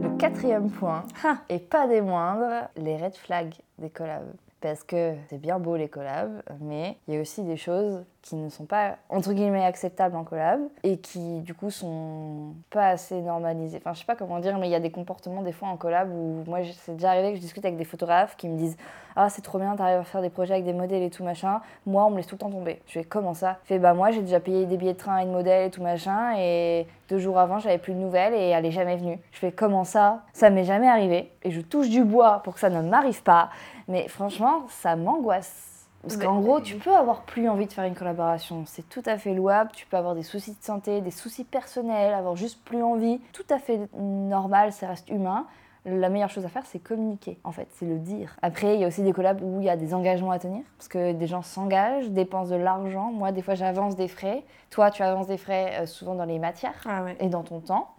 Le 0.00 0.16
quatrième 0.18 0.70
point, 0.70 1.04
Ah. 1.24 1.38
et 1.48 1.58
pas 1.58 1.86
des 1.86 2.00
moindres, 2.00 2.68
les 2.76 2.96
red 2.96 3.14
flags 3.16 3.54
des 3.78 3.90
collabs. 3.90 4.32
Parce 4.62 4.84
que 4.84 5.14
c'est 5.28 5.38
bien 5.38 5.58
beau 5.58 5.74
les 5.74 5.88
collabs, 5.88 6.40
mais 6.60 6.96
il 7.08 7.14
y 7.14 7.18
a 7.18 7.20
aussi 7.20 7.42
des 7.42 7.56
choses 7.56 8.04
qui 8.22 8.36
ne 8.36 8.48
sont 8.48 8.64
pas 8.64 8.98
entre 9.08 9.32
guillemets 9.32 9.64
acceptables 9.64 10.14
en 10.14 10.22
collab 10.22 10.60
et 10.84 10.98
qui 10.98 11.40
du 11.40 11.54
coup 11.54 11.70
sont 11.70 12.54
pas 12.70 12.90
assez 12.90 13.20
normalisées. 13.20 13.78
Enfin, 13.78 13.92
je 13.92 13.98
sais 13.98 14.04
pas 14.04 14.14
comment 14.14 14.38
dire, 14.38 14.56
mais 14.58 14.68
il 14.68 14.70
y 14.70 14.76
a 14.76 14.80
des 14.80 14.92
comportements 14.92 15.42
des 15.42 15.50
fois 15.50 15.66
en 15.66 15.76
collab 15.76 16.08
où 16.12 16.44
moi 16.46 16.60
c'est 16.84 16.92
déjà 16.92 17.10
arrivé 17.10 17.30
que 17.30 17.36
je 17.36 17.40
discute 17.40 17.64
avec 17.64 17.76
des 17.76 17.84
photographes 17.84 18.36
qui 18.36 18.48
me 18.48 18.56
disent 18.56 18.76
ah 19.16 19.28
c'est 19.28 19.42
trop 19.42 19.58
bien, 19.58 19.74
t'arrives 19.74 19.98
à 19.98 20.04
faire 20.04 20.22
des 20.22 20.30
projets 20.30 20.54
avec 20.54 20.64
des 20.64 20.72
modèles 20.72 21.02
et 21.02 21.10
tout 21.10 21.24
machin. 21.24 21.60
Moi 21.84 22.06
on 22.06 22.10
me 22.10 22.18
laisse 22.18 22.28
tout 22.28 22.36
le 22.36 22.40
temps 22.40 22.50
tomber. 22.50 22.80
Je 22.86 22.92
fais 22.92 23.04
comment 23.04 23.34
ça? 23.34 23.58
Fait 23.64 23.80
bah 23.80 23.94
moi 23.94 24.12
j'ai 24.12 24.22
déjà 24.22 24.38
payé 24.38 24.66
des 24.66 24.76
billets 24.76 24.92
de 24.92 24.98
train 24.98 25.16
à 25.16 25.22
une 25.24 25.32
modèle 25.32 25.66
et 25.66 25.70
tout 25.70 25.82
machin 25.82 26.36
et 26.38 26.86
deux 27.08 27.18
jours 27.18 27.40
avant 27.40 27.58
j'avais 27.58 27.78
plus 27.78 27.92
de 27.92 27.98
nouvelles 27.98 28.34
et 28.34 28.50
elle 28.50 28.64
est 28.64 28.70
jamais 28.70 28.96
venue. 28.96 29.18
Je 29.32 29.40
fais 29.40 29.50
comment 29.50 29.82
ça? 29.82 30.22
Ça 30.32 30.48
m'est 30.48 30.64
jamais 30.64 30.88
arrivé 30.88 31.32
et 31.42 31.50
je 31.50 31.60
touche 31.60 31.88
du 31.88 32.04
bois 32.04 32.40
pour 32.44 32.54
que 32.54 32.60
ça 32.60 32.70
ne 32.70 32.88
m'arrive 32.88 33.24
pas. 33.24 33.50
Mais 33.92 34.08
franchement 34.08 34.64
ça 34.68 34.96
m'angoisse. 34.96 35.68
Parce 36.00 36.16
qu'en 36.16 36.40
gros, 36.40 36.60
tu 36.60 36.74
peux 36.78 36.92
avoir 36.92 37.22
plus 37.22 37.48
envie 37.48 37.66
de 37.66 37.72
faire 37.72 37.84
une 37.84 37.94
collaboration. 37.94 38.64
C'est 38.66 38.88
tout 38.88 39.04
à 39.06 39.18
fait 39.18 39.34
louable. 39.34 39.70
Tu 39.72 39.86
peux 39.86 39.96
avoir 39.96 40.16
des 40.16 40.24
soucis 40.24 40.50
de 40.50 40.60
santé, 40.64 41.00
des 41.00 41.12
soucis 41.12 41.44
personnels, 41.44 42.12
avoir 42.12 42.34
juste 42.34 42.60
plus 42.64 42.82
envie. 42.82 43.20
Tout 43.32 43.44
à 43.50 43.60
fait 43.60 43.78
normal, 43.94 44.72
ça 44.72 44.88
reste 44.88 45.08
humain. 45.10 45.46
La 45.84 46.08
meilleure 46.08 46.30
chose 46.30 46.44
à 46.44 46.48
faire, 46.48 46.64
c'est 46.66 46.80
communiquer, 46.80 47.38
en 47.44 47.52
fait, 47.52 47.68
c'est 47.72 47.86
le 47.86 47.98
dire. 47.98 48.36
Après, 48.42 48.74
il 48.74 48.80
y 48.80 48.84
a 48.84 48.88
aussi 48.88 49.02
des 49.02 49.12
collabs 49.12 49.40
où 49.42 49.60
il 49.60 49.66
y 49.66 49.70
a 49.70 49.76
des 49.76 49.94
engagements 49.94 50.30
à 50.30 50.38
tenir, 50.38 50.62
parce 50.78 50.88
que 50.88 51.12
des 51.12 51.26
gens 51.26 51.42
s'engagent, 51.42 52.08
dépensent 52.10 52.50
de 52.50 52.56
l'argent. 52.56 53.12
Moi, 53.12 53.30
des 53.32 53.42
fois, 53.42 53.54
j'avance 53.54 53.94
des 53.94 54.06
frais. 54.08 54.44
Toi, 54.70 54.90
tu 54.90 55.02
avances 55.02 55.26
des 55.26 55.36
frais 55.36 55.72
euh, 55.80 55.86
souvent 55.86 56.14
dans 56.14 56.24
les 56.24 56.38
matières 56.38 56.74
Ah 56.88 57.02
ouais. 57.04 57.16
et 57.20 57.28
dans 57.28 57.42
ton 57.42 57.60
temps. 57.60 57.94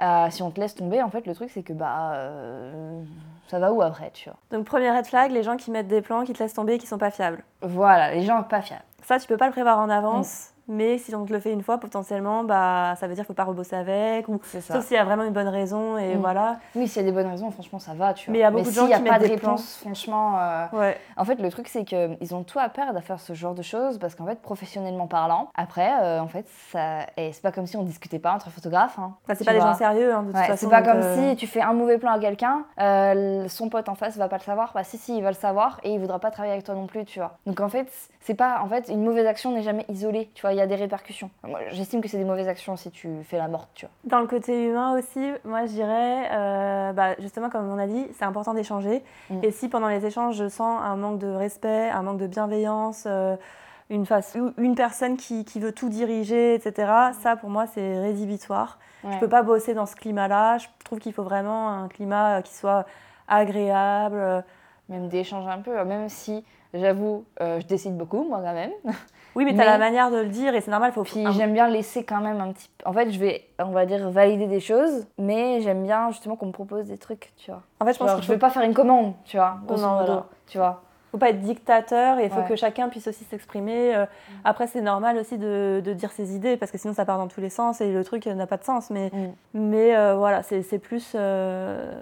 Euh, 0.00 0.30
si 0.30 0.42
on 0.42 0.50
te 0.50 0.60
laisse 0.60 0.74
tomber, 0.74 1.02
en 1.02 1.10
fait, 1.10 1.26
le 1.26 1.34
truc, 1.34 1.50
c'est 1.52 1.62
que 1.62 1.72
bah, 1.72 2.12
euh, 2.12 3.02
ça 3.48 3.58
va 3.58 3.72
où 3.72 3.82
après, 3.82 4.10
tu 4.12 4.28
vois. 4.28 4.38
Donc, 4.50 4.64
premier 4.64 4.90
red 4.90 5.06
flag, 5.06 5.32
les 5.32 5.42
gens 5.42 5.56
qui 5.56 5.70
mettent 5.70 5.88
des 5.88 6.02
plans, 6.02 6.24
qui 6.24 6.32
te 6.32 6.42
laissent 6.42 6.54
tomber 6.54 6.74
et 6.74 6.78
qui 6.78 6.86
sont 6.86 6.98
pas 6.98 7.10
fiables. 7.10 7.42
Voilà, 7.62 8.14
les 8.14 8.22
gens 8.22 8.42
pas 8.44 8.62
fiables. 8.62 8.84
Ça, 9.02 9.18
tu 9.18 9.26
peux 9.26 9.36
pas 9.36 9.46
le 9.46 9.52
prévoir 9.52 9.78
en 9.78 9.88
avance. 9.88 10.52
Mais 10.68 10.98
si 10.98 11.14
on 11.14 11.24
te 11.24 11.32
le 11.32 11.40
fait 11.40 11.52
une 11.52 11.62
fois, 11.62 11.78
potentiellement, 11.78 12.44
bah, 12.44 12.94
ça 13.00 13.06
veut 13.08 13.14
dire 13.14 13.24
qu'il 13.24 13.28
faut 13.28 13.34
pas 13.34 13.44
rebosser 13.44 13.74
avec, 13.76 14.28
ou 14.28 14.40
sauf 14.60 14.84
s'il 14.84 14.96
y 14.96 15.00
a 15.00 15.04
vraiment 15.04 15.24
une 15.24 15.32
bonne 15.32 15.48
raison, 15.48 15.96
et 15.98 16.14
Mm. 16.14 16.20
voilà. 16.20 16.56
Oui, 16.74 16.86
s'il 16.86 17.02
y 17.02 17.04
a 17.04 17.08
des 17.08 17.14
bonnes 17.14 17.26
raisons, 17.30 17.50
franchement, 17.50 17.78
ça 17.78 17.94
va, 17.94 18.14
tu 18.14 18.26
vois. 18.26 18.32
Mais 18.32 18.38
il 18.38 18.42
y 18.42 18.44
a 18.44 18.50
beaucoup 18.50 18.68
de 18.68 18.74
gens 18.74 18.82
s'il 18.82 18.90
y 18.90 18.94
a 18.94 18.98
qui 18.98 19.04
pas 19.04 19.18
de 19.18 19.26
réponse, 19.26 19.78
franchement... 19.80 20.38
euh, 20.40 20.66
Ouais. 20.72 20.96
En 21.16 21.24
fait, 21.24 21.40
le 21.40 21.50
truc, 21.50 21.68
c'est 21.68 21.84
qu'ils 21.84 22.34
ont 22.34 22.42
tout 22.44 22.58
à 22.58 22.68
perdre 22.68 22.98
à 22.98 23.00
faire 23.00 23.18
ce 23.20 23.32
genre 23.32 23.54
de 23.54 23.62
choses 23.62 23.98
parce 23.98 24.14
qu'en 24.14 24.26
fait, 24.26 24.40
professionnellement 24.40 25.06
parlant, 25.06 25.48
après, 25.56 25.90
euh, 26.02 26.20
en 26.20 26.28
fait, 26.28 26.46
ça... 26.70 27.00
et 27.16 27.32
c'est 27.32 27.42
pas 27.42 27.52
comme 27.52 27.66
si 27.66 27.76
on 27.76 27.82
discutait 27.82 28.18
pas 28.18 28.32
entre 28.34 28.50
photographes. 28.50 28.98
hein, 28.98 29.14
Bah, 29.26 29.34
c'est 29.34 29.44
pas 29.44 29.52
des 29.54 29.60
gens 29.60 29.74
sérieux, 29.74 30.12
hein, 30.14 30.22
de 30.22 30.26
toute 30.28 30.36
Ouais, 30.36 30.46
façon. 30.46 30.66
c'est 30.66 30.70
pas 30.70 30.82
comme 30.82 30.98
euh, 31.00 31.30
si 31.30 31.36
tu 31.36 31.46
fais 31.46 31.60
un 31.62 31.72
mauvais 31.72 31.98
plan 31.98 32.12
à 32.12 32.18
quelqu'un, 32.18 32.64
son 33.48 33.68
pote 33.68 33.88
en 33.88 33.94
face 33.94 34.16
va 34.16 34.28
pas 34.28 34.36
le 34.36 34.42
savoir. 34.42 34.72
Bah 34.74 34.84
si 34.84 34.98
si, 34.98 35.16
il 35.16 35.22
va 35.22 35.30
le 35.30 35.34
savoir 35.36 35.80
et 35.82 35.92
il 35.94 36.00
voudra 36.00 36.18
pas 36.18 36.30
travailler 36.30 36.52
avec 36.52 36.64
toi 36.64 36.74
non 36.74 36.86
plus, 36.86 37.04
tu 37.04 37.18
vois. 37.18 37.36
Donc 37.46 37.60
en 37.60 37.68
fait, 37.68 37.88
c'est 38.20 38.34
pas 38.34 38.60
en 38.62 38.68
fait 38.68 38.88
une 38.88 39.02
mauvaise 39.04 39.26
action 39.26 39.52
n'est 39.52 39.62
jamais 39.62 39.84
isolée, 39.88 40.30
tu 40.34 40.42
vois, 40.42 40.52
y 40.58 40.62
a 40.62 40.66
des 40.66 40.74
répercussions. 40.74 41.30
J'estime 41.70 42.00
que 42.00 42.08
c'est 42.08 42.18
des 42.18 42.24
mauvaises 42.24 42.48
actions 42.48 42.76
si 42.76 42.90
tu 42.90 43.22
fais 43.24 43.38
la 43.38 43.48
morte, 43.48 43.68
tu 43.74 43.86
vois. 43.86 43.92
Dans 44.04 44.20
le 44.20 44.26
côté 44.26 44.66
humain 44.66 44.96
aussi, 44.98 45.20
moi 45.44 45.66
je 45.66 45.72
dirais, 45.72 46.28
euh, 46.30 46.92
bah, 46.92 47.14
justement 47.18 47.50
comme 47.50 47.68
on 47.68 47.78
a 47.78 47.86
dit, 47.86 48.06
c'est 48.12 48.24
important 48.24 48.54
d'échanger. 48.54 49.02
Mm. 49.30 49.44
Et 49.44 49.50
si 49.50 49.68
pendant 49.68 49.88
les 49.88 50.04
échanges 50.04 50.36
je 50.36 50.48
sens 50.48 50.80
un 50.82 50.96
manque 50.96 51.18
de 51.18 51.28
respect, 51.28 51.90
un 51.90 52.02
manque 52.02 52.18
de 52.18 52.26
bienveillance, 52.26 53.04
euh, 53.06 53.36
une, 53.90 54.06
face, 54.06 54.36
une 54.58 54.74
personne 54.74 55.16
qui, 55.16 55.44
qui 55.44 55.60
veut 55.60 55.72
tout 55.72 55.88
diriger, 55.88 56.54
etc., 56.54 56.92
ça 57.20 57.36
pour 57.36 57.50
moi 57.50 57.66
c'est 57.66 58.00
rédhibitoire. 58.00 58.78
Ouais. 59.04 59.12
Je 59.12 59.18
peux 59.18 59.28
pas 59.28 59.42
bosser 59.42 59.74
dans 59.74 59.86
ce 59.86 59.96
climat-là. 59.96 60.58
Je 60.58 60.66
trouve 60.84 60.98
qu'il 60.98 61.12
faut 61.12 61.22
vraiment 61.22 61.70
un 61.70 61.88
climat 61.88 62.38
euh, 62.38 62.42
qui 62.42 62.54
soit 62.54 62.86
agréable. 63.28 64.44
Même 64.88 65.08
d'échanger 65.08 65.50
un 65.50 65.58
peu, 65.58 65.84
même 65.84 66.08
si 66.08 66.44
j'avoue, 66.74 67.24
euh, 67.40 67.60
je 67.60 67.66
décide 67.66 67.96
beaucoup 67.96 68.24
moi 68.28 68.40
quand 68.44 68.54
même. 68.54 68.70
Oui, 69.36 69.44
mais, 69.44 69.52
Mais- 69.52 69.54
tu 69.58 69.60
as 69.62 69.66
la 69.72 69.78
manière 69.78 70.10
de 70.10 70.16
le 70.16 70.26
dire 70.28 70.54
et 70.54 70.60
c'est 70.60 70.70
normal. 70.70 70.90
Faut 70.92 71.04
Puis 71.04 71.24
j'aime 71.32 71.52
bien 71.52 71.68
laisser 71.68 72.02
quand 72.04 72.20
même 72.20 72.40
un 72.40 72.52
petit. 72.52 72.68
En 72.84 72.92
fait, 72.92 73.10
je 73.10 73.18
vais, 73.20 73.44
on 73.60 73.70
va 73.70 73.86
dire, 73.86 74.10
valider 74.10 74.46
des 74.46 74.58
choses, 74.60 75.06
mais 75.18 75.60
j'aime 75.60 75.82
bien 75.84 76.10
justement 76.10 76.34
qu'on 76.34 76.46
me 76.46 76.52
propose 76.52 76.86
des 76.88 76.98
trucs, 76.98 77.32
tu 77.36 77.50
vois. 77.50 77.62
En 77.80 77.84
fait, 77.84 77.92
je 77.92 77.98
pense 77.98 78.08
Genre, 78.08 78.16
qu'il 78.16 78.22
je 78.24 78.26
faut, 78.28 78.32
vais 78.32 78.38
pas 78.38 78.50
faire 78.50 78.62
une 78.62 78.74
commande, 78.74 79.12
tu 79.24 79.36
vois, 79.36 79.58
grosso 79.66 79.82
Non, 79.82 79.92
modo, 79.92 80.06
voilà. 80.06 80.26
tu 80.46 80.58
vois. 80.58 80.82
faut 81.12 81.18
pas 81.18 81.30
être 81.30 81.40
dictateur 81.40 82.18
et 82.18 82.24
il 82.24 82.30
faut 82.30 82.40
Ouais. 82.40 82.48
que 82.48 82.56
chacun 82.56 82.88
puisse 82.88 83.06
aussi 83.06 83.24
s'exprimer. 83.24 83.94
Euh, 83.96 84.04
Après, 84.44 84.66
c'est 84.66 84.80
normal 84.82 85.16
aussi 85.18 85.38
de, 85.38 85.80
de 85.84 85.92
dire 85.94 86.10
ses 86.10 86.34
idées 86.34 86.56
parce 86.58 86.70
que 86.72 86.76
sinon 86.78 86.92
ça 86.92 87.04
part 87.06 87.16
dans 87.18 87.28
tous 87.28 87.40
les 87.40 87.48
sens 87.50 87.80
et 87.80 87.92
le 87.92 88.04
truc 88.04 88.26
euh, 88.26 88.34
n'a 88.34 88.46
pas 88.46 88.56
de 88.58 88.64
sens. 88.64 88.90
Mais, 88.90 89.10
Mm. 89.12 89.28
mais 89.54 89.96
euh, 89.96 90.16
voilà, 90.16 90.42
c'est 90.42 90.62
c'est 90.62 90.78
plus. 90.78 91.12
euh, 91.14 91.92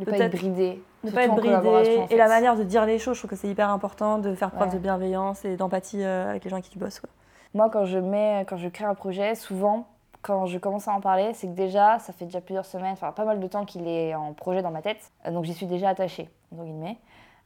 Ne 0.00 0.04
pas 0.04 0.18
être 0.18 0.32
bridé. 0.36 0.82
ne 1.04 1.10
pas 1.10 1.24
être 1.24 1.34
bridé. 1.34 1.54
en 1.54 1.62
fait. 1.62 2.06
Et 2.10 2.16
la 2.16 2.28
manière 2.28 2.56
de 2.56 2.64
dire 2.64 2.84
les 2.86 2.98
choses, 2.98 3.14
je 3.16 3.20
trouve 3.20 3.30
que 3.30 3.36
c'est 3.36 3.48
hyper 3.48 3.70
important 3.70 4.18
de 4.18 4.34
faire 4.34 4.50
preuve 4.50 4.68
Ouais. 4.68 4.74
de 4.74 4.78
bienveillance 4.80 5.44
et 5.44 5.56
d'empathie 5.56 6.02
euh, 6.02 6.30
avec 6.30 6.44
les 6.44 6.50
gens 6.50 6.56
avec 6.56 6.64
qui 6.64 6.70
tu 6.70 6.78
bosses. 6.78 6.98
Quoi. 7.00 7.10
Moi, 7.54 7.70
quand 7.70 7.84
je 7.84 7.98
mets, 7.98 8.44
quand 8.48 8.56
je 8.56 8.68
crée 8.68 8.84
un 8.84 8.94
projet, 8.94 9.34
souvent, 9.36 9.86
quand 10.22 10.46
je 10.46 10.58
commence 10.58 10.88
à 10.88 10.92
en 10.92 11.00
parler, 11.00 11.32
c'est 11.34 11.46
que 11.46 11.52
déjà, 11.52 11.98
ça 12.00 12.12
fait 12.12 12.24
déjà 12.24 12.40
plusieurs 12.40 12.64
semaines, 12.66 12.94
enfin 12.94 13.12
pas 13.12 13.24
mal 13.24 13.38
de 13.38 13.46
temps 13.46 13.64
qu'il 13.64 13.86
est 13.86 14.14
en 14.14 14.32
projet 14.32 14.62
dans 14.62 14.70
ma 14.72 14.82
tête, 14.82 15.10
Euh, 15.26 15.30
donc 15.30 15.44
j'y 15.44 15.54
suis 15.54 15.66
déjà 15.66 15.90
attachée, 15.90 16.28
entre 16.52 16.64
guillemets. 16.64 16.96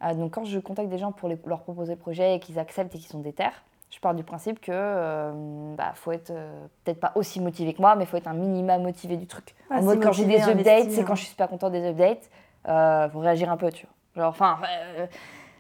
Euh, 0.05 0.15
donc 0.15 0.33
quand 0.33 0.45
je 0.45 0.59
contacte 0.61 0.89
des 0.89 0.97
gens 0.99 1.11
pour 1.13 1.29
les- 1.29 1.39
leur 1.45 1.61
proposer 1.61 1.95
le 1.95 1.99
projet 1.99 2.37
et 2.37 2.41
qu'ils 2.41 2.59
acceptent 2.59 2.95
et 2.95 2.99
qu'ils 2.99 3.09
sont 3.09 3.19
déter, 3.19 3.49
je 3.91 4.01
pars 4.01 4.15
du 4.15 4.23
principe 4.23 4.61
que 4.61 4.71
euh, 4.73 5.33
bah, 5.77 5.93
faut 5.95 6.13
être 6.13 6.31
euh, 6.31 6.67
peut-être 6.85 7.01
pas 7.01 7.13
aussi 7.15 7.41
motivé 7.41 7.73
que 7.73 7.81
moi, 7.81 7.97
mais 7.97 8.05
faut 8.05 8.17
être 8.17 8.29
un 8.29 8.35
minima 8.35 8.79
motivé 8.79 9.17
du 9.17 9.27
truc. 9.27 9.55
Ah, 9.71 9.79
en 9.79 9.83
mode 9.83 10.03
quand 10.03 10.13
j'ai 10.13 10.27
des 10.27 10.43
updates, 10.43 10.91
c'est 10.91 11.01
hein. 11.01 11.05
quand 11.07 11.15
je 11.15 11.23
suis 11.23 11.31
super 11.31 11.49
contente 11.49 11.73
des 11.73 11.87
updates, 11.89 12.29
euh, 12.69 13.09
faut 13.09 13.21
réagir 13.21 13.51
un 13.51 13.57
peu, 13.57 13.71
tu 13.71 13.87
vois. 13.87 14.25
Genre, 14.25 14.31
enfin, 14.31 14.59
euh, 14.99 15.07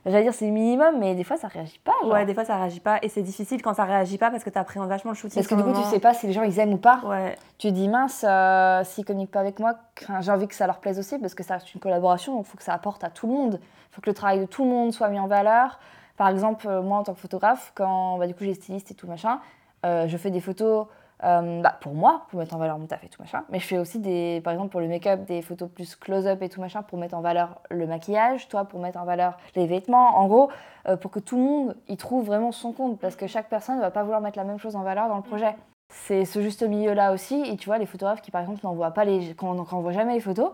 j'allais 0.05 0.25
dire 0.25 0.35
c'est 0.35 0.47
le 0.47 0.53
minimum, 0.53 0.99
mais 0.99 1.14
des 1.14 1.25
fois 1.25 1.37
ça 1.37 1.49
réagit 1.49 1.79
pas. 1.79 1.93
genre. 2.03 2.12
Ouais, 2.12 2.27
des 2.27 2.35
fois 2.35 2.45
ça 2.45 2.57
réagit 2.57 2.81
pas 2.81 2.99
et 3.03 3.09
c'est 3.09 3.23
difficile 3.23 3.62
quand 3.62 3.75
ça 3.75 3.85
réagit 3.85 4.19
pas 4.19 4.31
parce 4.31 4.45
que 4.45 4.51
tu 4.51 4.59
appréhendes 4.59 4.88
vachement 4.88 5.12
le 5.12 5.17
shooting. 5.17 5.37
Parce 5.37 5.47
que 5.47 5.55
du 5.55 5.62
coup, 5.62 5.71
tu 5.71 5.77
moment. 5.77 5.91
sais 5.91 6.01
pas 6.01 6.12
si 6.14 6.27
les 6.27 6.33
gens 6.33 6.43
ils 6.43 6.59
aiment 6.59 6.75
ou 6.75 6.79
pas. 6.79 7.01
Ouais, 7.05 7.37
Tu 7.59 7.73
dis 7.73 7.88
mince, 7.88 8.25
euh, 8.29 8.83
s'ils 8.85 9.05
communiquent 9.05 9.31
pas 9.31 9.41
avec 9.41 9.59
moi, 9.59 9.75
j'ai 10.21 10.31
envie 10.31 10.49
que 10.49 10.55
ça 10.55 10.67
leur 10.67 10.79
plaise 10.79 10.99
aussi 10.99 11.19
parce 11.19 11.35
que 11.35 11.43
ça 11.43 11.55
reste 11.55 11.73
une 11.75 11.81
collaboration, 11.81 12.35
donc 12.35 12.47
il 12.47 12.51
faut 12.51 12.59
que 12.59 12.64
ça 12.64 12.75
apporte 12.75 13.05
à 13.05 13.11
tout 13.11 13.27
le 13.27 13.33
monde. 13.33 13.61
Il 13.62 13.95
faut 13.95 14.01
que 14.03 14.11
le 14.11 14.14
travail 14.14 14.41
de 14.41 14.47
tout 14.47 14.64
le 14.64 14.71
monde 14.71 14.93
soit 14.93 15.09
mis 15.09 15.19
en 15.19 15.29
valeur. 15.29 15.79
Par 16.19 16.29
exemple, 16.29 16.69
euh, 16.69 16.83
moi 16.83 16.99
en 16.99 17.05
tant 17.05 17.15
que 17.15 17.21
photographe, 17.21 17.73
quand 17.75 18.19
bah, 18.19 18.27
du 18.27 18.35
coup 18.35 18.45
j'ai 18.45 18.55
styliste 18.55 18.91
et 18.91 18.95
tout 18.95 19.07
machin, 19.07 19.41
euh, 19.87 20.07
je 20.07 20.17
fais 20.19 20.31
des 20.31 20.41
photos 20.41 20.87
euh, 21.25 21.63
bah, 21.63 21.77
pour 21.81 21.95
moi, 21.95 22.27
pour 22.31 22.39
mettre 22.39 22.55
en 22.55 22.59
valeur 22.59 22.79
mon 22.79 22.87
taf 22.87 23.03
et 23.03 23.09
tout 23.09 23.21
machin. 23.21 23.45
Mais 23.51 23.59
je 23.59 23.67
fais 23.67 23.79
aussi 23.79 23.99
des, 23.99 24.41
par 24.45 24.53
exemple 24.53 24.71
pour 24.71 24.81
le 24.81 24.87
make-up, 24.87 25.25
des 25.25 25.43
photos 25.43 25.69
plus 25.69 25.97
close-up 25.97 26.41
et 26.43 26.49
tout 26.49 26.61
machin 26.61 26.83
pour 26.83 26.99
mettre 26.99 27.17
en 27.17 27.21
valeur 27.21 27.61
le 27.71 27.87
maquillage, 27.87 28.49
toi 28.49 28.65
pour 28.65 28.81
mettre 28.81 28.99
en 28.99 29.05
valeur 29.05 29.37
les 29.57 29.67
vêtements. 29.67 30.17
En 30.19 30.29
gros, 30.29 30.51
euh, 30.87 30.97
pour 30.97 31.11
que 31.11 31.19
tout 31.19 31.37
le 31.37 31.43
monde 31.43 31.77
y 31.89 31.97
trouve 31.97 32.25
vraiment 32.25 32.53
son 32.53 32.73
compte 32.73 33.01
parce 33.01 33.17
que 33.17 33.27
chaque 33.27 33.49
personne 33.49 33.77
ne 33.77 33.81
va 33.81 33.91
pas 33.91 34.03
vouloir 34.03 34.21
mettre 34.21 34.39
la 34.39 34.45
même 34.45 34.59
chose 34.59 34.77
en 34.77 34.83
valeur 34.83 35.09
dans 35.09 35.17
le 35.17 35.23
projet. 35.23 35.57
C'est 35.91 36.25
ce 36.25 36.41
juste 36.41 36.63
milieu-là 36.63 37.13
aussi. 37.13 37.43
Et 37.47 37.57
tu 37.57 37.67
vois, 37.67 37.79
les 37.79 37.87
photographes 37.87 38.21
qui, 38.21 38.31
par 38.31 38.43
exemple, 38.43 38.61
n'envoient 38.63 38.91
pas 38.91 39.05
les, 39.05 39.35
qu'on 39.35 39.55
n'envoie 39.55 39.93
jamais 39.93 40.15
les 40.15 40.21
photos, 40.21 40.51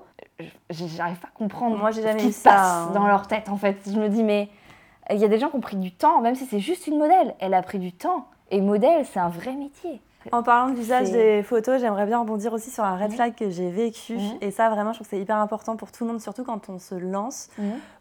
j'arrive 0.70 1.18
pas 1.18 1.28
à 1.28 1.36
comprendre 1.36 1.76
Moi, 1.76 1.90
j'ai 1.90 2.02
ce 2.02 2.06
jamais 2.06 2.20
qui 2.20 2.32
ça, 2.32 2.50
passe 2.50 2.60
hein. 2.60 2.90
dans 2.94 3.06
leur 3.06 3.26
tête, 3.26 3.48
en 3.48 3.56
fait. 3.56 3.76
Je 3.84 3.98
me 3.98 4.08
dis, 4.08 4.22
mais 4.22 4.48
il 5.10 5.18
y 5.18 5.24
a 5.24 5.28
des 5.28 5.38
gens 5.38 5.48
qui 5.48 5.56
ont 5.56 5.60
pris 5.60 5.76
du 5.76 5.92
temps, 5.92 6.20
même 6.20 6.34
si 6.34 6.46
c'est 6.46 6.60
juste 6.60 6.86
une 6.86 6.98
modèle. 6.98 7.34
Elle 7.38 7.54
a 7.54 7.62
pris 7.62 7.78
du 7.78 7.92
temps. 7.92 8.26
Et 8.50 8.60
modèle, 8.60 9.04
c'est 9.04 9.20
un 9.20 9.28
vrai 9.28 9.54
métier. 9.54 10.00
En 10.32 10.42
parlant 10.42 10.72
de 10.72 10.78
l'usage 10.78 11.10
des 11.10 11.42
photos, 11.42 11.80
j'aimerais 11.80 12.06
bien 12.06 12.18
rebondir 12.18 12.52
aussi 12.52 12.70
sur 12.70 12.82
un 12.84 12.96
red 12.96 13.12
flag 13.12 13.34
que 13.34 13.50
j'ai 13.50 13.70
vécu. 13.70 14.16
Et 14.40 14.50
ça, 14.50 14.70
vraiment, 14.70 14.92
je 14.92 14.98
trouve 14.98 15.06
que 15.06 15.16
c'est 15.16 15.20
hyper 15.20 15.36
important 15.36 15.76
pour 15.76 15.92
tout 15.92 16.04
le 16.04 16.12
monde, 16.12 16.20
surtout 16.20 16.44
quand 16.44 16.68
on 16.68 16.78
se 16.78 16.94
lance, 16.94 17.50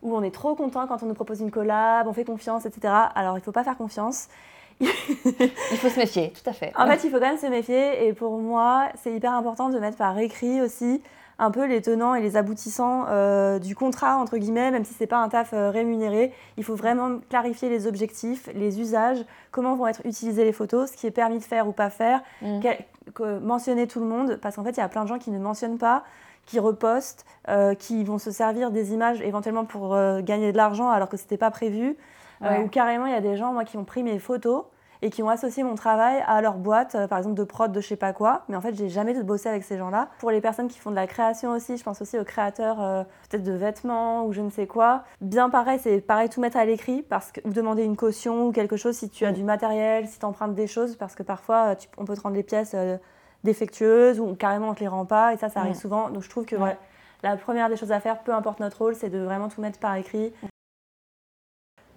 où 0.02 0.16
on 0.16 0.22
est 0.24 0.34
trop 0.34 0.56
content 0.56 0.88
quand 0.88 1.04
on 1.04 1.08
nous 1.08 1.14
propose 1.14 1.42
une 1.42 1.52
collab, 1.52 2.08
on 2.08 2.14
fait 2.14 2.24
confiance, 2.24 2.66
etc. 2.66 2.94
Alors, 3.16 3.38
il 3.38 3.42
faut 3.42 3.52
pas 3.52 3.64
faire 3.64 3.78
confiance. 3.78 4.28
Il 4.82 5.78
faut 5.78 5.88
se 5.88 6.00
méfier, 6.00 6.34
tout 6.34 6.50
à 6.50 6.52
fait. 6.52 6.74
En 6.76 6.88
fait, 6.88 7.04
il 7.04 7.12
faut 7.12 7.20
quand 7.20 7.28
même 7.28 7.38
se 7.38 7.46
méfier. 7.46 8.08
Et 8.08 8.14
pour 8.14 8.40
moi, 8.40 8.90
c'est 9.02 9.14
hyper 9.14 9.32
important 9.32 9.70
de 9.70 9.78
mettre 9.78 9.98
par 9.98 10.18
écrit 10.18 10.62
aussi 10.62 11.02
un 11.40 11.52
peu 11.52 11.66
les 11.66 11.82
tenants 11.82 12.16
et 12.16 12.22
les 12.22 12.38
aboutissants 12.38 13.06
euh, 13.10 13.60
du 13.60 13.76
contrat, 13.76 14.18
entre 14.18 14.38
guillemets, 14.38 14.72
même 14.72 14.86
si 14.86 14.94
c'est 14.94 15.08
pas 15.08 15.18
un 15.18 15.30
taf 15.30 15.54
euh, 15.54 15.70
rémunéré. 15.72 16.32
Il 16.58 16.64
faut 16.64 16.76
vraiment 16.76 17.20
clarifier 17.30 17.70
les 17.70 17.88
objectifs, 17.88 18.50
les 18.54 18.80
usages, 18.80 19.24
comment 19.52 19.76
vont 19.76 19.88
être 19.88 20.02
utilisées 20.06 20.44
les 20.46 20.52
photos, 20.54 20.92
ce 20.92 20.98
qui 20.98 21.08
est 21.08 21.12
permis 21.12 21.40
de 21.40 21.44
faire 21.44 21.68
ou 21.68 21.72
pas 21.72 21.90
faire, 21.90 22.22
Mm. 22.42 22.60
quel- 22.62 22.86
que- 23.14 23.40
mentionner 23.40 23.88
tout 23.88 24.00
le 24.00 24.06
monde, 24.06 24.38
parce 24.42 24.56
qu'en 24.56 24.64
fait, 24.64 24.72
il 24.72 24.78
y 24.78 24.84
a 24.84 24.90
plein 24.90 25.04
de 25.04 25.10
gens 25.10 25.18
qui 25.20 25.32
ne 25.32 25.40
mentionnent 25.40 25.78
pas, 25.78 26.04
qui 26.46 26.60
repostent, 26.60 27.26
euh, 27.50 27.74
qui 27.74 28.04
vont 28.04 28.18
se 28.20 28.32
servir 28.32 28.70
des 28.72 28.94
images 28.94 29.22
éventuellement 29.22 29.66
pour 29.66 29.98
gagner 30.22 30.52
de 30.52 30.58
l'argent 30.58 30.90
alors 30.90 31.10
que 31.10 31.18
c'était 31.18 31.38
pas 31.38 31.52
prévu. 31.52 31.96
Ouais. 32.42 32.60
ou 32.62 32.68
carrément, 32.68 33.06
il 33.06 33.14
y 33.14 33.16
a 33.16 33.22
des 33.22 33.38
gens, 33.38 33.54
moi, 33.54 33.64
qui 33.64 33.78
ont 33.78 33.86
pris 33.86 34.04
mes 34.04 34.20
photos 34.20 34.64
et 35.04 35.10
qui 35.10 35.22
ont 35.22 35.30
associé 35.30 35.64
mon 35.64 35.76
travail 35.76 36.24
à 36.28 36.42
leur 36.42 36.54
boîte, 36.56 36.96
euh, 36.96 37.08
par 37.08 37.18
exemple 37.18 37.36
de 37.36 37.44
prod 37.44 37.72
de 37.72 37.82
je 37.82 37.88
sais 37.88 37.96
pas 37.98 38.14
quoi. 38.14 38.44
Mais 38.48 38.56
en 38.56 38.62
fait, 38.62 38.74
j'ai 38.74 38.88
jamais 38.90 39.14
bossé 39.22 39.50
avec 39.50 39.64
ces 39.64 39.78
gens-là. 39.78 40.08
Pour 40.20 40.32
les 40.32 40.40
personnes 40.42 40.70
qui 40.70 40.80
font 40.80 40.90
de 40.92 40.96
la 40.96 41.08
création 41.08 41.52
aussi, 41.52 41.78
je 41.78 41.84
pense 41.84 42.02
aussi 42.02 42.18
aux 42.18 42.24
créateurs 42.24 42.82
euh, 42.82 43.04
peut-être 43.30 43.44
de 43.44 43.52
vêtements 43.52 44.26
ou 44.26 44.32
je 44.34 44.42
ne 44.42 44.50
sais 44.50 44.66
quoi. 44.66 45.04
Bien 45.22 45.50
pareil, 45.50 45.78
c'est 45.80 46.00
pareil 46.00 46.30
tout 46.30 46.40
mettre 46.42 46.58
à 46.58 46.64
l'écrit 46.66 47.02
parce 47.02 47.32
que 47.32 47.42
ou 47.46 47.52
demander 47.52 47.84
une 47.84 47.98
caution 47.98 48.48
ou 48.48 48.52
quelque 48.54 48.78
chose 48.78 48.96
si 48.96 49.10
tu 49.10 49.26
as 49.26 49.32
Mm. 49.32 49.36
du 49.36 49.44
matériel, 49.44 50.08
si 50.08 50.20
tu 50.20 50.26
empruntes 50.26 50.56
des 50.56 50.68
choses 50.68 50.96
parce 50.96 51.16
que 51.16 51.24
parfois 51.24 51.72
euh, 51.72 51.76
tu- 51.76 51.90
on 51.98 52.06
peut 52.06 52.16
te 52.16 52.22
rendre 52.22 52.36
les 52.36 52.44
pièces 52.44 52.72
euh, 52.74 52.98
défectueuses 53.44 54.20
ou 54.22 54.36
carrément 54.36 54.70
on 54.70 54.74
te 54.74 54.80
les 54.80 54.88
rend 54.88 55.06
pas 55.06 55.34
et 55.34 55.38
ça 55.38 55.50
ça 55.50 55.60
arrive 55.60 55.74
Mm. 55.76 55.80
souvent. 55.80 56.10
Donc 56.10 56.24
je 56.24 56.30
trouve 56.30 56.46
que 56.46 56.56
Ouais. 56.56 56.60
voilà, 56.62 56.76
la 57.24 57.36
première 57.38 57.68
des 57.70 57.76
choses 57.76 57.92
à 57.92 58.00
faire, 58.00 58.20
peu 58.20 58.34
importe 58.34 58.60
notre 58.62 58.78
rôle, 58.78 58.96
c'est 58.96 59.10
de 59.10 59.20
vraiment 59.20 59.50
tout 59.50 59.60
mettre 59.62 59.80
par 59.80 59.96
écrit. 59.96 60.34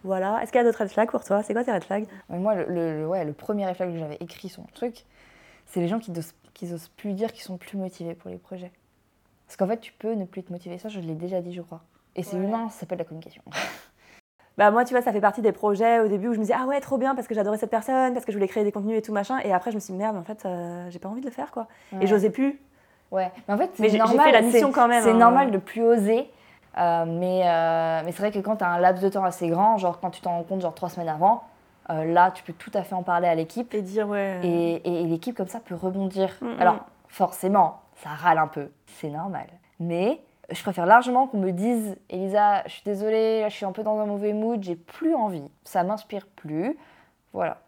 Voilà. 0.06 0.42
Est-ce 0.42 0.52
qu'il 0.52 0.58
y 0.60 0.62
a 0.62 0.64
d'autres 0.64 0.78
red 0.80 0.88
flags 0.88 1.10
pour 1.10 1.22
toi? 1.24 1.42
C'est 1.42 1.52
quoi 1.52 1.64
tes 1.64 1.72
red 1.72 1.84
flags? 1.84 2.06
Mais 2.30 2.38
moi, 2.38 2.54
le, 2.54 2.64
le- 2.66 3.00
le- 3.00 3.06
ouais, 3.06 3.24
le 3.24 3.32
premier 3.32 3.66
réflexe 3.66 3.92
que 3.92 3.98
j'avais 3.98 4.16
écrit 4.20 4.48
sur 4.48 4.62
mon 4.62 4.68
truc, 4.72 5.04
c'est 5.66 5.80
les 5.80 5.88
gens 5.88 5.98
qui 5.98 6.10
n'osent 6.12 6.32
qui 6.54 6.66
plus 6.96 7.12
dire 7.12 7.32
qu'ils 7.32 7.42
sont 7.42 7.58
plus 7.58 7.76
motivés 7.76 8.14
pour 8.14 8.30
les 8.30 8.38
projets. 8.38 8.72
Parce 9.46 9.56
qu'en 9.56 9.66
fait, 9.66 9.78
tu 9.78 9.92
peux 9.92 10.14
ne 10.14 10.24
plus 10.24 10.42
te 10.42 10.50
motiver. 10.52 10.78
Ça, 10.78 10.88
je 10.88 11.00
l'ai 11.00 11.14
déjà 11.14 11.40
dit, 11.42 11.52
je 11.52 11.60
crois. 11.60 11.82
Et 12.14 12.22
c'est 12.22 12.36
Ouais. 12.36 12.44
humain, 12.44 12.68
ça 12.70 12.80
s'appelle 12.80 12.98
la 12.98 13.04
communication. 13.04 13.42
Bah 14.58 14.70
moi, 14.70 14.86
tu 14.86 14.94
vois, 14.94 15.02
ça 15.02 15.12
fait 15.12 15.20
partie 15.20 15.42
des 15.42 15.52
projets 15.52 16.00
au 16.00 16.08
début 16.08 16.28
où 16.28 16.32
je 16.32 16.38
me 16.38 16.44
disais 16.44 16.54
ah 16.58 16.64
ouais 16.64 16.80
trop 16.80 16.96
bien 16.96 17.14
parce 17.14 17.26
que 17.28 17.34
j'adorais 17.34 17.58
cette 17.58 17.68
personne, 17.68 18.14
parce 18.14 18.24
que 18.24 18.32
je 18.32 18.38
voulais 18.38 18.48
créer 18.48 18.64
des 18.64 18.72
contenus 18.72 18.96
et 18.96 19.02
tout 19.02 19.12
machin. 19.12 19.38
Et 19.44 19.52
après, 19.52 19.70
je 19.70 19.76
me 19.76 19.80
suis 19.80 19.92
dit 19.92 19.98
merde, 19.98 20.16
en 20.16 20.22
fait, 20.24 20.46
euh, 20.46 20.88
j'ai 20.90 20.98
pas 20.98 21.10
envie 21.10 21.20
de 21.20 21.26
le 21.26 21.30
faire 21.32 21.50
quoi. 21.50 21.68
Ouais. 21.92 22.04
Et 22.04 22.06
j'osais 22.06 22.30
plus. 22.30 22.58
Ouais, 23.10 23.30
mais 23.46 23.52
en 23.54 23.58
fait, 23.58 23.70
c'est 23.74 23.90
j'ai 23.90 23.98
normal. 23.98 24.24
fait 24.24 24.32
la 24.32 24.38
c'est- 24.38 24.46
mission 24.46 24.72
quand 24.72 24.88
même, 24.88 25.02
C'est 25.04 25.10
hein. 25.10 25.18
normal 25.18 25.50
de 25.50 25.58
plus 25.58 25.82
oser. 25.82 26.30
Euh, 26.78 27.04
mais 27.06 27.42
euh, 27.44 28.02
mais 28.04 28.12
c'est 28.12 28.18
vrai 28.22 28.30
que 28.32 28.38
quand 28.38 28.56
tu 28.56 28.64
as 28.64 28.68
un 28.70 28.78
laps 28.78 29.02
de 29.02 29.08
temps 29.08 29.24
assez 29.24 29.48
grand, 29.48 29.76
genre 29.78 29.98
quand 30.00 30.10
tu 30.10 30.20
t'en 30.20 30.32
rends 30.32 30.42
compte 30.42 30.60
genre 30.60 30.74
trois 30.74 30.88
semaines 30.90 31.08
avant, 31.08 31.44
euh, 31.90 32.04
là, 32.04 32.30
tu 32.32 32.42
peux 32.42 32.52
tout 32.52 32.70
à 32.74 32.82
fait 32.82 32.94
en 32.94 33.02
parler 33.02 33.28
à 33.28 33.34
l'équipe. 33.34 33.72
Et 33.74 33.82
dire 33.82 34.08
ouais. 34.08 34.40
Et, 34.42 34.74
et- 34.88 35.02
et 35.02 35.06
l'équipe, 35.06 35.36
comme 35.36 35.46
ça, 35.48 35.60
peut 35.60 35.74
rebondir. 35.76 36.30
Mm, 36.40 36.46
mm. 36.46 36.60
Alors, 36.60 36.76
forcément, 37.08 37.80
ça 38.02 38.10
râle 38.10 38.38
un 38.38 38.48
peu. 38.48 38.70
C'est 38.86 39.08
normal. 39.10 39.46
Mais 39.78 40.20
je 40.50 40.60
préfère 40.62 40.84
largement 40.86 41.26
qu'on 41.28 41.38
me 41.38 41.52
dise 41.52 41.96
Elisa, 42.10 42.62
je 42.66 42.72
suis 42.72 42.82
désolée, 42.84 43.40
là, 43.42 43.48
je 43.48 43.54
suis 43.56 43.64
un 43.66 43.72
peu 43.72 43.82
dans 43.84 43.98
un 44.00 44.06
mauvais 44.06 44.32
mood, 44.32 44.62
j'ai 44.62 44.74
plus 44.76 45.14
envie. 45.14 45.48
Ça 45.64 45.82
m'inspire 45.84 46.26
plus. 46.36 46.76
Voilà. 47.32 47.58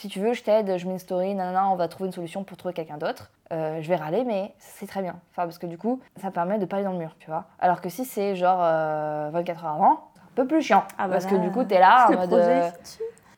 Si 0.00 0.06
tu 0.06 0.20
veux, 0.20 0.32
je 0.32 0.44
t'aide, 0.44 0.78
je 0.78 0.86
mets 0.86 0.92
une 0.92 1.00
story, 1.00 1.34
nanana, 1.34 1.68
on 1.70 1.74
va 1.74 1.88
trouver 1.88 2.06
une 2.06 2.12
solution 2.12 2.44
pour 2.44 2.56
trouver 2.56 2.72
quelqu'un 2.72 2.98
d'autre. 2.98 3.32
Euh, 3.50 3.82
je 3.82 3.88
vais 3.88 3.96
râler, 3.96 4.22
mais 4.22 4.54
c'est 4.60 4.86
très 4.86 5.02
bien. 5.02 5.16
Enfin, 5.32 5.42
parce 5.42 5.58
que 5.58 5.66
du 5.66 5.76
coup, 5.76 6.00
ça 6.22 6.30
permet 6.30 6.56
de 6.60 6.66
pas 6.66 6.76
aller 6.76 6.84
dans 6.84 6.92
le 6.92 6.98
mur, 6.98 7.16
tu 7.18 7.26
vois. 7.26 7.46
Alors 7.58 7.80
que 7.80 7.88
si 7.88 8.04
c'est 8.04 8.36
genre 8.36 8.60
euh, 8.62 9.30
24 9.32 9.64
heures 9.64 9.72
avant, 9.72 10.10
c'est 10.14 10.20
un 10.20 10.30
peu 10.36 10.46
plus 10.46 10.62
chiant. 10.62 10.84
Ah 10.98 11.08
bah 11.08 11.14
parce 11.14 11.24
là, 11.24 11.30
que 11.32 11.36
du 11.38 11.50
coup, 11.50 11.64
t'es 11.64 11.80
là 11.80 12.06
en 12.06 12.12
mode. 12.12 12.28
projet, 12.28 12.66
euh, 12.66 12.70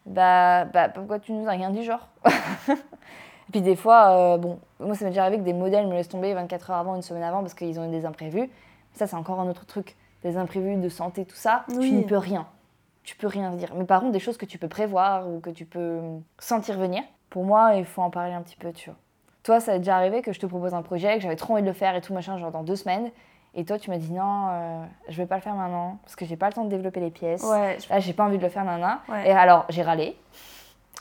bah, 0.04 0.66
bah, 0.66 0.90
pourquoi 0.90 1.18
tu 1.18 1.32
nous 1.32 1.48
as 1.48 1.52
rien 1.52 1.70
dit, 1.70 1.82
genre 1.82 2.08
Et 2.68 3.52
puis 3.52 3.62
des 3.62 3.74
fois, 3.74 4.10
euh, 4.10 4.36
bon, 4.36 4.58
moi 4.80 4.94
ça 4.94 5.06
m'est 5.06 5.12
déjà 5.12 5.22
arrivé 5.22 5.38
que 5.38 5.44
des 5.44 5.54
modèles 5.54 5.86
me 5.86 5.94
laissent 5.94 6.10
tomber 6.10 6.34
24 6.34 6.72
heures 6.72 6.76
avant, 6.76 6.94
une 6.94 7.00
semaine 7.00 7.22
avant, 7.22 7.40
parce 7.40 7.54
qu'ils 7.54 7.80
ont 7.80 7.86
eu 7.88 7.90
des 7.90 8.04
imprévus. 8.04 8.50
Ça, 8.92 9.06
c'est 9.06 9.16
encore 9.16 9.40
un 9.40 9.48
autre 9.48 9.64
truc. 9.64 9.96
Des 10.24 10.36
imprévus 10.36 10.76
de 10.76 10.88
santé, 10.90 11.24
tout 11.24 11.36
ça, 11.36 11.64
Oui. 11.70 11.88
tu 11.88 11.92
ne 11.94 12.02
peux 12.02 12.18
rien. 12.18 12.46
Tu 13.04 13.16
peux 13.16 13.26
rien 13.26 13.50
dire. 13.52 13.72
Mais 13.74 13.84
par 13.84 14.00
contre, 14.00 14.12
des 14.12 14.18
choses 14.20 14.36
que 14.36 14.44
tu 14.46 14.58
peux 14.58 14.68
prévoir 14.68 15.28
ou 15.28 15.40
que 15.40 15.50
tu 15.50 15.64
peux 15.64 16.00
sentir 16.38 16.78
venir, 16.78 17.02
pour 17.30 17.44
moi, 17.44 17.74
il 17.74 17.84
faut 17.84 18.02
en 18.02 18.10
parler 18.10 18.32
un 18.32 18.42
petit 18.42 18.56
peu, 18.56 18.72
tu 18.72 18.90
vois. 18.90 18.98
Toi, 19.42 19.58
ça 19.60 19.72
a 19.72 19.78
déjà 19.78 19.96
arrivé 19.96 20.20
que 20.22 20.32
je 20.32 20.40
te 20.40 20.46
propose 20.46 20.74
un 20.74 20.82
projet, 20.82 21.14
que 21.16 21.22
j'avais 21.22 21.36
trop 21.36 21.54
envie 21.54 21.62
de 21.62 21.66
le 21.66 21.72
faire 21.72 21.94
et 21.96 22.00
tout 22.02 22.12
machin, 22.12 22.36
genre 22.38 22.50
dans 22.50 22.62
deux 22.62 22.76
semaines. 22.76 23.10
Et 23.54 23.64
toi, 23.64 23.78
tu 23.78 23.90
m'as 23.90 23.96
dit 23.96 24.12
non, 24.12 24.46
euh, 24.50 24.84
je 25.08 25.16
vais 25.16 25.26
pas 25.26 25.36
le 25.36 25.40
faire 25.40 25.54
maintenant, 25.54 25.98
parce 26.04 26.14
que 26.14 26.24
j'ai 26.24 26.36
pas 26.36 26.46
le 26.48 26.52
temps 26.52 26.64
de 26.64 26.68
développer 26.70 27.00
les 27.00 27.10
pièces. 27.10 27.42
Ouais. 27.42 27.78
je- 27.82 27.88
Là, 27.88 27.98
j'ai 28.00 28.12
pas 28.12 28.24
envie 28.24 28.36
de 28.38 28.42
le 28.42 28.48
faire, 28.50 28.64
nana. 28.64 29.00
Ouais. 29.08 29.28
Et 29.28 29.32
alors, 29.32 29.64
j'ai 29.70 29.82
râlé, 29.82 30.16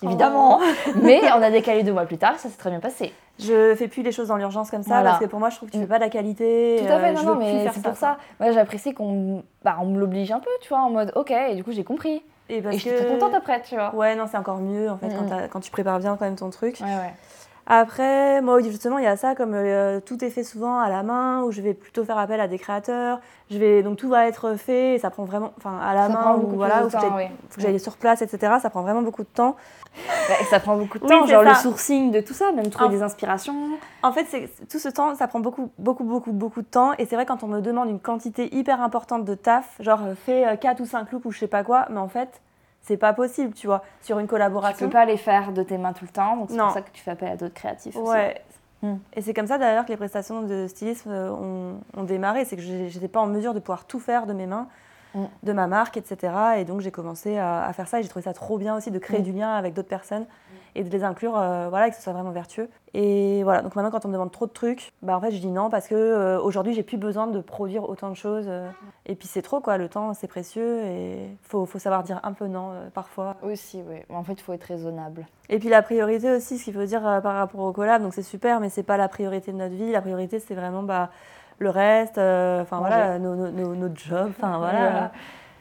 évidemment. 0.02 0.60
mais 1.02 1.22
on 1.34 1.42
a 1.42 1.52
décalé 1.52 1.84
deux 1.84 1.94
mois 1.94 2.06
plus 2.06 2.18
tard, 2.18 2.40
ça 2.40 2.50
s'est 2.50 2.58
très 2.58 2.70
bien 2.70 2.80
passé. 2.80 3.14
Je 3.39 3.73
fais 3.75 3.88
plus 3.88 4.04
les 4.04 4.12
choses 4.12 4.28
dans 4.28 4.36
l'urgence 4.38 4.69
comme 4.69 4.84
ça 4.84 4.95
Voilà. 4.95 5.10
parce 5.12 5.23
que 5.23 5.30
pour 5.30 5.39
moi, 5.39 5.49
je 5.49 5.56
trouve 5.56 5.69
que 5.69 5.73
tu 5.73 5.80
fais 5.80 5.88
pas 5.88 5.97
de 5.97 6.04
la 6.04 6.10
qualité. 6.10 6.78
Tout 6.86 6.91
à 6.93 6.99
fait, 6.99 7.10
euh, 7.10 7.13
non, 7.13 7.19
je 7.21 7.25
non, 7.25 7.36
plus 7.38 7.45
mais 7.45 7.67
c'est 7.71 7.80
ça, 7.80 7.89
pour 7.89 7.97
ça. 7.97 8.17
Moi, 8.39 8.52
j'apprécie 8.52 8.93
qu'on 8.93 9.43
bah, 9.63 9.78
on 9.82 9.86
me 9.86 9.99
l'oblige 9.99 10.32
un 10.32 10.39
peu, 10.39 10.49
tu 10.62 10.69
vois, 10.69 10.80
en 10.80 10.89
mode 10.89 11.12
ok, 11.15 11.32
et 11.32 11.56
du 11.56 11.63
coup, 11.63 11.71
j'ai 11.71 11.84
compris. 11.84 12.21
Et 12.49 12.62
parce 12.62 12.75
et 12.75 12.80
je 12.80 12.82
suis 12.84 12.91
que 12.91 12.97
très 12.97 13.08
contente 13.08 13.34
après, 13.36 13.62
tu 13.62 13.75
vois. 13.75 13.93
Ouais, 13.95 14.15
non, 14.15 14.25
c'est 14.30 14.38
encore 14.38 14.58
mieux 14.58 14.89
en 14.89 14.97
fait 14.97 15.10
quand, 15.10 15.23
Mm, 15.36 15.47
quand 15.52 15.60
tu 15.60 15.69
prépares 15.71 15.99
bien 15.99 16.15
quand 16.17 16.25
même 16.25 16.36
ton 16.36 16.49
truc. 16.49 16.80
Ouais, 16.82 16.86
ouais. 16.88 17.13
Après, 17.72 18.42
moi 18.42 18.60
justement, 18.62 18.98
il 18.98 19.04
y 19.04 19.08
a 19.08 19.16
ça 19.16 19.36
comme 19.36 19.54
euh, 19.54 20.00
tout 20.00 20.26
est 20.26 20.32
fait 20.32 20.44
souvent 20.44 20.80
à 20.80 20.90
la 20.90 21.04
main, 21.04 21.44
où 21.44 21.52
je 21.52 21.62
vais 21.62 21.76
plutôt 21.76 22.04
faire 22.04 22.18
appel 22.18 22.42
à 22.42 22.48
des 22.48 22.58
créateurs. 22.58 23.20
Je 23.52 23.60
vais 23.60 23.84
donc 23.84 23.98
tout 23.98 24.10
va 24.10 24.28
être 24.28 24.56
fait, 24.56 24.96
et 24.96 25.00
ça 25.00 25.12
prend 25.12 25.24
vraiment, 25.24 25.54
enfin 25.58 25.78
à 25.80 25.94
la 25.94 26.08
Ça 26.08 26.14
main 26.14 26.36
ou 26.36 26.48
voilà, 26.56 26.86
où 26.86 26.90
faut 26.90 26.98
temps, 26.98 27.10
que 27.12 27.16
oui. 27.16 27.28
faut 27.50 27.58
que 27.58 27.62
j'aille 27.62 27.80
sur 27.80 27.96
place, 27.98 28.24
etc. 28.24 28.54
Ça 28.60 28.72
prend 28.72 28.82
vraiment 28.82 29.04
beaucoup 29.04 29.22
de 29.22 29.28
temps. 29.28 29.56
Et 30.42 30.44
ça 30.46 30.60
prend 30.60 30.78
beaucoup 30.78 30.98
de 30.98 31.08
temps, 31.08 31.26
genre 31.28 31.44
le 31.44 31.54
sourcing 31.56 32.12
de 32.12 32.22
tout 32.22 32.34
ça, 32.34 32.52
même 32.52 32.70
trouver 32.70 32.88
En- 32.90 32.92
des 32.92 33.04
inspirations. 33.04 33.54
En 34.02 34.12
fait, 34.12 34.26
c'est 34.30 34.50
tout 34.68 34.80
ce 34.80 34.90
temps, 34.90 35.14
ça 35.14 35.28
prend 35.28 35.40
beaucoup, 35.40 35.70
beaucoup, 35.78 36.04
beaucoup, 36.04 36.32
beaucoup 36.32 36.62
de 36.62 36.68
temps. 36.68 36.94
Et 36.98 37.06
c'est 37.06 37.16
vrai 37.16 37.26
quand 37.28 37.44
on 37.44 37.48
me 37.48 37.60
demande 37.62 37.90
une 37.90 38.00
quantité 38.00 38.56
hyper 38.56 38.82
importante 38.82 39.26
de 39.26 39.36
taf, 39.36 39.76
genre 39.80 40.00
euh, 40.06 40.14
fais 40.26 40.58
4 40.60 40.80
ou 40.82 40.86
5 40.86 41.12
looks 41.12 41.26
ou 41.26 41.32
je 41.32 41.40
sais 41.40 41.48
pas 41.48 41.64
quoi, 41.64 41.86
mais 41.90 42.00
en 42.00 42.08
fait, 42.08 42.42
c'est 42.82 42.98
pas 42.98 43.13
possible, 43.13 43.54
tu 43.54 43.68
vois, 43.68 43.84
sur 44.02 44.20
une 44.20 44.26
Tu 44.26 44.30
collaboration. 44.32 44.88
peux 44.88 44.92
pas 44.94 45.06
les 45.06 45.18
faire 45.18 45.52
de 45.52 45.63
tes 45.63 45.78
mains 45.78 45.94
tout 45.94 46.06
le 46.06 46.12
temps, 46.12 46.38
donc 46.38 46.50
c'est 46.50 46.58
pour 46.58 46.72
ça 46.72 46.82
que 46.82 46.92
tu 46.92 47.02
fais 47.02 47.12
appel 47.12 47.30
à 47.30 47.36
d'autres 47.38 47.54
créatifs 47.54 47.96
aussi. 47.96 48.10
Ouais. 48.12 48.42
Hmm. 48.82 48.96
Et 49.13 49.22
c'est 49.22 49.34
comme 49.34 49.48
ça 49.48 49.58
d'ailleurs 49.58 49.84
que 49.86 49.89
les 49.92 49.98
prestations 49.98 50.42
de 50.44 50.65
stylisme 50.68 51.12
euh, 51.12 51.30
ont, 51.32 51.82
ont 51.98 52.04
démarré. 52.04 52.46
C'est 52.46 52.56
que 52.56 52.62
j'étais 52.62 53.10
pas 53.10 53.20
en 53.20 53.28
mesure 53.28 53.54
de 53.54 53.60
pouvoir 53.60 53.84
tout 53.86 54.00
faire 54.00 54.26
de 54.26 54.34
mes 54.34 54.46
mains, 54.48 54.68
Hmm. 55.15 55.26
de 55.42 55.54
ma 55.54 55.65
marque, 55.65 55.98
etc. 55.98 56.32
Et 56.58 56.65
donc 56.65 56.82
j'ai 56.82 56.92
commencé 56.92 57.36
à, 57.39 57.63
à 57.65 57.74
faire 57.74 57.88
ça 57.88 58.00
et 58.00 58.04
j'ai 58.04 58.10
trouvé 58.10 58.22
ça 58.24 58.32
trop 58.34 58.60
bien 58.60 58.78
aussi 58.78 58.92
de 58.92 59.00
créer 59.00 59.22
Hmm. 59.22 59.24
du 59.24 59.32
lien 59.32 59.52
avec 59.56 59.74
d'autres 59.74 59.88
personnes 59.89 60.28
et 60.80 60.84
de 60.84 60.89
les 60.89 61.04
inclure, 61.04 61.38
euh, 61.38 61.68
voilà, 61.70 61.88
et 61.88 61.89
que 61.92 61.96
ce 61.98 62.02
soit 62.02 62.13
vraiment 62.13 62.32
vertueux. 62.32 62.70
Et 62.94 63.44
voilà, 63.44 63.62
donc 63.62 63.76
maintenant 63.76 63.92
quand 63.92 64.06
on 64.06 64.08
me 64.08 64.13
demande 64.13 64.32
trop 64.32 64.48
de 64.48 64.52
trucs, 64.52 64.94
bah 65.04 65.15
en 65.15 65.22
fait 65.22 65.30
je 65.32 65.38
dis 65.39 65.52
non 65.52 65.70
parce 65.70 65.88
que 65.88 65.94
euh, 65.96 66.39
aujourd'hui 66.42 66.74
j'ai 66.74 66.82
plus 66.84 66.98
besoin 66.98 67.28
de 67.28 67.39
produire 67.42 67.88
autant 67.89 68.10
de 68.10 68.15
choses. 68.15 68.46
euh, 68.48 68.68
et 69.06 69.15
puis 69.15 69.28
c'est 69.28 69.42
trop 69.42 69.60
quoi, 69.60 69.78
le 69.78 69.89
temps 69.89 70.13
c'est 70.13 70.28
précieux 70.28 70.80
et 70.86 71.30
faut, 71.44 71.65
faut 71.65 71.80
savoir 71.80 72.04
dire 72.04 72.20
un 72.24 72.34
peu 72.34 72.48
non 72.48 72.72
parfois. 72.94 73.36
Aussi, 73.44 73.84
oui. 73.88 73.98
En 74.10 74.24
fait, 74.24 74.34
il 74.34 74.42
faut 74.42 74.54
être 74.54 74.63
raisonnable. 74.63 75.28
Et 75.50 75.60
puis 75.60 75.70
la 75.70 75.82
priorité 75.82 76.32
aussi, 76.32 76.58
ce 76.58 76.63
qu'il 76.63 76.74
faut 76.74 76.86
dire 76.86 77.02
par 77.02 77.36
rapport 77.36 77.62
au 77.62 77.72
collab, 77.74 78.02
donc 78.02 78.13
c'est 78.13 78.22
super, 78.24 78.60
mais 78.60 78.70
c'est 78.70 78.84
pas 78.84 78.98
la 78.98 79.08
priorité 79.10 79.52
de 79.52 79.58
notre 79.58 79.76
vie. 79.76 79.92
La 79.92 80.02
priorité, 80.02 80.39
c'est 80.39 80.56
vraiment 80.56 80.82
bah, 80.84 81.10
le 81.60 81.70
reste, 81.70 82.18
enfin 82.18 82.80
voilà, 82.80 83.20
nos, 83.20 83.36
nos, 83.36 83.52
nos- 83.52 83.76
notre 83.76 83.98
job, 84.00 84.32
enfin 84.39 84.58
voilà. 84.60 84.80
Voilà. 84.80 85.12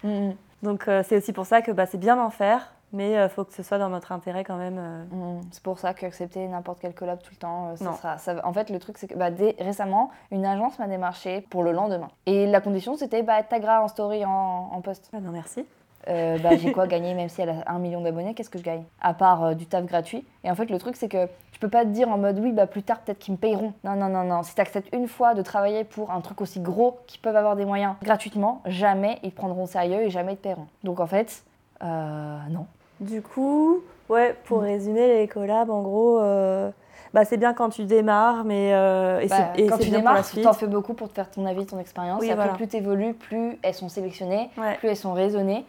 Mm, 0.04 0.32
Donc 0.62 0.86
euh, 0.88 1.02
c'est 1.06 1.16
aussi 1.16 1.32
pour 1.32 1.44
ça 1.46 1.60
que 1.60 1.72
bah, 1.72 1.86
c'est 1.86 1.98
bien 1.98 2.16
d'en 2.16 2.30
faire, 2.30 2.72
mais 2.92 3.12
il 3.12 3.28
faut 3.28 3.44
que 3.44 3.52
ce 3.52 3.62
soit 3.62 3.78
dans 3.78 3.88
notre 3.88 4.12
intérêt 4.12 4.44
quand 4.44 4.56
même. 4.56 4.78
euh. 4.78 5.04
Mm, 5.38 5.40
C'est 5.50 5.62
pour 5.62 5.78
ça 5.78 5.94
qu'accepter 5.94 6.46
n'importe 6.48 6.78
quel 6.80 6.94
collab 6.94 7.20
tout 7.22 7.30
le 7.32 7.36
temps, 7.38 7.68
euh, 7.70 7.76
ça 7.76 7.84
Non. 7.84 7.92
sera. 7.94 8.18
ça 8.18 8.34
en 8.44 8.52
fait, 8.52 8.70
le 8.70 8.78
truc, 8.78 8.98
c'est 8.98 9.06
que 9.08 9.14
bah, 9.16 9.30
dès- 9.30 9.56
récemment, 9.58 10.10
une 10.30 10.44
agence 10.46 10.78
m'a 10.78 10.86
démarché 10.86 11.42
pour 11.50 11.62
le 11.62 11.72
lendemain. 11.72 12.08
Et 12.26 12.46
la 12.46 12.60
condition, 12.60 12.96
c'était 12.96 13.22
bah, 13.22 13.42
tagra 13.42 13.82
en 13.82 13.88
story 13.88 14.24
en, 14.24 14.30
en 14.72 14.80
post. 14.80 15.10
Ah 15.14 15.20
non, 15.20 15.30
merci. 15.32 15.64
Euh, 16.08 16.38
bah, 16.38 16.56
j'ai 16.56 16.72
quoi 16.72 16.86
gagné, 16.86 17.12
même 17.12 17.28
si 17.28 17.42
elle 17.42 17.50
a 17.50 17.64
un 17.66 17.78
million 17.78 18.00
d'abonnés, 18.00 18.32
qu'est-ce 18.32 18.48
que 18.48 18.58
je 18.58 18.62
gagne? 18.64 18.84
À 19.02 19.12
part 19.12 19.44
euh, 19.44 19.54
du 19.54 19.66
taf 19.66 19.84
gratuit. 19.84 20.24
Et 20.44 20.50
en 20.50 20.54
fait, 20.54 20.70
le 20.70 20.78
truc, 20.78 20.96
c'est 20.96 21.08
que 21.08 21.28
je 21.52 21.58
peux 21.58 21.68
pas 21.68 21.82
te 21.84 21.90
dire 21.90 22.08
en 22.08 22.16
mode 22.16 22.38
oui, 22.38 22.52
bah 22.52 22.66
plus 22.66 22.82
tard, 22.84 23.00
peut-être 23.00 23.18
qu'ils 23.18 23.32
me 23.34 23.38
payeront. 23.38 23.74
Non, 23.84 23.94
non, 23.96 24.08
non, 24.08 24.24
non. 24.24 24.42
Si 24.42 24.54
tu 24.54 24.60
acceptes 24.60 24.88
une 24.94 25.08
fois 25.08 25.34
de 25.34 25.42
travailler 25.42 25.84
pour 25.84 26.10
un 26.12 26.20
truc 26.22 26.40
aussi 26.40 26.60
gros 26.60 26.98
qu'ils 27.08 27.20
peuvent 27.20 27.36
avoir 27.36 27.56
des 27.56 27.64
moyens 27.66 27.96
gratuitement, 28.02 28.62
jamais 28.64 29.18
ils 29.22 29.32
te 29.32 29.36
prendront 29.36 29.64
au 29.64 29.66
sérieux 29.66 30.00
et 30.02 30.08
jamais 30.08 30.34
ils 30.34 30.36
te 30.38 30.42
paieront. 30.44 30.68
Donc 30.84 31.00
en 31.00 31.06
fait, 31.06 31.42
euh, 31.82 32.38
non. 32.48 32.66
Du 33.00 33.22
coup, 33.22 33.80
ouais, 34.08 34.36
pour 34.44 34.60
résumer 34.62 35.18
les 35.18 35.28
collabs, 35.28 35.70
en 35.70 35.82
gros, 35.82 36.18
euh, 36.20 36.70
bah, 37.14 37.24
c'est 37.24 37.36
bien 37.36 37.54
quand 37.54 37.68
tu 37.70 37.84
démarres, 37.84 38.44
mais 38.44 38.72
euh, 38.74 39.20
et 39.20 39.28
Bah, 39.28 39.52
et 39.56 39.66
quand 39.66 39.78
tu 39.78 39.90
démarres, 39.90 40.24
suite. 40.24 40.42
t'en 40.44 40.52
fais 40.52 40.66
beaucoup 40.66 40.94
pour 40.94 41.08
te 41.08 41.14
faire 41.14 41.30
ton 41.30 41.46
avis, 41.46 41.64
ton 41.66 41.78
expérience. 41.78 42.20
Oui, 42.20 42.30
après, 42.30 42.42
voilà. 42.44 42.54
plus 42.56 42.66
t'évolues, 42.68 43.14
plus 43.14 43.58
elles 43.62 43.74
sont 43.74 43.88
sélectionnées, 43.88 44.50
Ouais. 44.58 44.76
plus 44.78 44.88
elles 44.88 44.96
sont 44.96 45.12
raisonnées. 45.12 45.64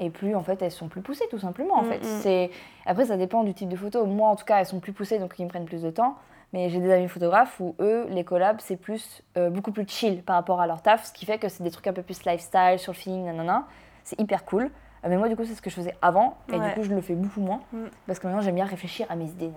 Et 0.00 0.10
plus 0.10 0.34
en 0.34 0.42
fait 0.42 0.60
elles 0.60 0.72
sont 0.72 0.88
plus 0.88 1.02
poussées 1.02 1.26
tout 1.30 1.38
simplement 1.38 1.74
en 1.76 1.82
Mm, 1.82 1.88
fait. 1.92 1.98
mm. 1.98 2.18
C'est 2.20 2.50
après 2.84 3.04
ça 3.06 3.16
dépend 3.16 3.44
du 3.44 3.54
type 3.54 3.68
de 3.68 3.76
photo. 3.76 4.04
Moi 4.06 4.28
en 4.28 4.34
tout 4.34 4.44
cas 4.44 4.58
elles 4.58 4.66
sont 4.66 4.80
plus 4.80 4.92
poussées 4.92 5.20
donc 5.20 5.32
ils 5.38 5.44
me 5.44 5.48
prennent 5.48 5.66
plus 5.66 5.82
de 5.82 5.90
temps. 5.90 6.16
Mais 6.52 6.68
j'ai 6.68 6.80
des 6.80 6.90
amis 6.92 7.06
photographes 7.06 7.60
où 7.60 7.76
eux 7.78 8.04
les 8.10 8.24
collabs 8.24 8.56
c'est 8.58 8.74
plus 8.74 9.22
euh, 9.36 9.50
beaucoup 9.50 9.70
plus 9.70 9.86
chill 9.86 10.24
par 10.24 10.34
rapport 10.34 10.60
à 10.60 10.66
leur 10.66 10.82
taf, 10.82 11.04
ce 11.06 11.12
qui 11.12 11.24
fait 11.26 11.38
que 11.38 11.48
c'est 11.48 11.62
des 11.62 11.70
trucs 11.70 11.86
un 11.86 11.92
peu 11.92 12.02
plus 12.02 12.24
lifestyle 12.24 12.78
sur 12.78 12.90
le 12.92 12.96
feeling 12.96 13.24
nanana. 13.24 13.66
C'est 14.02 14.18
hyper 14.20 14.44
cool. 14.44 14.68
Euh, 15.04 15.08
Mais 15.10 15.16
moi, 15.16 15.28
du 15.28 15.36
coup, 15.36 15.44
c'est 15.44 15.54
ce 15.54 15.60
que 15.62 15.70
je 15.70 15.74
faisais 15.74 15.94
avant. 16.00 16.36
Et 16.48 16.56
Ouais. 16.56 16.68
du 16.68 16.74
coup, 16.74 16.82
je 16.82 16.94
le 16.94 17.00
fais 17.00 17.14
beaucoup 17.14 17.40
moins. 17.40 17.60
Mm. 17.72 17.84
Parce 18.06 18.18
que 18.18 18.26
maintenant, 18.26 18.40
j'aime 18.42 18.54
bien 18.54 18.64
réfléchir 18.64 19.06
à 19.10 19.16
mes 19.16 19.26
idées. 19.26 19.52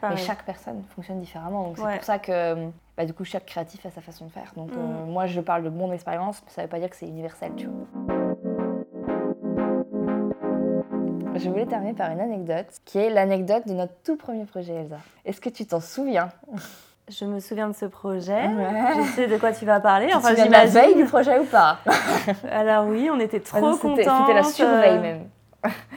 Pareil. 0.00 0.16
chaque 0.18 0.44
personne 0.44 0.82
fonctionne 0.94 1.20
différemment. 1.20 1.64
Donc, 1.64 1.78
c'est 1.78 1.84
Ouais. 1.84 1.96
pour 1.96 2.04
ça 2.04 2.18
que 2.18 2.68
bah, 2.96 3.04
du 3.04 3.12
coup, 3.12 3.24
chaque 3.24 3.46
créatif 3.46 3.84
a 3.86 3.90
sa 3.90 4.00
façon 4.00 4.26
de 4.26 4.30
faire. 4.30 4.52
Donc, 4.56 4.70
Mm. 4.70 4.78
euh, 4.78 5.04
moi, 5.06 5.26
je 5.26 5.40
parle 5.40 5.64
de 5.64 5.68
mon 5.70 5.92
expérience, 5.92 6.42
mais 6.44 6.50
ça 6.52 6.62
veut 6.62 6.68
pas 6.68 6.78
dire 6.78 6.90
que 6.90 6.96
c'est 6.96 7.08
universel, 7.08 7.52
tu 7.56 7.66
vois. 7.66 8.14
Je 11.36 11.50
voulais 11.50 11.66
terminer 11.66 11.94
par 11.94 12.10
une 12.12 12.20
anecdote, 12.20 12.66
qui 12.84 12.98
est 12.98 13.10
l'anecdote 13.10 13.66
de 13.66 13.74
notre 13.74 13.92
tout 14.04 14.16
premier 14.16 14.44
projet, 14.44 14.74
Elsa. 14.74 14.98
Est-ce 15.24 15.40
que 15.40 15.48
tu 15.48 15.66
t'en 15.66 15.80
souviens? 15.80 16.28
Je 17.10 17.24
me 17.26 17.38
souviens 17.38 17.68
de 17.68 17.74
ce 17.74 17.84
projet. 17.84 18.46
Ouais. 18.48 18.94
Je 18.96 19.02
sais 19.14 19.26
de 19.26 19.36
quoi 19.36 19.52
tu 19.52 19.66
vas 19.66 19.78
parler. 19.80 20.06
Tu 20.08 20.14
Enfin, 20.14 20.32
de 20.32 20.50
la 20.50 20.64
veille 20.66 20.94
du 20.94 21.04
projet 21.04 21.38
ou 21.38 21.44
pas? 21.44 21.78
Alors 22.50 22.86
oui, 22.86 23.10
on 23.12 23.20
était 23.20 23.40
trop 23.40 23.58
Ah 23.74 23.76
contents. 23.80 24.20
C'était 24.26 24.34
la 24.34 24.42
surveille 24.44 24.98
même. 24.98 25.28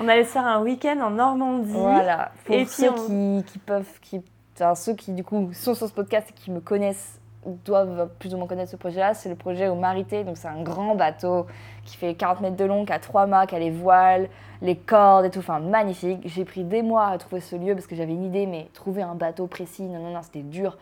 On 0.02 0.08
allait 0.08 0.24
se 0.26 0.30
faire 0.32 0.46
un 0.46 0.62
week-end 0.62 0.98
en 1.02 1.12
Normandie. 1.12 1.72
Voilà. 1.72 2.32
Pour 2.46 2.56
Et 2.56 2.60
puis 2.66 2.74
ceux 2.74 2.90
on- 2.92 3.40
qui, 3.40 3.44
qui 3.54 3.58
peuvent, 3.60 4.00
qui, 4.02 4.22
enfin, 4.56 4.76
ceux 4.76 4.94
qui 4.96 5.12
du 5.14 5.24
coup 5.24 5.50
sont 5.54 5.74
sur 5.74 5.88
ce 5.88 5.94
podcast 5.94 6.28
et 6.30 6.34
qui 6.34 6.52
me 6.52 6.60
connaissent 6.60 7.20
doivent 7.66 8.10
plus 8.20 8.34
ou 8.34 8.38
moins 8.38 8.48
connaître 8.48 8.72
ce 8.72 8.76
projet-là. 8.76 9.14
C'est 9.14 9.30
le 9.30 9.36
projet 9.36 9.68
au 9.68 9.76
Marité, 9.76 10.24
donc 10.24 10.38
c'est 10.38 10.48
un 10.48 10.62
grand 10.62 10.96
bateau 10.96 11.46
qui 11.86 11.98
fait 11.98 12.14
40 12.16 12.42
mètres 12.42 12.56
de 12.58 12.66
long, 12.66 12.86
qui 12.86 12.94
a 12.94 13.00
trois 13.00 13.26
mâts, 13.28 13.48
qui 13.48 13.56
a 13.56 13.60
les 13.60 13.72
voiles, 13.72 14.30
les 14.62 14.76
cordes 14.76 15.26
et 15.26 15.30
tout, 15.30 15.40
enfin 15.40 15.60
magnifique. 15.60 16.22
J'ai 16.26 16.46
pris 16.46 16.64
des 16.64 16.82
mois 16.82 17.08
à 17.08 17.18
trouver 17.18 17.42
ce 17.42 17.56
lieu 17.56 17.74
parce 17.74 17.88
que 17.88 17.96
j'avais 17.96 18.14
une 18.14 18.26
idée, 18.26 18.46
mais 18.46 18.68
trouver 18.74 19.02
un 19.02 19.16
bateau 19.16 19.48
précis, 19.48 19.84
non, 19.84 20.00
non, 20.00 20.12
non, 20.12 20.22
c'était 20.22 20.42
dur. 20.42 20.78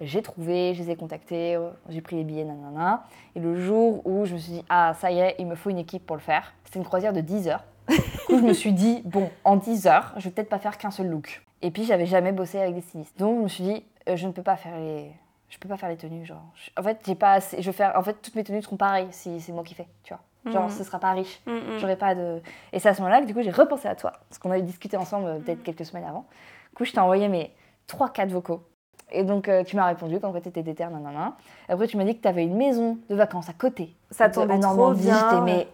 J'ai 0.00 0.22
trouvé, 0.22 0.72
je 0.74 0.82
les 0.82 0.90
ai 0.90 0.96
contactés, 0.96 1.56
euh, 1.56 1.68
j'ai 1.90 2.00
pris 2.00 2.16
les 2.16 2.24
billets, 2.24 2.44
nanana. 2.44 3.04
Et 3.36 3.40
le 3.40 3.60
jour 3.60 4.00
où 4.06 4.24
je 4.24 4.32
me 4.32 4.38
suis 4.38 4.52
dit, 4.52 4.64
ah 4.70 4.94
ça 4.98 5.10
y 5.10 5.18
est, 5.18 5.36
il 5.38 5.46
me 5.46 5.54
faut 5.54 5.68
une 5.68 5.78
équipe 5.78 6.06
pour 6.06 6.16
le 6.16 6.22
faire, 6.22 6.54
c'était 6.64 6.78
une 6.78 6.86
croisière 6.86 7.12
de 7.12 7.20
10 7.20 7.48
heures. 7.48 7.64
Du 7.88 7.96
coup, 8.26 8.38
je 8.38 8.44
me 8.44 8.52
suis 8.52 8.72
dit, 8.72 9.02
bon, 9.04 9.28
en 9.44 9.56
10 9.56 9.86
heures, 9.86 10.12
je 10.16 10.24
vais 10.24 10.30
peut-être 10.30 10.48
pas 10.48 10.58
faire 10.58 10.78
qu'un 10.78 10.90
seul 10.90 11.08
look. 11.08 11.42
Et 11.62 11.70
puis, 11.70 11.84
j'avais 11.84 12.06
jamais 12.06 12.32
bossé 12.32 12.58
avec 12.58 12.74
des 12.74 12.80
stylistes. 12.80 13.18
Donc, 13.18 13.38
je 13.38 13.42
me 13.42 13.48
suis 13.48 13.64
dit, 13.64 13.84
euh, 14.08 14.16
je 14.16 14.26
ne 14.26 14.32
peux 14.32 14.42
pas 14.42 14.56
faire 14.56 14.78
les. 14.78 15.10
Je 15.50 15.58
peux 15.58 15.68
pas 15.68 15.76
faire 15.76 15.88
les 15.90 15.96
tenues, 15.96 16.24
genre. 16.24 16.42
Je- 16.54 16.70
En 16.80 16.82
fait, 16.82 16.98
j'ai 17.04 17.14
pas 17.14 17.32
assez. 17.34 17.60
Je 17.60 17.70
faire. 17.72 17.92
En 17.96 18.02
fait, 18.02 18.14
toutes 18.22 18.34
mes 18.36 18.44
tenues 18.44 18.62
seront 18.62 18.76
pareilles 18.76 19.08
si 19.10 19.40
c'est 19.40 19.52
moi 19.52 19.62
qui 19.64 19.74
fais, 19.74 19.88
tu 20.04 20.14
vois. 20.14 20.22
Genre, 20.52 20.64
Mhm. 20.64 20.70
ce 20.70 20.84
sera 20.84 20.98
pas 20.98 21.10
riche. 21.12 21.40
Mm, 21.46 21.50
mm. 21.52 21.78
J'aurais 21.80 21.96
pas 21.96 22.14
de. 22.14 22.40
Et 22.72 22.78
c'est 22.78 22.88
à 22.88 22.94
ce 22.94 23.02
moment-là 23.02 23.20
que 23.20 23.26
du 23.26 23.34
coup 23.34 23.42
j'ai 23.42 23.50
repensé 23.50 23.88
à 23.88 23.94
toi, 23.94 24.12
parce 24.28 24.38
qu'on 24.38 24.50
avait 24.50 24.62
discuté 24.62 24.96
ensemble 24.96 25.26
euh, 25.28 25.38
peut-être 25.38 25.62
quelques 25.62 25.84
semaines 25.84 26.04
avant. 26.06 26.24
Du 26.70 26.76
coup, 26.76 26.84
je 26.86 26.92
t'ai 26.92 27.00
envoyé 27.00 27.28
mes 27.28 27.52
3-4 27.88 28.30
vocaux. 28.30 28.62
Et 29.12 29.24
donc, 29.24 29.48
euh, 29.48 29.64
tu 29.64 29.74
m'as 29.76 29.86
répondu 29.86 30.20
qu'en 30.20 30.32
fait, 30.32 30.40
t'étais 30.40 30.62
déter, 30.62 30.84
nanana. 30.86 31.36
Après, 31.68 31.88
tu 31.88 31.96
m'as 31.96 32.04
dit 32.04 32.16
que 32.16 32.22
t'avais 32.22 32.44
une 32.44 32.56
maison 32.56 32.96
de 33.10 33.14
vacances 33.16 33.48
à 33.48 33.52
côté. 33.52 33.94
Ça 34.12 34.30
tombait 34.30 34.54
en 34.54 34.60
trop 34.60 34.76
Normandie. 34.76 35.02
bien. 35.02 35.18
J'étais, 35.30 35.40
mais. 35.42 35.68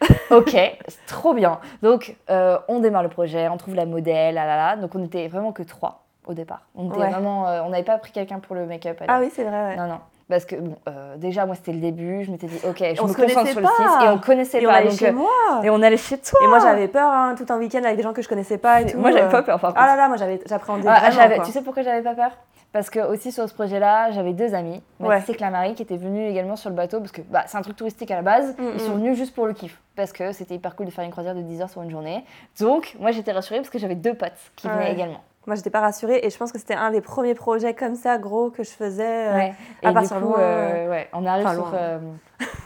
ok, 0.30 0.50
c'est 0.88 1.06
trop 1.06 1.32
bien. 1.34 1.60
Donc, 1.82 2.16
euh, 2.30 2.58
on 2.68 2.80
démarre 2.80 3.04
le 3.04 3.08
projet, 3.10 3.48
on 3.48 3.56
trouve 3.58 3.74
la 3.76 3.86
modèle, 3.86 4.34
là, 4.34 4.44
là, 4.44 4.56
là. 4.56 4.76
Donc, 4.76 4.94
on 4.96 5.04
était 5.04 5.28
vraiment 5.28 5.52
que 5.52 5.62
trois 5.62 6.04
au 6.30 6.34
départ. 6.34 6.62
On 6.74 6.88
était 6.90 6.98
Ouais. 6.98 7.10
vraiment. 7.10 7.46
euh, 7.48 7.62
on 7.64 7.70
n'avait 7.70 7.82
pas 7.84 7.98
pris 7.98 8.12
quelqu'un 8.12 8.38
pour 8.38 8.54
le 8.54 8.66
make-up. 8.66 9.00
Ah 9.08 9.18
oui, 9.20 9.30
c'est 9.34 9.44
vrai. 9.44 9.68
ouais. 9.70 9.76
non, 9.76 9.86
non. 9.86 9.98
Parce 10.28 10.44
que, 10.44 10.54
bon, 10.54 10.76
euh, 10.88 11.16
déjà, 11.16 11.44
moi, 11.44 11.56
c'était 11.56 11.72
le 11.72 11.80
début. 11.80 12.22
Je 12.22 12.30
m'étais 12.30 12.46
dit, 12.46 12.56
ok, 12.64 12.76
je 12.78 12.84
On 13.02 13.08
me 13.08 13.12
concentre 13.12 13.16
connaissait 13.16 13.52
sur 13.52 13.62
pas. 13.62 13.68
le 13.68 14.00
6 14.00 14.04
et 14.04 14.08
on 14.10 14.18
connaissait 14.18 14.62
Et 14.62 14.66
on 14.66 14.70
allait 14.70 14.88
donc, 14.90 14.98
chez 14.98 15.08
euh, 15.08 15.12
moi. 15.12 15.28
et 15.64 15.70
on 15.70 15.82
allait 15.82 15.96
chez 15.96 16.18
toi. 16.18 16.38
Et 16.44 16.46
moi, 16.46 16.60
j'avais 16.60 16.86
peur 16.86 17.10
hein, 17.10 17.34
tout 17.36 17.52
un 17.52 17.58
week-end 17.58 17.82
avec 17.82 17.96
des 17.96 18.04
gens 18.04 18.12
que 18.12 18.22
je 18.22 18.28
connaissais 18.28 18.58
pas 18.58 18.80
et 18.82 18.86
tout. 18.92 18.98
Moi, 18.98 19.10
j'avais 19.10 19.28
pas 19.28 19.42
peur, 19.42 19.58
par. 19.58 19.72
Ah 19.74 19.86
là 19.86 19.96
là, 19.96 20.06
moi, 20.06 20.16
j'avais- 20.16 20.40
j'appréhendais 20.46 20.86
Ah, 20.88 21.10
tu 21.44 21.50
sais 21.50 21.62
pourquoi 21.62 21.82
j'avais 21.82 22.02
pas 22.02 22.14
peur? 22.14 22.30
Parce 22.72 22.88
que 22.90 23.00
aussi 23.00 23.32
sur 23.32 23.48
ce 23.48 23.54
projet-là, 23.54 24.12
j'avais 24.12 24.32
deux 24.32 24.54
amis, 24.54 24.80
Ouais. 25.00 25.08
Mathis 25.08 25.30
et 25.30 25.34
Clamarie, 25.34 25.74
qui 25.74 25.82
étaient 25.82 25.96
venus 25.96 26.30
également 26.30 26.54
sur 26.54 26.70
le 26.70 26.76
bateau, 26.76 27.00
parce 27.00 27.10
que 27.10 27.22
bah, 27.22 27.42
c'est 27.48 27.58
un 27.58 27.62
truc 27.62 27.74
touristique 27.74 28.12
à 28.12 28.14
la 28.14 28.22
base. 28.22 28.54
Mm, 28.56 28.62
Ils 28.74 28.80
sont 28.80 28.92
mm. 28.94 28.98
venus 28.98 29.16
juste 29.18 29.34
pour 29.34 29.48
le 29.48 29.52
kiff, 29.54 29.80
parce 29.96 30.12
que 30.12 30.30
c'était 30.30 30.54
hyper 30.54 30.76
cool 30.76 30.86
de 30.86 30.92
faire 30.92 31.04
une 31.04 31.10
croisière 31.10 31.34
de 31.34 31.40
10 31.42 31.60
heures 31.62 31.68
sur 31.68 31.82
une 31.82 31.90
journée. 31.90 32.24
Donc, 32.60 32.94
moi, 33.00 33.10
j'étais 33.10 33.32
rassurée 33.32 33.58
parce 33.58 33.70
que 33.70 33.80
j'avais 33.80 33.96
deux 33.96 34.14
potes 34.14 34.30
qui 34.54 34.68
Ouais. 34.68 34.74
venaient 34.74 34.92
également. 34.92 35.20
Moi, 35.46 35.56
j'étais 35.56 35.70
pas 35.70 35.80
rassurée 35.80 36.20
et 36.22 36.30
je 36.30 36.36
pense 36.36 36.52
que 36.52 36.58
c'était 36.58 36.74
un 36.74 36.90
des 36.90 37.00
premiers 37.00 37.34
projets 37.34 37.74
comme 37.74 37.94
ça, 37.94 38.18
gros, 38.18 38.50
que 38.50 38.62
je 38.62 38.70
faisais. 38.70 39.28
euh, 39.28 39.34
Ouais. 39.34 39.54
à 39.82 39.90
Et 39.90 39.94
du 39.94 40.08
coup, 40.08 40.14
loin, 40.20 40.38
euh, 40.38 40.90
ouais, 40.90 41.08
on 41.14 41.24
arrive 41.24 41.48
sur. 41.50 41.72
euh, 41.74 41.98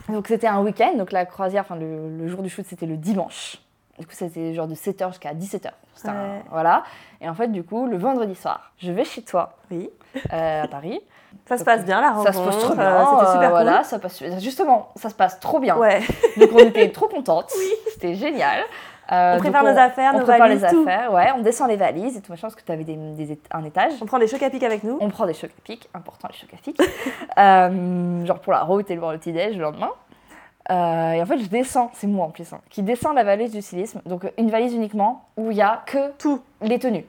donc, 0.09 0.27
c'était 0.27 0.49
un 0.49 0.61
week-end, 0.61 0.95
donc 0.97 1.13
la 1.13 1.25
croisière, 1.25 1.63
enfin, 1.63 1.77
le, 1.77 2.09
le 2.11 2.29
jour 2.29 2.43
du 2.43 2.49
shoot, 2.51 2.65
c'était 2.69 2.87
le 2.87 2.97
dimanche. 2.97 3.59
Du 3.99 4.07
coup, 4.07 4.13
c'était 4.13 4.53
genre 4.55 4.67
de 4.67 4.75
7h 4.75 5.09
jusqu'à 5.11 5.33
17h. 5.35 5.71
C'était 5.95 6.09
un- 6.09 6.13
Ouais. 6.15 6.43
Voilà. 6.51 6.83
Et 7.21 7.29
en 7.29 7.35
fait, 7.35 7.47
du 7.47 7.63
coup, 7.63 7.87
le 7.87 7.97
vendredi 7.97 8.35
soir, 8.35 8.73
je 8.79 8.91
vais 8.91 9.05
chez 9.05 9.23
toi, 9.23 9.57
Oui. 9.71 9.89
euh, 10.33 10.63
à 10.65 10.67
Paris. 10.69 11.01
Ça 11.47 11.57
se 11.59 11.65
passe 11.65 11.85
bien, 11.85 12.01
la 12.01 12.11
rencontre. 12.11 12.33
Ça 12.33 12.39
se 12.41 12.45
passe 12.45 12.59
trop 12.59 12.73
euh, 12.73 12.77
bien. 12.77 13.07
C'était 13.07 13.25
euh, 13.29 13.33
super 13.35 13.51
voilà, 13.51 13.85
ça 13.85 13.99
passe, 14.01 14.23
justement, 14.41 14.89
ça 14.97 15.11
se 15.11 15.15
passe 15.15 15.39
trop 15.41 15.61
bien. 15.61 15.75
cool. 15.75 15.83
Ouais. 15.83 16.01
Donc 16.39 16.51
on 16.55 16.59
était 16.59 16.91
trop 16.91 17.07
contentes. 17.09 17.53
C'était 17.93 18.15
génial. 18.15 18.61
Euh, 19.12 19.35
On 19.37 19.38
prépare 19.38 19.64
donc 19.64 19.75
nos 19.75 19.79
affaires, 19.79 20.12
on 20.14 20.19
nos 20.19 20.25
prépare 20.25 20.49
valises, 20.49 20.62
les 20.62 20.69
tout. 20.71 20.81
affaires, 20.83 21.12
ouais, 21.12 21.29
on 21.37 21.43
descend 21.43 21.69
les 21.69 21.77
valises 21.77 22.17
et 22.17 22.23
tout 22.23 22.33
machin 22.33 22.43
parce 22.49 22.55
que 22.55 22.62
tu 22.64 22.73
avais 22.73 22.85
des, 22.85 22.97
des- 22.97 23.38
un 23.53 23.64
étage. 23.64 23.93
On 24.01 24.07
prend 24.07 24.19
des 24.19 24.27
chocs 24.27 24.43
à 24.43 24.49
pic 24.51 24.62
avec 24.62 24.83
nous. 24.83 24.97
On 25.01 25.11
prend 25.11 25.27
des 25.27 25.35
chocs 25.35 25.51
à 25.51 25.61
pic, 25.62 25.88
important 25.93 26.29
les 26.31 26.38
chocs 26.38 26.55
à 26.55 26.57
pic, 26.57 26.81
Euh, 27.38 28.25
genre 28.25 28.38
pour 28.38 28.53
la 28.53 28.61
route 28.62 28.90
et 28.90 28.95
le 28.95 29.01
petit 29.19 29.33
déj 29.33 29.57
le 29.57 29.62
lendemain. 29.62 29.90
Euh, 30.71 31.11
et 31.12 31.21
en 31.23 31.27
fait, 31.27 31.38
je 31.38 31.47
descends, 31.49 31.90
c'est 31.93 32.07
moi 32.07 32.25
en 32.27 32.31
plus, 32.31 32.51
hein, 32.53 32.61
qui 32.71 32.83
descend 32.83 33.14
la 33.14 33.25
valise 33.25 33.53
du 33.53 33.61
stylisme. 33.61 34.01
Donc 34.07 34.31
une 34.38 34.51
valise 34.51 34.73
uniquement 34.75 35.25
où 35.37 35.51
il 35.51 35.57
y 35.59 35.62
a 35.62 35.83
que 35.85 36.11
Tout. 36.12 36.40
les 36.62 36.79
tenues. 36.79 37.05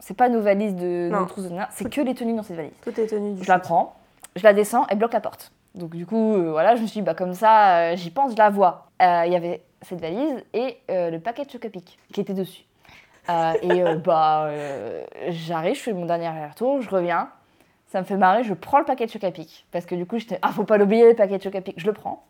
C'est 0.00 0.16
pas 0.16 0.28
nos 0.28 0.40
valises 0.40 0.74
de 0.74 1.10
de 1.10 1.56
c'est 1.70 1.88
que 1.88 2.00
les 2.00 2.14
tenues 2.14 2.34
dans 2.34 2.42
cette 2.42 2.56
valise. 2.56 2.72
Tout 2.82 2.98
est 2.98 3.06
tenu 3.06 3.34
du 3.34 3.44
Je 3.44 3.48
la 3.48 3.58
prends, 3.60 3.94
je 4.34 4.42
la 4.42 4.52
descends, 4.54 4.86
elle 4.88 4.98
bloque 4.98 5.12
la 5.12 5.20
porte. 5.20 5.52
Donc 5.76 5.90
du 5.90 6.06
coup, 6.06 6.34
voilà, 6.50 6.74
je 6.74 6.82
me 6.82 6.86
suis 6.88 7.00
dit, 7.00 7.06
bah, 7.06 7.14
comme 7.14 7.34
ça, 7.34 7.94
j'y 7.94 8.10
pense, 8.10 8.32
je 8.32 8.36
la 8.36 8.50
vois. 8.50 8.86
Euh, 9.00 9.22
Il 9.26 9.32
y 9.32 9.36
avait 9.36 9.62
cette 9.82 10.00
valise 10.00 10.44
et 10.52 10.78
euh, 10.90 11.10
le 11.10 11.20
paquet 11.20 11.44
de 11.44 11.50
Chocapic 11.50 11.98
qui 12.12 12.20
était 12.20 12.34
dessus. 12.34 12.64
Euh, 13.28 13.52
et 13.62 13.96
bah, 13.96 14.50
j'arrive, 15.28 15.74
je 15.74 15.80
fais 15.80 15.92
mon 15.92 16.06
dernier 16.06 16.26
aller-retour, 16.26 16.82
je 16.82 16.90
reviens. 16.90 17.28
Ça 17.88 18.00
me 18.00 18.04
fait 18.04 18.16
marrer, 18.16 18.44
je 18.44 18.54
prends 18.54 18.78
le 18.78 18.84
paquet 18.84 19.06
de 19.06 19.10
Chocapic. 19.10 19.66
Parce 19.72 19.84
que 19.84 19.94
du 19.94 20.06
coup, 20.06 20.18
j'étais, 20.18 20.38
ah, 20.42 20.50
faut 20.52 20.64
pas 20.64 20.78
l'oublier, 20.78 21.08
le 21.08 21.16
paquet 21.16 21.38
de 21.38 21.42
Chocapic, 21.42 21.74
je 21.76 21.86
le 21.86 21.92
prends. 21.92 22.24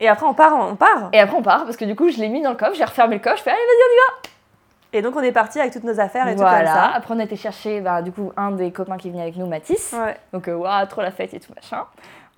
Et 0.00 0.08
après, 0.08 0.26
on 0.26 0.34
part. 0.34 0.54
On 0.56 0.74
part. 0.74 1.10
Et 1.12 1.20
après, 1.20 1.36
on 1.36 1.42
part, 1.42 1.64
parce 1.64 1.76
que 1.76 1.84
du 1.84 1.94
coup, 1.94 2.10
je 2.10 2.18
l'ai 2.18 2.28
mis 2.28 2.42
dans 2.42 2.50
le 2.50 2.56
coffre, 2.56 2.74
j'ai 2.74 2.84
refermé 2.84 3.16
le 3.16 3.20
coffre, 3.20 3.38
je 3.38 3.42
fais, 3.42 3.50
allez, 3.50 3.60
vas-y, 3.60 4.98
Et 4.98 5.02
donc, 5.02 5.14
on 5.16 5.20
est 5.20 5.32
parti 5.32 5.60
avec 5.60 5.72
toutes 5.72 5.84
nos 5.84 6.00
affaires 6.00 6.26
et 6.28 6.34
voilà. 6.34 6.50
tout 6.50 6.56
comme 6.56 6.74
ça. 6.74 6.90
Après, 6.94 7.14
on 7.14 7.18
a 7.18 7.24
été 7.24 7.36
chercher, 7.36 7.80
bah, 7.80 8.02
du 8.02 8.10
coup, 8.10 8.32
un 8.36 8.52
des 8.52 8.72
copains 8.72 8.96
qui 8.96 9.10
venait 9.10 9.22
avec 9.22 9.36
nous, 9.36 9.46
Mathis. 9.46 9.92
Ouais. 9.92 10.16
Donc, 10.32 10.46
waouh, 10.46 10.86
trop 10.86 11.02
la 11.02 11.10
fête 11.10 11.34
et 11.34 11.40
tout 11.40 11.52
machin. 11.54 11.84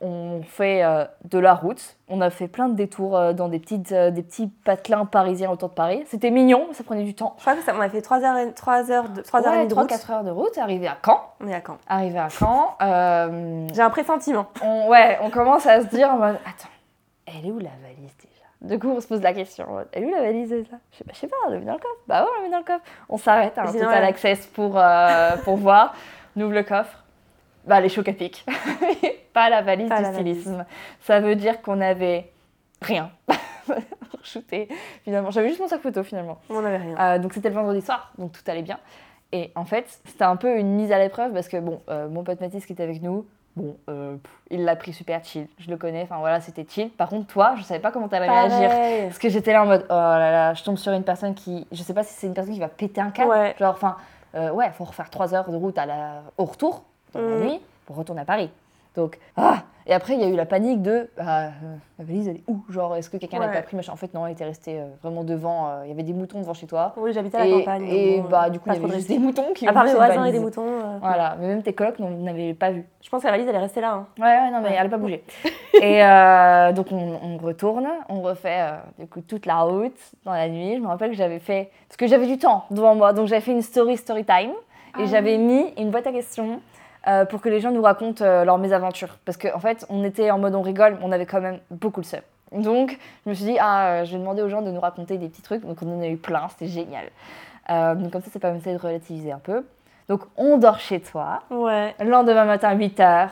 On 0.06 0.42
fait 0.42 0.84
euh, 0.84 1.06
de 1.24 1.38
la 1.38 1.54
route. 1.54 1.96
On 2.08 2.20
a 2.20 2.28
fait 2.28 2.46
plein 2.46 2.68
de 2.68 2.74
détours 2.74 3.16
euh, 3.16 3.32
dans 3.32 3.48
des, 3.48 3.58
petites, 3.58 3.90
euh, 3.92 4.10
des 4.10 4.22
petits 4.22 4.48
patelins 4.48 5.06
parisiens 5.06 5.50
autour 5.50 5.70
de 5.70 5.74
Paris. 5.74 6.04
C'était 6.08 6.30
mignon, 6.30 6.66
ça 6.72 6.84
prenait 6.84 7.04
du 7.04 7.14
temps. 7.14 7.34
Je 7.38 7.42
crois 7.42 7.54
que 7.54 7.62
ça, 7.62 7.72
on 7.74 7.80
a 7.80 7.88
fait 7.88 8.02
3 8.02 8.22
heures, 8.22 8.36
et- 8.36 8.52
trois 8.52 8.90
heures, 8.90 9.08
de, 9.08 9.22
trois 9.22 9.40
heures 9.46 9.54
et 9.54 9.58
demie 9.60 9.68
de 9.68 9.74
route. 9.74 9.88
3-4 9.90 10.10
heures 10.12 10.24
de 10.24 10.30
route, 10.30 10.58
arrivé 10.58 10.86
à 10.88 10.98
Caen. 11.02 11.20
On 11.40 11.48
est 11.48 11.54
à 11.54 11.62
Caen. 11.66 11.78
Arrivé 11.88 12.18
à 12.18 12.28
Caen, 12.28 12.76
euh, 12.82 13.66
J'ai 13.72 13.80
un 13.80 13.88
pressentiment. 13.90 14.46
on, 14.62 14.88
ouais, 14.88 15.18
on 15.22 15.30
commence 15.30 15.64
à 15.66 15.80
se 15.80 15.86
dire 15.86 16.10
en 16.10 16.18
mode, 16.18 16.36
attends, 16.44 16.68
elle 17.26 17.46
est 17.46 17.50
où 17.50 17.58
la 17.58 17.70
valise 17.82 18.14
déjà? 18.18 18.44
Du 18.60 18.78
coup, 18.78 18.88
on 18.90 19.00
se 19.00 19.06
pose 19.06 19.22
la 19.22 19.32
question, 19.32 19.66
elle 19.92 20.02
est 20.02 20.06
où 20.06 20.10
la 20.10 20.20
valise 20.20 20.50
déjà 20.50 20.76
Je 20.92 20.98
sais 20.98 21.04
pas, 21.04 21.12
je 21.14 21.18
sais 21.18 21.26
pas, 21.28 21.36
on 21.46 21.50
l'a 21.50 21.58
mis 21.58 21.64
dans 21.66 21.72
le 21.72 21.78
coffre. 21.78 21.96
Bah 22.06 22.22
ouais, 22.24 22.28
on 22.30 22.40
l'a 22.42 22.46
mis 22.46 22.52
dans 22.52 22.58
le 22.58 22.64
coffre. 22.64 22.84
On 23.08 23.16
s'arrête 23.16 23.56
à 23.56 23.62
un 23.62 23.66
Sinon, 23.68 23.84
total 23.84 24.02
ouais. 24.02 24.08
access 24.08 24.46
pour, 24.48 24.74
euh, 24.78 25.36
pour 25.44 25.56
voir. 25.58 25.94
On 26.36 26.42
ouvre 26.42 26.52
le 26.52 26.62
coffre. 26.62 27.03
Bah, 27.66 27.80
les 27.80 27.88
chocs 27.88 28.08
à 28.08 28.12
pic. 28.12 28.44
pas 29.32 29.48
la 29.50 29.62
valise 29.62 29.88
Pas 29.88 29.98
du 29.98 30.02
la 30.02 30.10
valise. 30.10 30.40
stylisme. 30.40 30.66
Ça 31.00 31.20
veut 31.20 31.36
dire 31.36 31.62
qu'on 31.62 31.80
avait 31.80 32.30
rien. 32.82 33.10
shooter. 34.24 34.68
Finalement, 35.04 35.30
j'avais 35.30 35.48
juste 35.48 35.60
mon 35.60 35.68
sac 35.68 35.80
photo 35.80 36.02
finalement. 36.02 36.38
On 36.50 36.62
n'avait 36.62 36.78
rien. 36.78 36.96
Euh, 36.98 37.18
donc 37.18 37.32
c'était 37.32 37.48
le 37.48 37.54
vendredi 37.54 37.82
soir, 37.82 38.12
donc 38.18 38.32
tout 38.32 38.42
allait 38.50 38.62
bien. 38.62 38.78
Et 39.32 39.50
en 39.54 39.64
fait, 39.64 39.86
c'était 40.04 40.24
un 40.24 40.36
peu 40.36 40.58
une 40.58 40.74
mise 40.74 40.92
à 40.92 40.98
l'épreuve 40.98 41.32
parce 41.32 41.48
que 41.48 41.58
bon, 41.58 41.80
euh, 41.88 42.08
mon 42.08 42.22
pote 42.22 42.40
Mathis 42.40 42.66
qui 42.66 42.72
était 42.72 42.82
avec 42.84 43.02
nous, 43.02 43.26
bon, 43.56 43.76
euh, 43.90 44.16
pff, 44.16 44.32
il 44.50 44.64
l'a 44.64 44.76
pris 44.76 44.92
super 44.92 45.24
chill. 45.24 45.48
Je 45.58 45.70
le 45.70 45.76
connais, 45.76 46.02
enfin 46.02 46.18
voilà, 46.18 46.40
c'était 46.40 46.64
chill. 46.68 46.90
Par 46.90 47.08
contre, 47.08 47.26
toi, 47.26 47.54
je 47.56 47.62
savais 47.62 47.80
pas 47.80 47.90
comment 47.90 48.08
t'allais 48.08 48.28
réagir. 48.30 49.08
Parce 49.08 49.18
que 49.18 49.28
j'étais 49.28 49.52
là 49.52 49.62
en 49.62 49.66
mode, 49.66 49.84
oh 49.88 49.92
là 49.92 50.30
là, 50.30 50.54
je 50.54 50.62
tombe 50.62 50.76
sur 50.76 50.92
une 50.92 51.04
personne 51.04 51.34
qui, 51.34 51.66
je 51.72 51.82
sais 51.82 51.94
pas 51.94 52.04
si 52.04 52.14
c'est 52.14 52.26
une 52.26 52.34
personne 52.34 52.54
qui 52.54 52.60
va 52.60 52.68
péter 52.68 53.00
un 53.00 53.10
câble. 53.10 53.30
Ouais. 53.30 53.54
Genre, 53.58 53.74
enfin, 53.74 53.96
ouais, 54.34 54.70
faut 54.72 54.84
refaire 54.84 55.10
trois 55.10 55.34
heures 55.34 55.50
de 55.50 55.56
route 55.56 55.78
à 55.78 55.86
la, 55.86 56.22
au 56.38 56.44
retour, 56.44 56.84
dans 57.18 57.30
la 57.30 57.36
Mm. 57.36 57.44
nuit, 57.48 57.60
pour 57.86 57.96
retourner 57.96 58.22
à 58.22 58.24
Paris. 58.24 58.50
Donc, 58.96 59.18
ah 59.36 59.62
Et 59.86 59.92
après, 59.92 60.14
il 60.14 60.20
y 60.20 60.24
a 60.24 60.28
eu 60.28 60.34
la 60.36 60.46
panique 60.46 60.80
de, 60.80 61.10
ah, 61.18 61.48
euh, 61.48 61.50
la 61.98 62.04
valise, 62.06 62.26
elle 62.28 62.36
est 62.36 62.44
où? 62.48 62.62
Genre, 62.70 62.96
est-ce 62.96 63.10
que 63.10 63.18
quelqu'un 63.18 63.38
l'a 63.38 63.48
Ouais. 63.48 63.52
pas 63.52 63.60
pris 63.60 63.76
machin? 63.76 63.92
En 63.92 63.96
fait, 63.96 64.14
non, 64.14 64.24
elle 64.24 64.32
était 64.32 64.44
restée 64.46 64.80
euh, 64.80 64.86
vraiment 65.02 65.24
devant. 65.24 65.68
euh, 65.68 65.80
Il 65.84 65.88
y 65.88 65.92
avait 65.92 66.04
des 66.04 66.14
moutons 66.14 66.40
devant 66.40 66.54
chez 66.54 66.66
toi. 66.66 66.94
Oui, 66.96 67.12
j'habitais 67.12 67.36
à 67.36 67.44
la 67.44 67.50
campagne. 67.58 67.86
et 67.90 68.20
bon, 68.22 68.28
bah, 68.30 68.48
du 68.48 68.58
coup, 68.60 68.70
il 68.70 68.74
y 68.74 68.78
avait 68.78 68.86
de 68.88 68.92
juste 68.94 69.08
des 69.08 69.18
moutons 69.18 69.52
qui 69.54 69.66
À 69.68 69.74
part 69.74 69.84
les 69.84 69.92
voisins 69.92 70.24
et 70.24 70.32
des 70.32 70.38
moutons. 70.38 70.98
Voilà, 71.02 71.36
mais 71.38 71.48
même 71.48 71.62
tes 71.62 71.74
colocs 71.74 71.98
n'avaient 71.98 72.54
pas 72.54 72.70
vu. 72.70 72.86
Je 73.02 73.10
pense 73.10 73.20
que 73.20 73.26
la 73.26 73.32
valise, 73.32 73.46
elle 73.46 73.56
est 73.56 73.58
restée 73.58 73.82
là. 73.82 73.92
hein. 73.92 74.06
Ouais, 74.18 74.24
ouais, 74.24 74.50
non, 74.52 74.60
mais 74.62 74.70
Ouais. 74.70 74.74
elle 74.78 74.84
n'a 74.84 74.88
pas 74.88 74.96
bougé. 74.96 75.22
et 75.82 76.00
donc, 76.74 76.86
on, 76.92 77.18
on 77.22 77.36
retourne, 77.38 77.86
on 78.08 78.22
refait 78.22 78.62
du 78.98 79.06
coup, 79.06 79.20
toute 79.20 79.44
la 79.44 79.60
route 79.62 79.98
dans 80.24 80.32
la 80.32 80.48
nuit. 80.48 80.76
Je 80.76 80.80
me 80.80 80.86
rappelle 80.86 81.10
que 81.10 81.16
j'avais 81.16 81.40
fait. 81.40 81.70
Parce 81.88 81.96
que 81.98 82.06
j'avais 82.06 82.26
du 82.26 82.38
temps 82.38 82.64
devant 82.70 82.94
moi, 82.94 83.12
donc 83.12 83.26
j'avais 83.26 83.42
fait 83.42 83.52
une 83.52 83.60
story 83.60 83.98
story 83.98 84.24
time. 84.24 84.52
Et 84.98 85.02
Ah 85.02 85.06
j'avais 85.06 85.36
mis 85.36 85.74
une 85.76 85.90
boîte 85.90 86.06
à 86.06 86.12
questions 86.12 86.60
euh, 87.06 87.24
pour 87.24 87.40
que 87.40 87.48
les 87.48 87.60
gens 87.60 87.70
nous 87.70 87.82
racontent 87.82 88.24
euh, 88.24 88.44
leurs 88.44 88.58
mésaventures. 88.58 89.18
Parce 89.24 89.36
qu'en 89.36 89.56
en 89.56 89.58
fait, 89.58 89.86
on 89.88 90.04
était 90.04 90.30
en 90.30 90.38
mode 90.38 90.54
on 90.54 90.62
rigole, 90.62 90.96
mais 90.98 91.04
on 91.04 91.12
avait 91.12 91.26
quand 91.26 91.40
même 91.40 91.58
beaucoup 91.70 92.00
le 92.00 92.06
seum. 92.06 92.20
Donc, 92.52 92.98
je 93.24 93.30
me 93.30 93.34
suis 93.34 93.44
dit, 93.44 93.56
ah, 93.60 94.04
je 94.04 94.12
vais 94.12 94.18
demander 94.18 94.42
aux 94.42 94.48
gens 94.48 94.62
de 94.62 94.70
nous 94.70 94.80
raconter 94.80 95.18
des 95.18 95.28
petits 95.28 95.42
trucs. 95.42 95.64
Donc, 95.64 95.78
on 95.82 95.98
en 95.98 96.02
a 96.02 96.06
eu 96.06 96.16
plein, 96.16 96.48
c'était 96.48 96.70
génial. 96.70 97.06
Euh, 97.70 97.94
donc, 97.94 98.12
comme 98.12 98.22
ça, 98.22 98.30
ça 98.30 98.38
permet 98.38 98.60
de 98.60 98.78
relativiser 98.78 99.32
un 99.32 99.38
peu. 99.38 99.64
Donc, 100.08 100.22
on 100.36 100.58
dort 100.58 100.78
chez 100.78 101.00
toi. 101.00 101.42
Ouais. 101.50 101.94
Le 101.98 102.10
lendemain 102.10 102.44
matin, 102.44 102.72
8 102.74 102.98
h, 103.00 103.28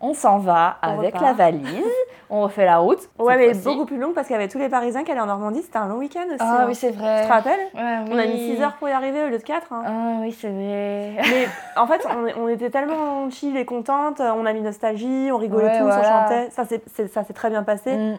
on 0.00 0.14
s'en 0.14 0.38
va 0.38 0.76
On 0.82 0.98
avec 0.98 1.14
repart. 1.14 1.24
la 1.24 1.32
valise. 1.32 1.84
on 2.32 2.42
refait 2.42 2.64
la 2.64 2.78
route. 2.78 3.00
Ouais, 3.18 3.36
mais 3.36 3.54
beaucoup 3.54 3.86
plus 3.86 3.98
longue 3.98 4.14
parce 4.14 4.28
qu'il 4.28 4.34
y 4.34 4.38
avait 4.38 4.48
tous 4.48 4.58
les 4.58 4.68
Parisiens 4.68 5.02
qui 5.02 5.10
allaient 5.10 5.20
en 5.20 5.26
Normandie. 5.26 5.62
C'était 5.62 5.78
un 5.78 5.88
long 5.88 5.96
week-end 5.96 6.26
aussi. 6.28 6.36
Ah 6.38 6.60
hein. 6.60 6.64
oui, 6.68 6.74
c'est 6.76 6.92
Tu 6.92 6.98
vrai. 6.98 7.24
te 7.24 7.28
rappelles 7.28 7.58
Ouais, 7.74 7.98
On 8.08 8.16
a 8.18 8.26
mis 8.26 8.32
oui. 8.34 8.54
6 8.56 8.62
heures 8.62 8.74
pour 8.74 8.88
y 8.88 8.92
arriver 8.92 9.24
au 9.24 9.26
lieu 9.28 9.38
de 9.38 9.42
4. 9.42 9.72
hein. 9.72 9.82
Ah 9.86 10.18
oui, 10.20 10.32
c'est 10.32 10.48
vrai. 10.48 11.16
Mais 11.18 11.48
en 11.76 11.86
fait, 11.88 12.06
on, 12.08 12.44
on 12.44 12.48
était 12.48 12.70
tellement 12.70 13.28
chill 13.30 13.56
et 13.56 13.64
contente. 13.64 14.20
On 14.20 14.46
a 14.46 14.52
mis 14.52 14.60
nostalgie, 14.60 15.30
on 15.32 15.38
rigolait 15.38 15.64
Ouais, 15.66 15.78
tous, 15.78 15.84
voilà. 15.84 16.00
on 16.00 16.28
chantait. 16.28 16.50
Ça 16.50 16.64
c'est- 16.64 17.08
ça 17.12 17.24
s'est 17.24 17.32
très 17.34 17.50
bien 17.50 17.62
passé. 17.64 17.96
Mm. 17.96 18.18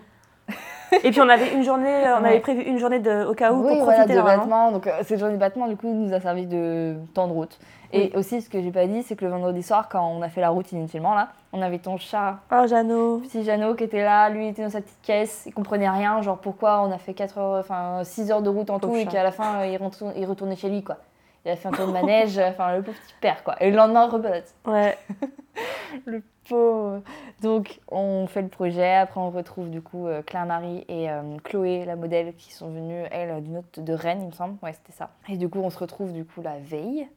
Et 1.04 1.12
puis 1.12 1.22
on 1.22 1.30
avait 1.30 1.54
une 1.54 1.64
journée, 1.64 2.04
on 2.18 2.22
Ouais. 2.24 2.30
avait 2.30 2.40
prévu 2.40 2.62
une 2.64 2.78
journée 2.78 3.00
de, 3.00 3.26
au 3.26 3.34
cas 3.34 3.52
où 3.54 3.62
oui, 3.66 3.76
pour 3.76 3.86
voilà, 3.86 4.00
profiter 4.06 4.14
de 4.14 4.18
normalement. 4.20 4.38
battement. 4.46 4.72
Donc, 4.72 4.88
euh, 4.88 4.92
cette 5.04 5.20
journée 5.20 5.36
de 5.36 5.40
battement, 5.40 5.68
du 5.68 5.78
coup, 5.78 5.88
nous 5.94 6.14
a 6.14 6.20
servi 6.20 6.46
de 6.48 6.96
temps 7.14 7.28
de 7.28 7.34
route. 7.34 7.58
Et 7.94 8.12
aussi, 8.16 8.42
ce 8.42 8.50
que 8.50 8.62
j'ai 8.62 8.72
pas 8.72 8.86
dit, 8.88 9.04
c'est 9.04 9.18
que 9.18 9.26
le 9.26 9.32
vendredi 9.32 9.62
soir, 9.64 9.90
quand 9.90 10.06
on 10.08 10.22
a 10.22 10.30
fait 10.30 10.40
la 10.40 10.50
route 10.50 10.72
inutilement, 10.72 11.14
là, 11.14 11.30
on 11.52 11.62
avait 11.62 11.80
ton 11.80 11.98
chat, 11.98 12.38
Oh, 12.50 12.66
Jeannot. 12.66 13.18
petit 13.20 13.44
Jeannot, 13.44 13.76
qui 13.76 13.84
était 13.84 14.02
là. 14.04 14.30
Lui, 14.30 14.46
il 14.46 14.50
était 14.52 14.64
dans 14.64 14.70
sa 14.70 14.80
petite 14.80 15.02
caisse. 15.02 15.44
Il 15.46 15.54
comprenait 15.54 15.90
rien. 15.90 16.22
Genre, 16.22 16.38
pourquoi 16.38 16.82
on 16.84 16.92
a 16.94 16.98
fait 16.98 17.14
4 17.14 17.38
heures, 17.38 17.60
enfin, 17.60 18.00
6 18.06 18.32
heures 18.32 18.42
de 18.42 18.50
route 18.50 18.70
en 18.70 18.80
Pauvre 18.80 18.94
tout 18.94 19.00
et 19.00 19.06
qu'à 19.06 19.24
la 19.24 19.32
fin, 19.32 19.60
euh, 19.62 19.66
il, 19.68 19.76
retourne- 19.78 20.14
il 20.16 20.26
retournait 20.26 20.56
chez 20.56 20.70
lui, 20.70 20.84
quoi. 20.84 20.98
Il 21.46 21.52
a 21.52 21.56
fait 21.58 21.68
un 21.68 21.72
tour 21.72 21.88
de 21.88 21.92
manège, 21.92 22.38
enfin, 22.50 22.78
le 22.78 22.82
pauvre 22.82 22.98
petit 22.98 23.16
père, 23.20 23.44
quoi. 23.44 23.56
Et 23.62 23.70
le 23.72 23.76
lendemain, 23.76 24.08
rebelote. 24.08 24.46
Ouais. 24.66 24.98
Le 26.06 26.22
Donc, 26.50 27.80
on 27.90 28.28
fait 28.28 28.42
le 28.42 28.48
projet. 28.48 28.96
Après, 28.96 29.20
on 29.20 29.30
retrouve 29.30 29.70
du 29.70 29.82
coup 29.82 30.08
euh, 30.08 30.22
Claire-Marie 30.22 30.86
et 30.90 31.10
euh, 31.10 31.22
Chloé, 31.44 31.86
la 31.86 31.96
modèle, 31.96 32.34
qui 32.36 32.52
sont 32.54 32.70
venues, 32.70 33.04
elle, 33.12 33.42
d'une 33.44 33.58
autre 33.58 33.82
de 33.82 33.94
Rennes, 33.94 34.20
il 34.22 34.28
me 34.28 34.32
semble. 34.32 34.58
Ouais, 34.62 34.74
c'était 34.74 34.92
ça. 34.98 35.10
Et 35.30 35.38
du 35.38 35.50
coup, 35.50 35.60
on 35.60 35.70
se 35.70 35.80
retrouve 35.80 36.14
du 36.14 36.26
coup 36.26 36.42
la 36.42 36.58
veille. 36.60 37.08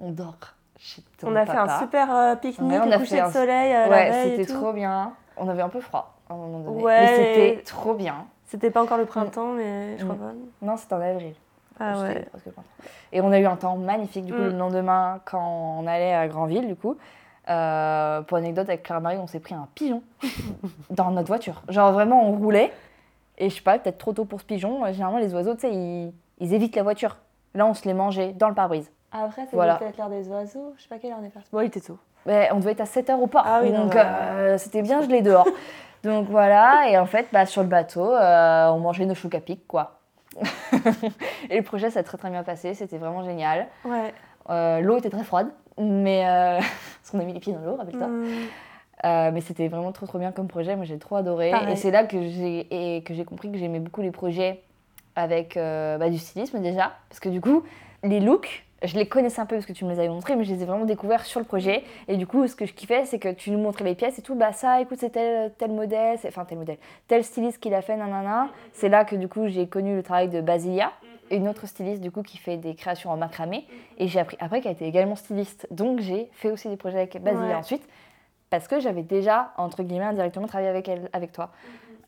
On 0.00 0.10
dort 0.10 0.36
chez 0.78 1.02
ton 1.18 1.28
On 1.32 1.36
a 1.36 1.46
fait 1.46 1.56
un 1.56 1.78
super 1.80 2.14
euh, 2.14 2.34
pique-nique 2.36 2.70
Ouais, 2.72 2.80
on 2.84 2.90
au 2.90 2.92
a 2.92 2.98
coucher 2.98 3.16
de 3.16 3.20
un- 3.22 3.30
soleil 3.30 3.72
euh, 3.74 3.88
Ouais, 3.88 4.10
c'était 4.36 4.52
trop 4.52 4.72
bien. 4.72 5.12
On 5.36 5.48
avait 5.48 5.62
un 5.62 5.68
peu 5.68 5.80
froid 5.80 6.14
à 6.28 6.34
un 6.34 6.36
moment 6.36 6.58
donné. 6.58 6.82
Ouais. 6.82 7.00
Mais 7.00 7.16
c'était 7.54 7.62
trop 7.62 7.94
bien. 7.94 8.26
C'était 8.46 8.70
pas 8.70 8.82
encore 8.82 8.98
le 8.98 9.06
printemps, 9.06 9.52
mais 9.52 9.96
je 9.98 10.04
crois 10.04 10.16
Mm. 10.16 10.18
pas. 10.18 10.32
Non, 10.66 10.76
c'était 10.76 10.94
en 10.94 11.00
avril. 11.00 11.34
Ah 11.80 11.98
ouais. 12.02 12.26
Et 13.12 13.20
on 13.20 13.32
a 13.32 13.38
eu 13.40 13.46
un 13.46 13.56
temps 13.56 13.76
magnifique 13.76 14.26
du 14.26 14.32
coup 14.32 14.38
Mm. 14.40 14.44
le 14.50 14.58
lendemain 14.58 15.20
quand 15.24 15.78
on 15.80 15.86
allait 15.86 16.12
à 16.14 16.28
Granville 16.28 16.66
du 16.66 16.76
coup. 16.76 16.96
Euh, 17.48 18.22
pour 18.22 18.36
anecdote 18.38 18.68
avec 18.68 18.84
Claire-Marie, 18.84 19.18
on 19.18 19.26
s'est 19.26 19.40
pris 19.40 19.54
un 19.54 19.66
pigeon 19.74 20.02
dans 20.90 21.10
notre 21.10 21.26
voiture. 21.28 21.62
Genre 21.68 21.92
vraiment 21.92 22.28
on 22.28 22.32
roulait 22.36 22.72
et 23.38 23.50
je 23.50 23.54
sais 23.56 23.62
pas, 23.62 23.78
peut-être 23.78 23.98
trop 23.98 24.12
tôt 24.12 24.24
pour 24.24 24.40
ce 24.40 24.46
pigeon. 24.46 24.84
euh, 24.84 24.92
Généralement 24.92 25.18
les 25.18 25.34
oiseaux, 25.34 25.54
tu 25.54 25.62
sais, 25.62 25.72
ils, 25.72 26.12
ils 26.38 26.54
évitent 26.54 26.76
la 26.76 26.82
voiture. 26.84 27.16
Là 27.54 27.66
on 27.66 27.74
se 27.74 27.84
les 27.84 27.94
mangeait 27.94 28.32
dans 28.32 28.48
le 28.48 28.54
pare-brise. 28.54 28.90
Après, 29.10 29.42
c'était 29.44 29.56
Voilà. 29.56 29.74
peut-être 29.76 29.98
l'heure 29.98 30.08
des 30.08 30.28
oiseaux. 30.28 30.72
Je 30.76 30.82
sais 30.82 30.88
pas 30.88 30.98
quelle 30.98 31.10
heure 31.12 31.18
on 31.20 31.24
est 31.26 31.28
parti. 31.30 31.48
Bon, 31.52 31.60
il 31.60 31.66
était 31.66 31.80
tôt. 31.80 31.98
Mais 32.24 32.48
on 32.52 32.60
devait 32.60 32.72
être 32.72 32.80
à 32.80 32.84
7h 32.84 33.14
au 33.16 33.26
port. 33.26 33.42
Ah 33.44 33.60
oui, 33.62 33.72
donc 33.72 33.94
euh, 33.96 34.56
c'était 34.56 34.80
bien 34.82 35.02
gelé 35.02 35.20
dehors. 35.22 35.48
donc 36.04 36.28
voilà, 36.28 36.88
et 36.88 36.96
en 36.96 37.06
fait 37.06 37.26
bah, 37.32 37.44
sur 37.44 37.62
le 37.62 37.68
bateau, 37.68 38.14
euh, 38.14 38.68
on 38.70 38.78
mangeait 38.78 39.04
nos 39.06 39.14
choux 39.14 39.28
à 39.34 39.40
pic 39.40 39.66
quoi. 39.66 39.98
et 41.50 41.56
le 41.58 41.62
projet 41.62 41.90
s'est 41.90 42.02
très 42.02 42.16
très 42.16 42.30
bien 42.30 42.42
passé, 42.42 42.74
c'était 42.74 42.96
vraiment 42.98 43.22
génial. 43.24 43.66
Ouais. 43.84 44.14
Euh, 44.50 44.80
l'eau 44.80 44.96
était 44.98 45.10
très 45.10 45.24
froide, 45.24 45.48
mais 45.78 46.24
euh, 46.26 46.58
parce 47.02 47.10
qu'on 47.10 47.20
a 47.20 47.24
mis 47.24 47.32
les 47.32 47.40
pieds 47.40 47.52
dans 47.52 47.60
l'eau 47.60 47.78
avec 47.80 47.96
toi. 47.96 48.06
Mm. 48.08 48.26
Euh, 49.04 49.30
mais 49.32 49.40
c'était 49.40 49.66
vraiment 49.68 49.90
trop 49.92 50.06
trop 50.06 50.18
bien 50.18 50.30
comme 50.32 50.46
projet. 50.48 50.76
Moi 50.76 50.84
j'ai 50.84 50.98
trop 50.98 51.16
adoré. 51.16 51.50
Pareil. 51.50 51.72
Et 51.72 51.76
c'est 51.76 51.90
là 51.90 52.04
que 52.04 52.22
j'ai 52.22 52.96
et 52.96 53.02
que 53.02 53.14
j'ai 53.14 53.24
compris 53.24 53.50
que 53.50 53.58
j'aimais 53.58 53.80
beaucoup 53.80 54.00
les 54.02 54.12
projets 54.12 54.62
avec 55.16 55.56
euh, 55.56 55.98
bah, 55.98 56.08
du 56.08 56.18
stylisme 56.18 56.60
déjà, 56.60 56.92
parce 57.08 57.20
que 57.20 57.28
du 57.28 57.40
coup 57.40 57.64
les 58.04 58.20
looks, 58.20 58.64
je 58.82 58.94
les 58.96 59.06
connaissais 59.06 59.40
un 59.40 59.46
peu 59.46 59.56
parce 59.56 59.66
que 59.66 59.72
tu 59.72 59.84
me 59.84 59.90
les 59.92 59.98
avais 59.98 60.08
montrés, 60.08 60.34
mais 60.36 60.44
je 60.44 60.52
les 60.54 60.62
ai 60.62 60.66
vraiment 60.66 60.84
découverts 60.84 61.24
sur 61.24 61.38
le 61.40 61.46
projet. 61.46 61.84
Et 62.08 62.16
du 62.16 62.26
coup 62.26 62.46
ce 62.46 62.54
que 62.56 62.64
je 62.64 62.72
kiffais, 62.72 63.04
c'est 63.04 63.18
que 63.18 63.28
tu 63.32 63.50
nous 63.50 63.58
montrais 63.58 63.84
les 63.84 63.94
pièces 63.94 64.18
et 64.18 64.22
tout. 64.22 64.34
Bah 64.36 64.52
ça, 64.52 64.80
écoute, 64.80 64.98
c'est 65.00 65.10
tel 65.10 65.52
tel 65.58 65.72
modèle, 65.72 66.18
c'est- 66.18 66.28
enfin 66.28 66.44
tel 66.44 66.58
modèle, 66.58 66.78
tel 67.08 67.24
styliste 67.24 67.58
qui 67.58 67.70
l'a 67.70 67.82
fait, 67.82 67.96
nanana. 67.96 68.48
C'est 68.72 68.88
là 68.88 69.04
que 69.04 69.16
du 69.16 69.26
coup 69.28 69.48
j'ai 69.48 69.66
connu 69.66 69.96
le 69.96 70.02
travail 70.02 70.28
de 70.28 70.40
Basilia. 70.40 70.92
Une 71.30 71.48
autre 71.48 71.66
styliste 71.66 72.02
du 72.02 72.10
coup 72.10 72.22
qui 72.22 72.36
fait 72.36 72.56
des 72.58 72.74
créations 72.74 73.10
en 73.10 73.16
macramé 73.16 73.66
et 73.96 74.06
j'ai 74.08 74.20
appris 74.20 74.36
après 74.40 74.60
qu'elle 74.60 74.72
était 74.72 74.86
également 74.88 75.16
styliste 75.16 75.66
donc 75.70 76.00
j'ai 76.00 76.28
fait 76.32 76.50
aussi 76.50 76.68
des 76.68 76.76
projets 76.76 76.98
avec 76.98 77.14
Ouais. 77.22 77.54
ensuite 77.54 77.86
parce 78.50 78.68
que 78.68 78.80
j'avais 78.80 79.02
déjà, 79.02 79.52
entre 79.56 79.82
guillemets, 79.82 80.04
indirectement 80.04 80.46
travaillé 80.46 80.68
avec 80.68 80.86
elle, 80.86 81.08
avec 81.14 81.32
toi. 81.32 81.50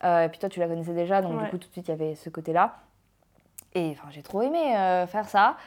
Euh, 0.03 0.25
et 0.25 0.29
puis 0.29 0.37
toi, 0.37 0.47
tu 0.47 0.59
la 0.59 0.67
connaissais 0.67 0.93
déjà, 0.93 1.23
donc 1.23 1.37
Ouais. 1.37 1.43
du 1.45 1.49
coup, 1.49 1.57
tout 1.57 1.67
de 1.67 1.71
suite, 1.73 1.87
il 1.87 1.91
y 1.91 1.93
avait 1.95 2.13
ce 2.13 2.29
côté-là. 2.29 2.75
Et 3.73 3.89
enfin, 3.91 4.09
j'ai 4.11 4.21
trop 4.21 4.43
aimé 4.43 4.77
euh, 4.77 5.07
faire 5.07 5.27
ça. 5.27 5.57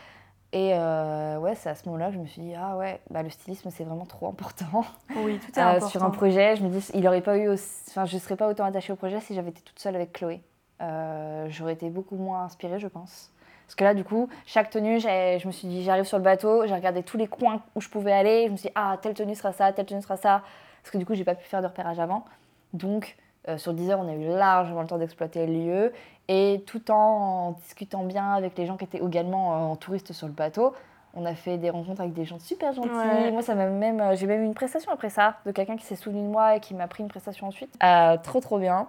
Et 0.53 0.71
euh, 0.75 1.37
ouais, 1.41 1.57
c'est 1.57 1.69
à 1.69 1.75
ce 1.75 1.85
moment-là 1.87 2.07
que 2.09 2.15
je 2.15 2.19
me 2.21 2.27
suis 2.27 2.43
dit, 2.43 2.55
ah 2.57 2.77
ouais, 2.77 3.01
bah, 3.11 3.25
le 3.25 3.29
stylisme, 3.31 3.71
c'est 3.71 3.83
vraiment 3.83 4.07
trop 4.07 4.29
important. 4.29 4.85
Oui, 5.17 5.41
tout 5.41 5.59
est 5.59 5.63
Euh, 5.63 5.67
important. 5.67 5.89
sur 5.89 6.05
un 6.05 6.11
projet, 6.11 6.55
je 6.55 6.63
me 6.63 6.69
dis, 6.69 6.89
il 6.95 7.07
aurait 7.09 7.23
pas 7.23 7.37
eu 7.37 7.49
aussi- 7.49 7.83
enfin, 7.89 8.05
je 8.05 8.15
ne 8.15 8.21
serais 8.21 8.37
pas 8.37 8.49
autant 8.49 8.65
attachée 8.65 8.93
au 8.93 8.97
projet 8.97 9.19
si 9.21 9.35
j'avais 9.35 9.51
été 9.51 9.61
toute 9.63 9.81
seule 9.81 9.97
avec 9.97 10.13
Chloé. 10.13 10.41
Euh, 10.81 11.49
J'aurais 11.51 11.73
été 11.73 11.91
beaucoup 11.91 12.15
moins 12.17 12.45
inspirée, 12.45 12.79
je 12.79 12.87
pense. 12.87 13.33
Parce 13.69 13.75
que 13.75 13.85
là, 13.85 13.93
du 13.93 14.03
coup, 14.03 14.31
chaque 14.47 14.71
tenue, 14.71 14.99
je 14.99 15.47
me 15.47 15.53
suis 15.53 15.69
dit, 15.69 15.85
j'arrive 15.85 16.05
sur 16.05 16.17
le 16.17 16.25
bateau, 16.25 16.67
j'ai 16.67 16.73
regardé 16.73 17.03
tous 17.03 17.19
les 17.19 17.27
coins 17.27 17.61
où 17.75 17.83
je 17.83 17.91
pouvais 17.91 18.13
aller. 18.13 18.47
Je 18.47 18.53
me 18.53 18.57
suis 18.57 18.69
dit, 18.69 18.73
ah, 18.75 18.97
telle 19.03 19.13
tenue 19.13 19.35
sera 19.35 19.53
ça, 19.53 19.75
telle 19.75 19.85
tenue 19.85 20.01
sera 20.01 20.17
ça. 20.17 20.41
Parce 20.83 20.91
que 20.91 20.97
du 20.97 21.05
coup, 21.05 21.15
j'ai 21.15 21.25
pas 21.25 21.35
pu 21.35 21.45
faire 21.45 21.61
de 21.61 21.67
repérage 21.67 22.01
avant. 22.01 22.25
Donc, 22.73 23.19
euh, 23.47 23.59
sur 23.59 23.75
10 23.75 23.91
heures, 23.91 24.01
on 24.01 24.09
a 24.09 24.15
eu 24.15 24.27
largement 24.27 24.81
le 24.81 24.89
temps 24.89 24.97
d'exploiter 24.97 25.47
le 25.47 25.53
lieu. 25.53 25.93
Et 26.29 26.65
tout 26.67 26.91
en 26.91 27.53
discutant 27.63 28.05
bien 28.05 28.33
avec 28.33 28.57
les 28.57 28.65
gens 28.65 28.79
qui 28.79 28.85
étaient 28.85 29.05
également 29.05 29.71
en 29.71 29.77
touriste 29.77 30.15
sur 30.15 30.29
le 30.29 30.33
bateau, 30.33 30.73
on 31.13 31.27
a 31.27 31.35
fait 31.35 31.59
des 31.59 31.69
rencontres 31.69 32.01
avec 32.01 32.15
des 32.15 32.25
gens 32.25 32.39
super 32.39 32.73
gentils. 32.73 32.89
Ouais. 32.89 33.31
Moi, 33.31 33.43
ça 33.43 33.55
m'a 33.55 33.67
même, 33.67 34.01
euh, 34.01 34.17
j'ai 34.17 34.27
même 34.27 34.43
eu 34.43 34.47
une 34.47 34.55
prestation 34.55 34.91
après 34.93 35.11
ça, 35.11 35.37
de 35.45 35.53
quelqu'un 35.53 35.77
qui 35.77 35.85
s'est 35.85 35.97
souvenu 35.97 36.23
de 36.23 36.29
moi 36.29 36.57
et 36.57 36.61
qui 36.61 36.75
m'a 36.75 36.87
pris 36.87 37.03
une 37.03 37.11
prestation 37.11 37.49
ensuite. 37.49 37.75
Euh, 37.83 38.17
trop, 38.23 38.41
trop 38.41 38.59
bien. 38.59 38.89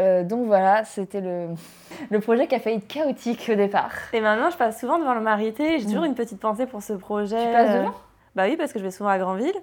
Euh, 0.00 0.24
donc 0.24 0.46
voilà, 0.46 0.84
c'était 0.84 1.20
le, 1.20 1.48
le 2.10 2.20
projet 2.20 2.46
qui 2.46 2.54
a 2.54 2.60
failli 2.60 2.76
être 2.78 2.88
chaotique 2.88 3.48
au 3.52 3.54
départ. 3.54 3.92
Et 4.12 4.20
maintenant, 4.20 4.50
je 4.50 4.56
passe 4.56 4.80
souvent 4.80 4.98
devant 4.98 5.14
le 5.14 5.20
Marité. 5.20 5.78
J'ai 5.78 5.86
toujours 5.86 6.02
Mm. 6.02 6.06
une 6.06 6.14
petite 6.14 6.40
pensée 6.40 6.66
pour 6.66 6.82
ce 6.82 6.92
projet. 6.94 7.46
Tu 7.46 7.52
passes 7.52 7.70
euh, 7.70 7.78
devant 7.82 7.94
Bah 8.34 8.44
oui, 8.46 8.56
parce 8.56 8.72
que 8.72 8.78
je 8.80 8.84
vais 8.84 8.90
souvent 8.90 9.10
à 9.10 9.18
Granville. 9.18 9.54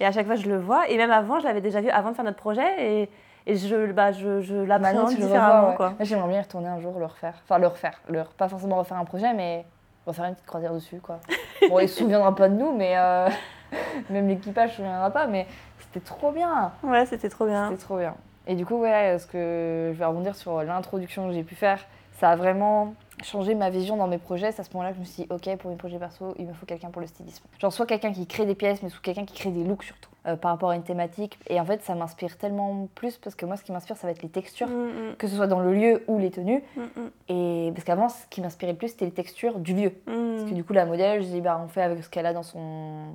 Et 0.00 0.04
à 0.06 0.12
chaque 0.12 0.26
fois, 0.26 0.34
je 0.34 0.48
le 0.48 0.58
vois. 0.58 0.88
Et 0.90 0.96
même 0.98 1.10
avant, 1.12 1.38
je 1.38 1.44
l'avais 1.44 1.60
déjà 1.62 1.80
vu 1.80 1.88
avant 1.88 2.10
de 2.10 2.14
faire 2.16 2.24
notre 2.24 2.36
projet. 2.36 2.66
Et, 2.78 3.08
et 3.46 3.56
je, 3.56 3.92
bah, 3.92 4.12
je, 4.12 4.40
je 4.42 4.54
Maintenant, 4.54 4.66
l'appréhende 4.78 5.14
différemment. 5.14 5.68
ouais. 5.70 5.76
quoi. 5.76 5.92
J'aimerais 6.00 6.28
bien 6.28 6.38
y 6.38 6.42
retourner 6.42 6.68
un 6.68 6.80
jour, 6.80 6.98
le 6.98 7.06
refaire. 7.06 7.34
Enfin, 7.44 7.58
le 7.58 7.66
refaire. 7.68 8.00
Le, 8.08 8.22
pas 8.36 8.48
forcément 8.48 8.76
refaire 8.76 8.98
un 8.98 9.04
projet, 9.04 9.32
mais 9.34 9.64
refaire 10.06 10.26
une 10.26 10.34
petite 10.34 10.46
croisière 10.46 10.74
dessus, 10.74 11.00
quoi. 11.00 11.20
Bon, 11.70 11.78
il 11.78 11.88
se 11.88 11.98
souviendra 12.00 12.34
pas 12.34 12.48
de 12.50 12.54
nous, 12.54 12.72
mais 12.76 12.92
euh, 12.98 13.28
même 14.10 14.28
l'équipage 14.28 14.70
se 14.70 14.76
souviendra 14.76 15.10
pas, 15.10 15.26
mais 15.26 15.46
c'était 15.78 16.04
trop 16.04 16.32
bien. 16.32 16.72
Ouais, 16.82 17.06
c'était 17.06 17.30
trop 17.30 17.46
bien. 17.46 17.70
C'était 17.70 17.82
trop 17.82 17.96
bien. 17.96 18.14
Et 18.46 18.54
du 18.56 18.66
coup, 18.66 18.76
ouais, 18.76 19.18
ce 19.18 19.26
que 19.26 19.90
je 19.92 19.98
vais 19.98 20.04
rebondir 20.04 20.34
sur 20.36 20.62
l'introduction 20.62 21.26
que 21.28 21.32
j'ai 21.34 21.44
pu 21.44 21.54
faire, 21.54 21.80
ça 22.18 22.30
a 22.30 22.36
vraiment 22.36 22.94
changé 23.22 23.54
ma 23.54 23.70
vision 23.70 23.96
dans 23.96 24.06
mes 24.06 24.18
projets. 24.18 24.52
C'est 24.52 24.60
à 24.60 24.64
ce 24.64 24.70
moment-là 24.74 24.90
que 24.90 24.96
je 24.96 25.00
me 25.00 25.04
suis 25.04 25.22
dit, 25.24 25.28
ok, 25.30 25.56
pour 25.56 25.70
mes 25.70 25.76
projets 25.76 25.98
perso, 25.98 26.34
il 26.38 26.46
me 26.46 26.52
faut 26.52 26.66
quelqu'un 26.66 26.90
pour 26.90 27.00
le 27.00 27.06
stylisme. 27.08 27.44
Genre, 27.58 27.72
soit 27.72 27.86
quelqu'un 27.86 28.12
qui 28.12 28.26
crée 28.26 28.44
des 28.46 28.54
pièces, 28.54 28.82
mais 28.82 28.88
soit 28.88 29.00
quelqu'un 29.02 29.24
qui 29.24 29.34
crée 29.34 29.50
des 29.50 29.64
looks 29.64 29.82
surtout, 29.84 30.10
euh, 30.26 30.36
par 30.36 30.50
rapport 30.52 30.70
à 30.70 30.76
une 30.76 30.82
thématique. 30.82 31.38
Et 31.48 31.58
en 31.58 31.64
fait, 31.64 31.82
ça 31.82 31.94
m'inspire 31.94 32.36
tellement 32.36 32.86
plus 32.94 33.16
parce 33.18 33.34
que 33.34 33.46
moi, 33.46 33.56
ce 33.56 33.62
qui 33.64 33.72
m'inspire, 33.72 33.96
ça 33.96 34.06
va 34.06 34.10
être 34.12 34.22
les 34.22 34.28
textures, 34.28 34.68
Mm, 34.68 35.10
mm, 35.12 35.16
que 35.16 35.26
ce 35.26 35.36
soit 35.36 35.46
dans 35.46 35.60
le 35.60 35.72
lieu 35.74 36.04
ou 36.06 36.18
les 36.18 36.30
tenues. 36.30 36.62
mm, 36.76 36.82
Et 37.30 37.72
parce 37.74 37.84
qu'avant, 37.84 38.08
ce 38.08 38.26
qui 38.30 38.40
m'inspirait 38.40 38.72
le 38.72 38.78
plus, 38.78 38.88
c'était 38.88 39.06
les 39.06 39.10
textures 39.12 39.58
du 39.58 39.74
lieu. 39.74 39.90
Parce 40.06 40.50
que 40.50 40.54
du 40.54 40.62
coup, 40.64 40.72
la 40.72 40.86
modèle, 40.86 41.22
je 41.22 41.28
dis, 41.28 41.40
bah, 41.40 41.60
on 41.64 41.68
fait 41.68 41.82
avec 41.82 42.04
ce 42.04 42.10
qu'elle 42.10 42.26
a 42.26 42.32
dans 42.32 42.42
son, 42.42 43.06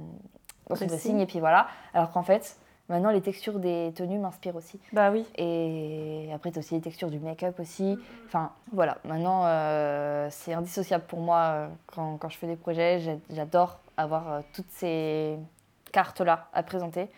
dans 0.69 0.75
son 0.75 0.85
dressing, 0.87 1.19
et 1.19 1.25
puis 1.25 1.39
voilà. 1.39 1.67
Alors 1.93 2.11
qu'en 2.11 2.23
fait, 2.23 2.57
maintenant, 2.89 3.11
les 3.11 3.21
textures 3.21 3.59
des 3.59 3.91
tenues 3.95 4.17
m'inspirent 4.19 4.55
aussi. 4.55 4.79
Bah 4.93 5.11
oui. 5.11 5.25
Et 5.37 6.29
après, 6.33 6.51
tu 6.51 6.57
as 6.57 6.59
aussi 6.59 6.73
les 6.75 6.81
textures 6.81 7.09
du 7.09 7.19
make-up 7.19 7.59
aussi. 7.59 7.97
Enfin, 8.27 8.51
voilà. 8.73 8.97
Maintenant, 9.05 9.43
euh, 9.45 10.27
c'est 10.31 10.53
indissociable 10.53 11.05
pour 11.07 11.19
moi 11.19 11.37
euh, 11.37 11.67
quand, 11.87 12.17
quand 12.17 12.29
je 12.29 12.37
fais 12.37 12.47
des 12.47 12.55
projets. 12.55 12.99
J'a- 12.99 13.13
J'adore 13.29 13.79
avoir 13.97 14.31
euh, 14.33 14.39
toutes 14.53 14.69
ces 14.71 15.37
cartes-là 15.91 16.47
à 16.53 16.63
présenter. 16.63 17.09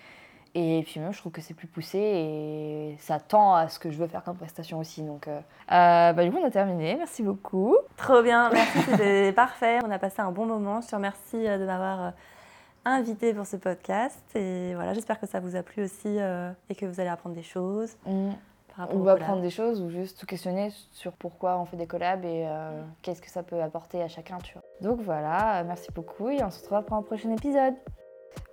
Et 0.54 0.84
puis 0.86 1.00
même, 1.00 1.14
je 1.14 1.18
trouve 1.20 1.32
que 1.32 1.40
c'est 1.40 1.54
plus 1.54 1.68
poussé 1.68 1.98
et 1.98 2.98
ça 3.00 3.22
tend 3.22 3.56
à 3.56 3.70
ce 3.70 3.80
que 3.80 3.90
je 3.90 3.98
veux 3.98 4.08
faire 4.08 4.22
comme 4.22 4.36
prestation 4.36 4.80
aussi. 4.80 5.02
Donc, 5.02 5.30
euh, 5.30 5.38
euh, 5.72 6.12
bah, 6.12 6.24
du 6.26 6.30
coup, 6.32 6.40
on 6.42 6.46
a 6.46 6.52
terminé. 6.52 6.96
Merci 6.98 7.24
beaucoup. 7.24 7.78
Trop 7.96 8.22
bien, 8.22 8.50
merci, 8.52 8.80
c'était 8.82 9.32
parfait. 9.36 9.80
On 9.86 9.92
a 9.92 9.98
passé 9.98 10.22
un 10.22 10.32
bon 10.32 10.46
moment. 10.46 10.82
Je 10.82 10.88
te 10.90 10.96
remercie 10.96 11.38
de 11.42 11.66
m'avoir 11.66 12.12
euh, 12.86 12.90
invité 12.90 13.34
pour 13.34 13.46
ce 13.46 13.58
podcast. 13.58 14.24
Et 14.36 14.74
voilà, 14.76 14.94
j'espère 14.94 15.20
que 15.20 15.28
ça 15.28 15.40
vous 15.40 15.56
a 15.56 15.64
plu 15.64 15.84
aussi 15.84 16.08
euh, 16.08 16.52
et 16.70 16.76
que 16.76 16.86
vous 16.86 17.00
allez 17.00 17.10
apprendre 17.10 17.36
des 17.36 17.44
choses 17.44 17.96
collab. 18.06 18.32
apprendre 19.10 19.42
des 19.42 19.50
choses 19.50 19.82
ou 19.82 19.90
juste 19.90 20.20
tout 20.20 20.26
questionner 20.26 20.72
sur 20.92 21.14
pourquoi 21.14 21.60
on 21.60 21.66
fait 21.66 21.78
des 21.78 21.88
collabs 21.88 22.24
et 22.26 22.46
euh, 22.48 22.82
qu'est-ce 23.02 23.22
que 23.22 23.30
ça 23.30 23.44
peut 23.44 23.62
apporter 23.62 24.02
à 24.02 24.08
chacun. 24.08 24.38
Tu 24.40 24.54
vois. 24.54 24.64
Donc 24.82 25.02
voilà, 25.02 25.60
euh, 25.60 25.64
merci 25.66 25.92
beaucoup 25.94 26.30
et 26.30 26.44
on 26.44 26.50
se 26.50 26.62
retrouve 26.62 26.84
pour 26.84 26.98
un 26.98 27.04
prochain 27.04 27.32
épisode. 27.32 27.76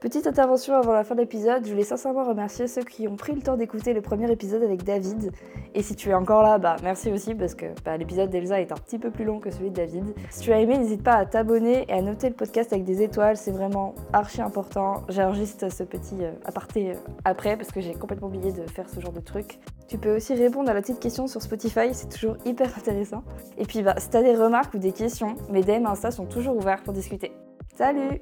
Petite 0.00 0.28
intervention 0.28 0.74
avant 0.74 0.92
la 0.92 1.02
fin 1.02 1.16
de 1.16 1.20
l'épisode, 1.20 1.64
je 1.64 1.70
voulais 1.70 1.82
sincèrement 1.82 2.22
remercier 2.22 2.68
ceux 2.68 2.84
qui 2.84 3.08
ont 3.08 3.16
pris 3.16 3.32
le 3.32 3.42
temps 3.42 3.56
d'écouter 3.56 3.92
le 3.92 4.00
premier 4.00 4.30
épisode 4.30 4.62
avec 4.62 4.84
David. 4.84 5.32
Et 5.74 5.82
si 5.82 5.96
tu 5.96 6.10
es 6.10 6.14
encore 6.14 6.42
là, 6.44 6.58
bah 6.58 6.76
merci 6.84 7.10
aussi 7.10 7.34
parce 7.34 7.56
que 7.56 7.66
bah, 7.84 7.96
l'épisode 7.96 8.30
d'Elsa 8.30 8.60
est 8.60 8.70
un 8.70 8.76
petit 8.76 9.00
peu 9.00 9.10
plus 9.10 9.24
long 9.24 9.40
que 9.40 9.50
celui 9.50 9.70
de 9.70 9.74
David. 9.74 10.04
Si 10.30 10.42
tu 10.42 10.52
as 10.52 10.60
aimé, 10.60 10.78
n'hésite 10.78 11.02
pas 11.02 11.14
à 11.14 11.26
t'abonner 11.26 11.84
et 11.88 11.92
à 11.94 12.00
noter 12.00 12.28
le 12.28 12.36
podcast 12.36 12.72
avec 12.72 12.84
des 12.84 13.02
étoiles, 13.02 13.36
c'est 13.36 13.50
vraiment 13.50 13.96
archi 14.12 14.40
important. 14.40 15.02
J'enregistre 15.08 15.68
ce 15.68 15.82
petit 15.82 16.22
euh, 16.22 16.30
aparté 16.44 16.92
euh, 16.92 16.94
après 17.24 17.56
parce 17.56 17.72
que 17.72 17.80
j'ai 17.80 17.94
complètement 17.94 18.28
oublié 18.28 18.52
de 18.52 18.62
faire 18.70 18.88
ce 18.88 19.00
genre 19.00 19.12
de 19.12 19.20
truc. 19.20 19.58
Tu 19.88 19.98
peux 19.98 20.14
aussi 20.14 20.34
répondre 20.34 20.70
à 20.70 20.74
la 20.74 20.80
petite 20.80 21.00
question 21.00 21.26
sur 21.26 21.42
Spotify, 21.42 21.92
c'est 21.92 22.08
toujours 22.08 22.36
hyper 22.44 22.68
intéressant. 22.78 23.24
Et 23.56 23.64
puis 23.64 23.82
bah, 23.82 23.96
si 23.98 24.10
t'as 24.10 24.22
des 24.22 24.36
remarques 24.36 24.74
ou 24.74 24.78
des 24.78 24.92
questions, 24.92 25.34
mes 25.50 25.62
DM 25.62 25.86
Insta 25.86 26.12
sont 26.12 26.26
toujours 26.26 26.56
ouverts 26.56 26.84
pour 26.84 26.92
discuter. 26.92 27.32
Salut 27.74 28.20